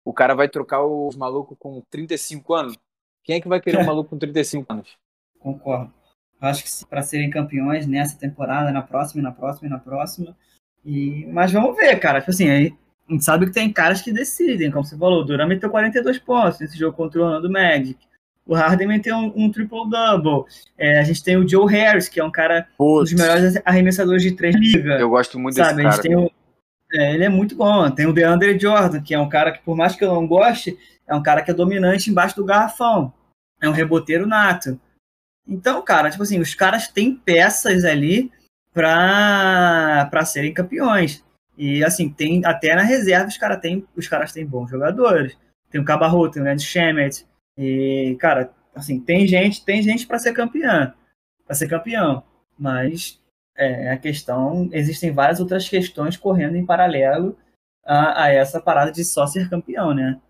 O 0.04 0.12
cara 0.12 0.34
vai 0.34 0.48
trocar 0.48 0.84
os 0.84 1.16
malucos 1.16 1.56
com 1.58 1.80
35 1.90 2.54
anos. 2.54 2.78
Quem 3.24 3.36
é 3.36 3.40
que 3.40 3.48
vai 3.48 3.60
querer 3.60 3.78
um 3.78 3.86
maluco 3.86 4.10
com 4.10 4.18
35 4.18 4.72
anos? 4.72 4.96
Concordo. 5.38 5.92
Acho 6.40 6.64
que 6.64 6.86
para 6.86 7.02
serem 7.02 7.30
campeões 7.30 7.86
nessa 7.86 8.18
temporada, 8.18 8.72
na 8.72 8.82
próxima, 8.82 9.20
e 9.20 9.22
na 9.22 9.30
próxima, 9.30 9.68
e 9.68 9.70
na 9.70 9.78
próxima. 9.78 10.36
E... 10.84 11.24
Mas 11.26 11.52
vamos 11.52 11.76
ver, 11.76 11.98
cara. 12.00 12.18
Tipo 12.18 12.32
assim, 12.32 12.76
a 13.08 13.12
gente 13.12 13.24
sabe 13.24 13.46
que 13.46 13.52
tem 13.52 13.72
caras 13.72 14.00
que 14.00 14.12
decidem, 14.12 14.70
como 14.70 14.84
você 14.84 14.96
falou. 14.96 15.20
O 15.20 15.24
Duran 15.24 15.46
meteu 15.46 15.70
42 15.70 16.18
pontos 16.18 16.60
nesse 16.60 16.78
jogo 16.78 16.96
contra 16.96 17.20
o 17.20 17.24
Orlando 17.24 17.50
Magic. 17.50 17.98
O 18.46 18.54
Harden 18.54 18.88
meteu 18.88 19.16
um, 19.16 19.32
um 19.36 19.50
triple-double. 19.50 20.44
É, 20.76 20.98
a 20.98 21.04
gente 21.04 21.22
tem 21.22 21.36
o 21.36 21.48
Joe 21.48 21.70
Harris, 21.70 22.08
que 22.08 22.18
é 22.18 22.24
um 22.24 22.30
cara 22.30 22.66
um 22.78 23.00
dos 23.00 23.12
melhores 23.12 23.60
arremessadores 23.64 24.22
de 24.22 24.32
três 24.32 24.54
ligas. 24.56 25.00
Eu 25.00 25.10
gosto 25.10 25.38
muito 25.38 25.56
sabe? 25.56 25.82
desse 25.82 25.82
cara. 25.82 25.88
A 25.88 25.92
gente 25.92 26.02
tem 26.02 26.16
o, 26.16 26.30
é, 26.94 27.14
ele 27.14 27.24
é 27.24 27.28
muito 27.28 27.54
bom. 27.54 27.90
Tem 27.90 28.06
o 28.06 28.12
DeAndre 28.12 28.58
Jordan, 28.58 29.00
que 29.00 29.14
é 29.14 29.18
um 29.18 29.28
cara 29.28 29.52
que, 29.52 29.62
por 29.62 29.76
mais 29.76 29.94
que 29.94 30.04
eu 30.04 30.12
não 30.12 30.26
goste, 30.26 30.78
é 31.06 31.14
um 31.14 31.22
cara 31.22 31.42
que 31.42 31.50
é 31.50 31.54
dominante 31.54 32.10
embaixo 32.10 32.36
do 32.36 32.44
garrafão. 32.44 33.12
É 33.60 33.68
um 33.68 33.72
reboteiro 33.72 34.26
nato. 34.26 34.78
Então, 35.46 35.82
cara, 35.82 36.10
tipo 36.10 36.22
assim, 36.22 36.40
os 36.40 36.54
caras 36.54 36.88
têm 36.88 37.14
peças 37.14 37.84
ali 37.84 38.30
para 38.72 40.24
serem 40.24 40.52
campeões. 40.52 41.24
E 41.56 41.84
assim, 41.84 42.08
tem 42.08 42.44
até 42.44 42.74
na 42.74 42.82
reserva 42.82 43.28
os, 43.28 43.36
cara 43.36 43.56
tem, 43.56 43.86
os 43.96 44.08
caras 44.08 44.32
têm 44.32 44.46
bons 44.46 44.70
jogadores. 44.70 45.36
Tem 45.70 45.80
o 45.80 45.84
Cabarro, 45.84 46.30
tem 46.30 46.42
o 46.42 46.44
Ned 46.44 46.62
Shemet. 46.62 47.26
E, 47.56 48.16
cara, 48.20 48.52
assim, 48.74 49.00
tem 49.00 49.26
gente, 49.26 49.64
tem 49.64 49.82
gente 49.82 50.06
para 50.06 50.18
ser 50.18 50.32
campeã, 50.32 50.94
para 51.46 51.54
ser 51.54 51.68
campeão. 51.68 52.22
Mas 52.58 53.20
é, 53.56 53.90
a 53.90 53.96
questão, 53.98 54.68
existem 54.72 55.12
várias 55.12 55.40
outras 55.40 55.68
questões 55.68 56.16
correndo 56.16 56.56
em 56.56 56.66
paralelo 56.66 57.36
a, 57.84 58.24
a 58.24 58.28
essa 58.30 58.60
parada 58.60 58.92
de 58.92 59.04
só 59.04 59.26
ser 59.26 59.48
campeão, 59.48 59.94
né? 59.94 60.20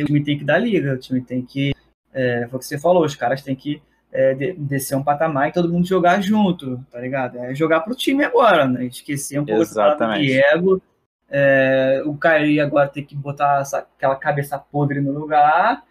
o 0.00 0.04
time 0.04 0.24
tem 0.24 0.38
que 0.38 0.44
dar 0.44 0.58
liga, 0.58 0.94
o 0.94 0.98
time 0.98 1.20
tem 1.20 1.44
que. 1.44 1.74
É, 2.12 2.46
foi 2.48 2.56
o 2.56 2.58
que 2.58 2.66
você 2.66 2.78
falou, 2.78 3.04
os 3.04 3.14
caras 3.14 3.42
têm 3.42 3.54
que 3.54 3.82
é, 4.12 4.34
de, 4.34 4.52
descer 4.52 4.96
um 4.96 5.02
patamar 5.02 5.48
e 5.48 5.52
todo 5.52 5.72
mundo 5.72 5.86
jogar 5.86 6.20
junto, 6.20 6.84
tá 6.90 7.00
ligado? 7.00 7.38
É 7.38 7.54
jogar 7.54 7.80
pro 7.80 7.94
time 7.94 8.22
agora, 8.24 8.68
né? 8.68 8.84
Esquecer 8.84 9.40
um 9.40 9.46
pouco 9.46 9.64
de 10.18 10.38
ego. 10.38 10.82
É, 11.28 12.02
o 12.04 12.14
Kyrie 12.16 12.60
agora 12.60 12.88
tem 12.88 13.04
que 13.04 13.16
botar 13.16 13.62
essa, 13.62 13.78
aquela 13.78 14.16
cabeça 14.16 14.58
podre 14.58 15.00
no 15.00 15.12
lugar 15.12 15.82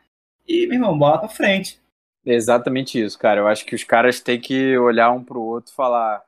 e, 0.47 0.67
meu 0.67 0.75
irmão, 0.75 0.97
bola 0.97 1.17
pra 1.17 1.27
frente. 1.27 1.81
Exatamente 2.23 3.01
isso, 3.01 3.17
cara. 3.17 3.41
Eu 3.41 3.47
acho 3.47 3.65
que 3.65 3.73
os 3.73 3.83
caras 3.83 4.19
têm 4.19 4.39
que 4.39 4.77
olhar 4.77 5.11
um 5.11 5.23
pro 5.23 5.41
outro 5.41 5.71
e 5.71 5.75
falar: 5.75 6.23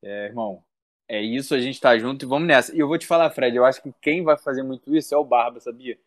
é, 0.00 0.26
irmão, 0.26 0.62
é 1.08 1.20
isso, 1.20 1.54
a 1.54 1.60
gente 1.60 1.80
tá 1.80 1.98
junto 1.98 2.24
e 2.24 2.28
vamos 2.28 2.46
nessa. 2.46 2.74
E 2.74 2.78
eu 2.78 2.86
vou 2.86 2.96
te 2.96 3.06
falar, 3.06 3.30
Fred, 3.30 3.56
eu 3.56 3.64
acho 3.64 3.82
que 3.82 3.92
quem 4.00 4.22
vai 4.22 4.38
fazer 4.38 4.62
muito 4.62 4.94
isso 4.94 5.12
é 5.12 5.18
o 5.18 5.24
Barba, 5.24 5.58
sabia? 5.58 5.98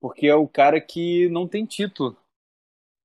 Porque 0.00 0.26
é 0.26 0.34
o 0.34 0.48
cara 0.48 0.80
que 0.80 1.28
não 1.28 1.46
tem 1.46 1.66
título. 1.66 2.16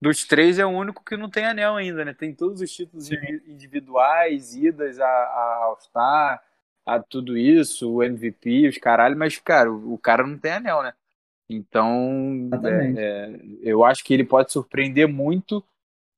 Dos 0.03 0.25
três 0.25 0.59
é 0.59 0.65
o 0.65 0.69
único 0.69 1.01
que 1.01 1.15
não 1.15 1.29
tem 1.29 1.45
anel 1.45 1.77
ainda, 1.77 2.03
né? 2.03 2.13
Tem 2.13 2.35
todos 2.35 2.59
os 2.59 2.69
títulos 2.69 3.05
Sim. 3.05 3.15
individuais, 3.47 4.53
idas 4.53 4.99
a, 4.99 5.05
a 5.05 5.59
All-Star, 5.63 6.43
a 6.85 6.99
tudo 6.99 7.37
isso, 7.37 7.89
o 7.89 8.03
MVP, 8.03 8.67
os 8.67 8.77
caralho, 8.77 9.17
mas, 9.17 9.37
cara, 9.37 9.71
o, 9.71 9.93
o 9.93 9.97
cara 9.97 10.27
não 10.27 10.37
tem 10.37 10.51
anel, 10.51 10.83
né? 10.83 10.93
Então, 11.49 12.49
é, 12.65 12.93
é, 12.97 13.39
eu 13.61 13.85
acho 13.85 14.03
que 14.03 14.13
ele 14.13 14.25
pode 14.25 14.51
surpreender 14.51 15.07
muito, 15.07 15.63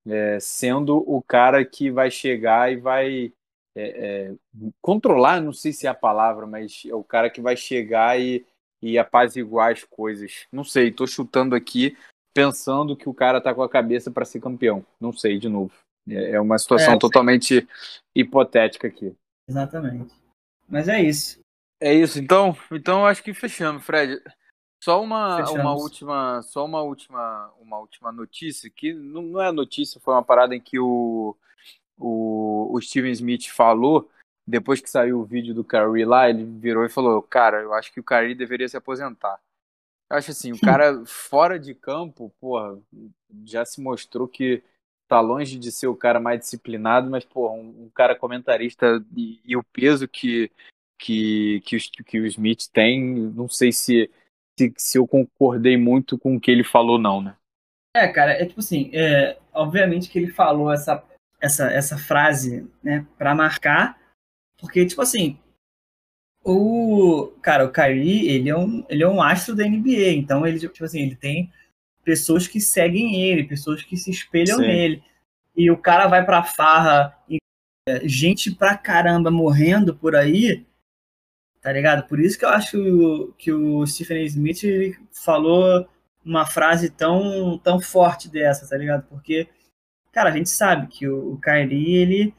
é, 0.08 0.40
sendo 0.40 0.98
o 0.98 1.22
cara 1.22 1.64
que 1.64 1.92
vai 1.92 2.10
chegar 2.10 2.74
e 2.74 2.78
vai 2.78 3.32
é, 3.76 4.32
é, 4.32 4.34
controlar, 4.82 5.40
não 5.40 5.54
sei 5.54 5.72
se 5.72 5.86
é 5.86 5.90
a 5.92 5.94
palavra, 5.94 6.48
mas 6.48 6.82
é 6.88 6.96
o 6.96 7.04
cara 7.04 7.30
que 7.30 7.40
vai 7.40 7.56
chegar 7.56 8.20
e 8.20 8.44
e 8.86 9.00
apaziguar 9.00 9.72
as 9.72 9.84
coisas. 9.84 10.46
Não 10.52 10.64
sei, 10.64 10.92
tô 10.92 11.08
chutando 11.08 11.56
aqui, 11.56 11.98
pensando 12.36 12.98
que 12.98 13.08
o 13.08 13.14
cara 13.14 13.40
tá 13.40 13.56
com 13.56 13.64
a 13.64 13.70
cabeça 13.70 14.12
para 14.12 14.26
ser 14.26 14.42
campeão. 14.42 14.86
Não 15.00 15.14
sei, 15.14 15.40
de 15.40 15.48
novo. 15.48 15.72
É, 16.08 16.32
é 16.32 16.42
uma 16.42 16.60
situação 16.60 16.96
é, 16.96 17.00
totalmente 17.00 17.66
hipotética 18.14 18.88
aqui. 18.90 19.16
Exatamente. 19.50 20.14
Mas 20.68 20.90
é 20.90 21.02
isso. 21.02 21.40
É 21.80 21.94
isso. 21.94 22.20
Então, 22.20 22.56
então 22.72 23.06
acho 23.06 23.24
que 23.24 23.34
fechamos, 23.34 23.84
Fred. 23.86 24.22
Só 24.84 25.02
uma, 25.02 25.50
uma 25.50 25.74
última, 25.74 26.42
só 26.44 26.66
uma 26.66 26.82
última, 26.82 27.52
uma 27.60 27.80
última 27.80 28.12
notícia 28.12 28.70
que 28.70 28.94
não, 28.94 29.22
não 29.22 29.42
é 29.42 29.52
notícia, 29.52 30.00
foi 30.00 30.14
uma 30.14 30.24
parada 30.24 30.56
em 30.56 30.60
que 30.60 30.78
o, 30.78 31.36
o, 31.98 32.70
o 32.72 32.82
Steven 32.82 33.12
Smith 33.12 33.48
falou 33.48 34.10
depois 34.48 34.80
que 34.80 34.90
saiu 34.90 35.20
o 35.20 35.26
vídeo 35.26 35.56
do 35.56 35.64
Curry 35.64 36.06
lá, 36.06 36.30
ele 36.30 36.44
virou 36.44 36.86
e 36.86 36.90
falou: 36.90 37.22
Cara, 37.24 37.62
eu 37.62 37.74
acho 37.74 37.92
que 37.92 38.00
o 38.00 38.04
Curry 38.04 38.36
deveria 38.36 38.70
se 38.70 38.78
aposentar. 38.78 39.40
Eu 40.10 40.18
acho 40.18 40.32
assim, 40.32 40.52
o 40.52 40.60
cara 40.60 41.04
fora 41.06 41.60
de 41.60 41.74
campo, 41.74 42.34
porra, 42.40 42.80
já 43.44 43.66
se 43.66 43.82
mostrou 43.82 44.28
que 44.28 44.64
tá 45.08 45.20
longe 45.20 45.58
de 45.58 45.72
ser 45.72 45.88
o 45.88 45.96
cara 45.96 46.20
mais 46.20 46.40
disciplinado, 46.40 47.10
mas, 47.10 47.24
porra, 47.26 47.54
um, 47.54 47.86
um 47.86 47.90
cara 47.90 48.16
comentarista 48.16 49.04
e, 49.16 49.40
e, 49.44 49.56
o 49.56 49.64
peso 49.64 50.08
que, 50.08 50.52
que, 50.98 51.62
que, 51.66 51.78
o, 51.78 51.80
que 52.06 52.20
o 52.20 52.26
Smith 52.26 52.68
tem, 52.72 53.02
não 53.04 53.48
sei 53.48 53.72
se, 53.72 54.10
se, 54.58 54.74
se 54.78 54.98
eu 54.98 55.08
concordei 55.08 55.78
muito 55.78 56.18
com 56.18 56.36
o 56.36 56.40
que 56.40 56.52
ele 56.52 56.64
falou, 56.64 57.00
não, 57.00 57.22
né? 57.22 57.36
É, 57.96 58.08
cara, 58.08 58.34
é 58.34 58.46
tipo 58.46 58.60
assim, 58.60 58.90
é, 58.94 59.38
obviamente 59.54 60.10
que 60.10 60.20
ele 60.20 60.32
falou 60.32 60.72
essa, 60.72 61.04
essa, 61.40 61.72
essa 61.72 61.98
frase, 61.98 62.70
né, 62.84 63.06
para 63.18 63.34
marcar, 63.34 63.98
porque, 64.58 64.86
tipo 64.86 65.02
assim, 65.02 65.40
o. 66.46 67.34
Cara, 67.42 67.66
o 67.66 67.72
Kyrie, 67.72 68.30
ele 68.30 68.50
é 68.50 68.58
um, 68.58 68.86
ele 68.88 69.04
é 69.04 69.08
um 69.08 69.22
astro 69.22 69.56
da 69.56 69.68
NBA, 69.68 70.12
então 70.12 70.46
ele, 70.46 70.60
tipo 70.60 70.86
assim, 70.86 71.02
ele 71.02 71.16
tem 71.16 71.52
pessoas 72.04 72.48
que 72.48 72.62
seguem 72.62 73.22
ele, 73.22 73.44
pessoas 73.44 73.84
que 73.84 73.98
se 73.98 74.12
espelham 74.12 74.60
Sim. 74.60 74.68
nele. 74.68 75.04
E 75.58 75.72
o 75.72 75.78
cara 75.78 76.08
vai 76.08 76.24
pra 76.24 76.44
farra 76.44 77.18
e 77.28 77.38
é, 77.88 78.08
gente 78.08 78.54
pra 78.54 78.78
caramba 78.78 79.32
morrendo 79.32 79.96
por 79.96 80.16
aí, 80.16 80.66
tá 81.62 81.72
ligado? 81.72 82.08
Por 82.08 82.20
isso 82.20 82.38
que 82.38 82.46
eu 82.46 82.50
acho 82.50 83.34
que 83.38 83.52
o 83.52 83.86
Stephen 83.88 84.24
Smith 84.26 84.62
falou 85.12 85.88
uma 86.24 86.46
frase 86.46 86.90
tão, 86.90 87.58
tão 87.60 87.80
forte 87.80 88.30
dessa, 88.30 88.68
tá 88.68 88.78
ligado? 88.78 89.08
Porque, 89.08 89.48
cara, 90.12 90.30
a 90.30 90.32
gente 90.32 90.50
sabe 90.50 90.88
que 90.88 91.08
o, 91.08 91.34
o 91.34 91.42
Kyrie, 91.42 91.96
ele 91.96 92.34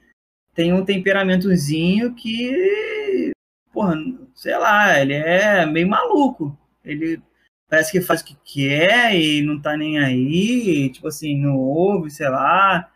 tem 0.55 0.73
um 0.73 0.85
temperamentozinho 0.85 2.15
que, 2.15 3.33
porra, 3.77 3.95
sei 4.35 4.57
lá, 4.57 4.99
ele 4.99 5.13
é 5.13 5.67
meio 5.67 5.87
maluco. 5.87 6.59
Ele 6.83 7.23
parece 7.69 7.93
que 7.93 8.01
faz 8.01 8.23
o 8.23 8.25
que 8.25 8.35
quer 8.43 9.15
e 9.15 9.43
não 9.43 9.61
tá 9.61 9.77
nem 9.77 9.99
aí, 9.99 10.89
tipo 10.89 11.07
assim, 11.09 11.37
não 11.37 11.59
ouve, 11.59 12.11
sei 12.11 12.27
lá. 12.31 12.91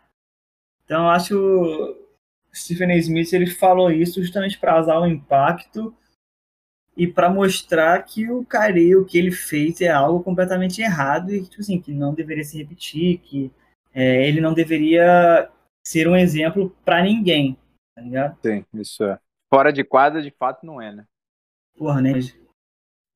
Então, 0.83 1.07
acho 1.07 1.27
que 1.27 1.33
o 1.35 1.95
Stephen 2.51 2.97
Smith 2.97 3.31
ele 3.31 3.45
falou 3.45 3.91
isso 3.91 4.23
justamente 4.23 4.57
para 4.57 4.81
usar 4.81 4.97
o 4.97 5.05
impacto 5.05 5.95
e 6.97 7.05
para 7.07 7.29
mostrar 7.29 8.01
que 8.01 8.27
o 8.31 8.43
Kyrie, 8.43 8.95
o 8.95 9.05
que 9.05 9.19
ele 9.19 9.31
fez 9.31 9.81
é 9.81 9.87
algo 9.89 10.23
completamente 10.23 10.81
errado 10.81 11.31
e 11.31 11.43
tipo 11.43 11.61
assim, 11.61 11.79
que 11.79 11.93
não 11.93 12.11
deveria 12.11 12.43
se 12.43 12.57
repetir, 12.57 13.19
que 13.19 13.51
é, 13.93 14.27
ele 14.27 14.41
não 14.41 14.53
deveria 14.53 15.47
ser 15.85 16.07
um 16.07 16.15
exemplo 16.15 16.75
para 16.83 17.03
ninguém, 17.03 17.55
tá 17.95 18.01
ligado? 18.01 18.37
Sim, 18.41 18.65
isso 18.73 19.03
é. 19.03 19.19
Fora 19.53 19.73
de 19.73 19.83
quadra, 19.83 20.21
de 20.21 20.31
fato, 20.31 20.65
não 20.65 20.81
é, 20.81 20.93
né? 20.93 21.05
Porra, 21.77 22.01
né? 22.01 22.13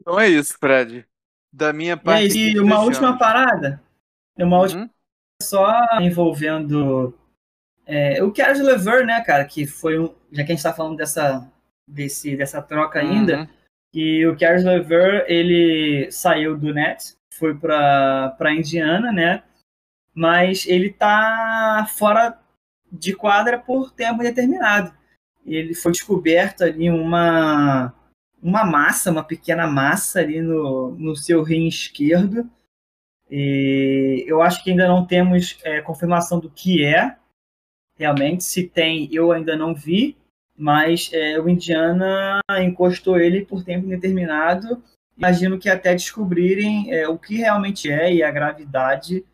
Então 0.02 0.20
é 0.20 0.28
isso, 0.28 0.58
Fred. 0.60 1.08
Da 1.52 1.72
minha 1.72 1.96
parte. 1.96 2.38
E 2.38 2.50
aí, 2.50 2.60
uma 2.60 2.82
última 2.82 3.18
parada. 3.18 3.82
Uma 4.38 4.60
última 4.60 4.82
uhum. 4.82 4.90
só 5.42 5.72
envolvendo 6.02 7.18
é, 7.86 8.22
o 8.24 8.34
Caris 8.34 8.60
Lever, 8.60 9.06
né, 9.06 9.22
cara, 9.22 9.46
que 9.46 9.66
foi 9.66 10.00
um. 10.00 10.14
Já 10.32 10.44
que 10.44 10.52
a 10.52 10.56
gente 10.56 10.64
tá 10.64 10.74
falando 10.74 10.98
dessa, 10.98 11.50
desse, 11.88 12.36
dessa 12.36 12.62
troca 12.62 13.00
ainda, 13.00 13.40
uhum. 13.40 13.48
que 13.94 14.28
o 14.28 14.38
Caris 14.38 14.66
Lever 14.66 15.26
ele 15.30 16.12
saiu 16.12 16.58
do 16.58 16.74
Nets, 16.74 17.18
foi 17.34 17.56
para 17.56 18.32
pra 18.38 18.54
Indiana, 18.54 19.12
né? 19.12 19.44
Mas 20.14 20.66
ele 20.66 20.92
tá 20.92 21.88
fora 21.98 22.38
de 22.92 23.14
quadra 23.14 23.60
por 23.60 23.92
tempo 23.92 24.24
determinado. 24.24 24.94
Ele 25.46 25.74
foi 25.74 25.92
descoberto 25.92 26.64
ali 26.64 26.90
uma, 26.90 27.94
uma 28.42 28.64
massa, 28.64 29.12
uma 29.12 29.24
pequena 29.24 29.68
massa 29.68 30.20
ali 30.20 30.42
no, 30.42 30.92
no 30.92 31.16
seu 31.16 31.44
rim 31.44 31.68
esquerdo. 31.68 32.50
E 33.30 34.24
eu 34.28 34.42
acho 34.42 34.64
que 34.64 34.72
ainda 34.72 34.88
não 34.88 35.06
temos 35.06 35.58
é, 35.64 35.82
confirmação 35.82 36.40
do 36.40 36.50
que 36.50 36.84
é, 36.84 37.16
realmente. 37.98 38.44
Se 38.44 38.64
tem, 38.64 39.10
eu 39.12 39.32
ainda 39.32 39.56
não 39.56 39.74
vi, 39.74 40.18
mas 40.58 41.10
é, 41.14 41.40
o 41.40 41.50
Indiana 41.50 42.40
encostou 42.62 43.20
ele 43.20 43.46
por 43.46 43.64
tempo 43.64 43.86
indeterminado. 43.86 44.82
Imagino 45.18 45.58
que 45.58 45.70
até 45.70 45.94
descobrirem 45.94 46.92
é, 46.92 47.08
o 47.08 47.18
que 47.18 47.38
realmente 47.38 47.90
é 47.90 48.14
e 48.14 48.22
a 48.22 48.32
gravidade 48.32 49.26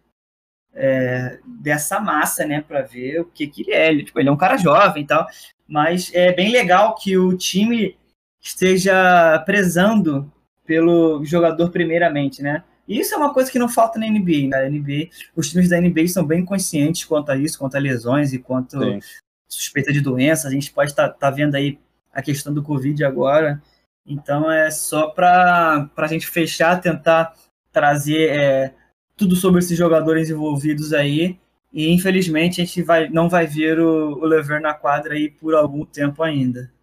é, 0.74 1.40
dessa 1.46 2.00
massa, 2.00 2.46
né, 2.46 2.62
para 2.62 2.82
ver 2.82 3.22
o 3.22 3.26
que, 3.26 3.48
que 3.48 3.62
ele 3.64 3.72
é. 3.72 3.90
Ele, 3.90 4.04
tipo, 4.04 4.20
ele 4.20 4.30
é 4.30 4.32
um 4.32 4.38
cara 4.38 4.58
jovem 4.58 5.04
e 5.04 5.08
tal, 5.08 5.28
mas 5.68 6.12
é 6.14 6.32
bem 6.34 6.52
legal 6.52 6.96
que 6.96 7.18
o 7.18 7.36
time 7.38 7.98
esteja 8.42 9.40
prezando 9.46 10.32
pelo 10.66 11.24
jogador 11.26 11.70
primeiramente, 11.70 12.42
né? 12.42 12.64
E 12.88 13.00
isso 13.00 13.14
é 13.14 13.18
uma 13.18 13.34
coisa 13.34 13.52
que 13.52 13.60
não 13.60 13.70
falta 13.70 14.00
na 14.00 14.08
NBA, 14.08 14.48
né? 14.50 14.70
NBA, 14.70 15.10
os 15.36 15.50
times 15.50 15.70
da 15.70 15.80
NBA 15.80 16.08
são 16.08 16.26
bem 16.26 16.44
conscientes 16.44 17.06
quanto 17.06 17.32
a 17.32 17.38
isso, 17.38 17.58
quanto 17.60 17.76
a 17.76 17.80
lesões 17.80 18.34
e 18.34 18.40
quanto 18.40 18.80
Sim. 18.80 19.00
suspeita 19.48 19.94
de 19.94 20.02
doença. 20.02 20.48
A 20.48 20.52
gente 20.52 20.72
pode 20.72 20.92
estar 20.92 21.10
tá, 21.10 21.14
tá 21.14 21.30
vendo 21.30 21.56
aí 21.56 21.80
a 22.14 22.22
questão 22.22 22.54
do 22.54 22.64
Covid 22.64 23.04
agora. 23.06 23.62
Então 24.06 24.52
é 24.52 24.72
só 24.72 25.08
para 25.08 25.90
a 25.96 26.08
gente 26.08 26.28
fechar, 26.28 26.82
tentar 26.82 27.34
trazer 27.72 28.30
é, 28.30 28.74
tudo 29.22 29.36
sobre 29.36 29.60
esses 29.60 29.78
jogadores 29.78 30.32
envolvidos 30.32 30.94
aí. 30.94 31.40
E 31.72 31.90
infelizmente 31.90 32.60
a 32.60 32.66
gente 32.66 32.82
vai, 32.82 33.08
não 33.08 33.30
vai 33.30 33.46
ver 33.46 33.80
o, 33.80 34.14
o 34.14 34.26
Lever 34.26 34.60
na 34.60 34.74
quadra 34.74 35.14
aí 35.14 35.30
por 35.30 35.54
algum 35.54 35.86
tempo 35.86 36.24
ainda. 36.24 36.74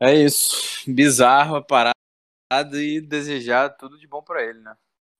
É 0.00 0.14
isso. 0.14 0.88
Bizarro 0.88 1.56
a 1.56 1.62
parada 1.62 1.92
e 2.72 3.00
desejar 3.00 3.70
tudo 3.70 3.98
de 3.98 4.06
bom 4.06 4.22
para 4.22 4.44
ele, 4.44 4.60
né? 4.60 4.76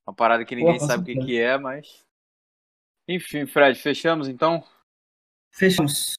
Uma 0.07 0.15
parada 0.15 0.45
que 0.45 0.55
ninguém 0.55 0.79
sabe 0.79 1.03
o 1.03 1.05
que, 1.05 1.27
que 1.27 1.41
é, 1.41 1.59
mas. 1.59 2.07
Enfim, 3.09 3.45
Fred, 3.45 3.77
fechamos 3.77 4.29
então? 4.29 4.63
Fechamos. 5.53 6.15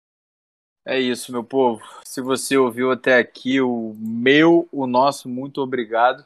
É 0.85 0.99
isso, 0.99 1.31
meu 1.31 1.43
povo. 1.43 1.81
Se 2.03 2.19
você 2.19 2.57
ouviu 2.57 2.91
até 2.91 3.17
aqui, 3.17 3.61
o 3.61 3.93
meu, 3.97 4.67
o 4.73 4.85
nosso, 4.85 5.29
muito 5.29 5.61
obrigado. 5.61 6.25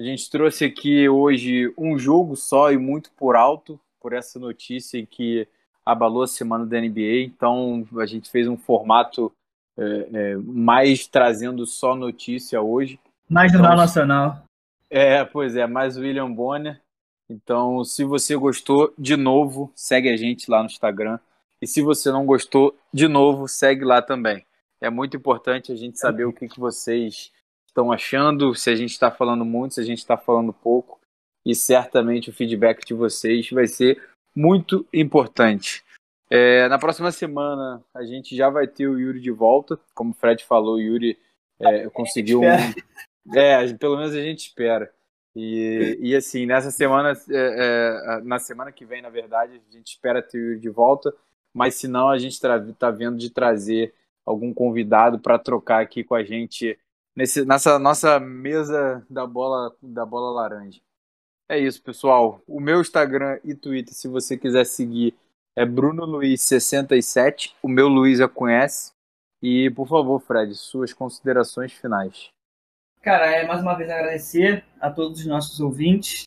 A 0.00 0.02
gente 0.02 0.30
trouxe 0.30 0.64
aqui 0.64 1.06
hoje 1.10 1.70
um 1.76 1.98
jogo 1.98 2.34
só 2.34 2.72
e 2.72 2.78
muito 2.78 3.10
por 3.12 3.36
alto, 3.36 3.78
por 4.00 4.14
essa 4.14 4.38
notícia 4.38 5.04
que 5.04 5.46
abalou 5.84 6.22
a 6.22 6.26
semana 6.26 6.64
da 6.64 6.80
NBA. 6.80 7.20
Então 7.26 7.86
a 7.98 8.06
gente 8.06 8.30
fez 8.30 8.48
um 8.48 8.56
formato 8.56 9.30
é, 9.76 10.08
é, 10.10 10.36
mais 10.36 11.06
trazendo 11.06 11.66
só 11.66 11.94
notícia 11.94 12.62
hoje. 12.62 12.98
Mais 13.28 13.52
Jornal 13.52 13.72
então, 13.72 13.84
Nacional. 13.84 14.42
É, 14.88 15.22
pois 15.22 15.54
é, 15.54 15.66
mais 15.66 15.98
William 15.98 16.32
Bonner. 16.32 16.80
Então, 17.28 17.84
se 17.84 18.02
você 18.02 18.34
gostou, 18.34 18.94
de 18.96 19.18
novo, 19.18 19.70
segue 19.74 20.08
a 20.08 20.16
gente 20.16 20.50
lá 20.50 20.60
no 20.60 20.66
Instagram. 20.70 21.18
E 21.60 21.66
se 21.66 21.82
você 21.82 22.10
não 22.10 22.24
gostou, 22.24 22.74
de 22.90 23.06
novo, 23.06 23.46
segue 23.46 23.84
lá 23.84 24.00
também. 24.00 24.46
É 24.80 24.88
muito 24.88 25.14
importante 25.14 25.70
a 25.70 25.76
gente 25.76 25.98
saber 25.98 26.24
o 26.24 26.32
que, 26.32 26.48
que 26.48 26.58
vocês 26.58 27.30
estão 27.70 27.90
achando, 27.90 28.54
se 28.54 28.68
a 28.68 28.76
gente 28.76 28.90
está 28.90 29.10
falando 29.10 29.44
muito, 29.44 29.74
se 29.74 29.80
a 29.80 29.84
gente 29.84 29.98
está 29.98 30.16
falando 30.16 30.52
pouco. 30.52 31.00
E 31.46 31.54
certamente 31.54 32.28
o 32.28 32.32
feedback 32.32 32.84
de 32.84 32.92
vocês 32.92 33.48
vai 33.50 33.66
ser 33.66 34.02
muito 34.34 34.86
importante. 34.92 35.82
É, 36.28 36.68
na 36.68 36.78
próxima 36.78 37.10
semana 37.10 37.82
a 37.94 38.04
gente 38.04 38.36
já 38.36 38.50
vai 38.50 38.66
ter 38.66 38.86
o 38.86 38.98
Yuri 38.98 39.20
de 39.20 39.30
volta. 39.30 39.78
Como 39.94 40.10
o 40.10 40.14
Fred 40.14 40.44
falou, 40.44 40.74
o 40.74 40.80
Yuri 40.80 41.18
é, 41.58 41.88
conseguiu 41.88 42.42
um. 42.42 42.44
É, 43.36 43.72
pelo 43.74 43.96
menos 43.96 44.14
a 44.14 44.20
gente 44.20 44.40
espera. 44.40 44.90
E, 45.36 45.98
e 46.00 46.16
assim, 46.16 46.46
nessa 46.46 46.70
semana, 46.70 47.12
é, 47.30 48.16
é, 48.16 48.20
na 48.22 48.38
semana 48.38 48.72
que 48.72 48.84
vem, 48.84 49.02
na 49.02 49.10
verdade, 49.10 49.60
a 49.68 49.72
gente 49.72 49.88
espera 49.88 50.22
ter 50.22 50.38
o 50.38 50.48
Yuri 50.48 50.60
de 50.60 50.70
volta. 50.70 51.14
Mas 51.52 51.74
se 51.74 51.86
não, 51.86 52.08
a 52.08 52.18
gente 52.18 52.32
está 52.32 52.90
vendo 52.90 53.18
de 53.18 53.30
trazer 53.30 53.94
algum 54.24 54.52
convidado 54.54 55.18
para 55.18 55.38
trocar 55.38 55.82
aqui 55.82 56.02
com 56.02 56.14
a 56.14 56.22
gente 56.22 56.78
nesse, 57.14 57.44
nessa 57.44 57.78
nossa 57.78 58.18
mesa 58.20 59.04
da 59.08 59.26
bola, 59.26 59.74
da 59.82 60.04
bola 60.04 60.30
laranja. 60.30 60.80
É 61.48 61.58
isso, 61.58 61.82
pessoal. 61.82 62.40
O 62.46 62.60
meu 62.60 62.80
Instagram 62.80 63.40
e 63.42 63.54
Twitter, 63.54 63.92
se 63.92 64.06
você 64.06 64.36
quiser 64.36 64.64
seguir, 64.64 65.14
é 65.56 65.66
Bruno 65.66 66.04
Luiz 66.04 66.42
67. 66.42 67.56
O 67.62 67.68
meu 67.68 67.88
Luiz 67.88 68.18
já 68.18 68.28
conhece. 68.28 68.92
E, 69.42 69.70
por 69.70 69.88
favor, 69.88 70.20
Fred, 70.20 70.54
suas 70.54 70.92
considerações 70.92 71.72
finais. 71.72 72.30
Cara, 73.02 73.26
é 73.26 73.46
mais 73.46 73.62
uma 73.62 73.74
vez 73.74 73.90
agradecer 73.90 74.64
a 74.78 74.90
todos 74.90 75.20
os 75.20 75.26
nossos 75.26 75.58
ouvintes. 75.60 76.24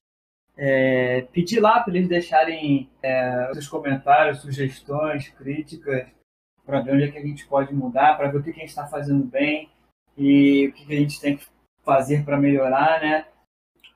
é, 0.56 1.22
pedir 1.32 1.60
lá 1.60 1.80
para 1.80 1.96
eles 1.96 2.08
deixarem 2.08 2.90
é, 3.02 3.50
seus 3.54 3.68
comentários, 3.68 4.42
sugestões, 4.42 5.30
críticas, 5.30 6.08
para 6.66 6.82
ver 6.82 6.94
onde 6.94 7.04
é 7.06 7.12
que 7.12 7.18
a 7.18 7.26
gente 7.26 7.48
pode 7.48 7.74
mudar, 7.74 8.16
para 8.18 8.30
ver 8.30 8.38
o 8.38 8.44
que, 8.44 8.52
que 8.52 8.60
a 8.60 8.62
gente 8.62 8.70
está 8.70 8.86
fazendo 8.86 9.24
bem 9.26 9.70
e 10.18 10.68
o 10.68 10.74
que, 10.74 10.94
a 10.94 10.98
gente 10.98 11.20
tem 11.20 11.38
que 11.38 11.46
fazer 11.84 12.24
para 12.24 12.38
melhorar, 12.38 13.02
né? 13.02 13.26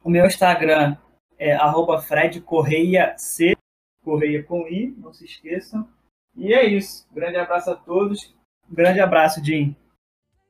O 0.04 0.10
meu 0.10 0.26
Instagram 0.26 0.96
é 1.38 1.54
arroba 1.54 2.02
Fred 2.02 2.42
Correia 2.42 3.14
C, 3.18 3.56
Correia 4.04 4.44
com 4.44 4.68
I, 4.68 4.96
não 4.98 5.14
se 5.14 5.26
esqueçam. 5.26 5.88
E 6.36 6.54
é 6.54 6.66
isso. 6.66 7.06
Grande 7.12 7.38
abraço 7.38 7.72
a 7.72 7.76
todos. 7.76 8.34
Grande 8.70 9.00
abraço, 9.00 9.44
Jim. 9.44 9.76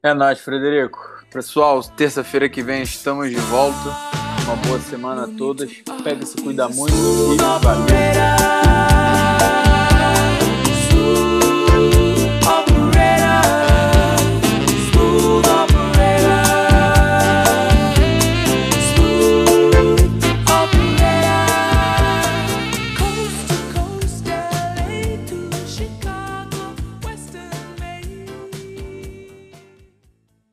É 0.04 0.14
nóis, 0.14 0.40
Frederico. 0.40 1.00
Pessoal, 1.32 1.82
terça-feira 1.84 2.48
que 2.50 2.62
vem 2.62 2.84
estamos 2.84 3.30
de 3.30 3.38
volta. 3.38 3.90
Uma 4.46 4.56
boa 4.58 4.80
semana 4.80 5.24
a 5.26 5.28
todos. 5.28 5.82
Pega 6.04 6.26
se 6.26 6.42
cuida 6.42 6.70
muito 6.70 6.94
e 6.94 7.38
valeu. 7.64 8.77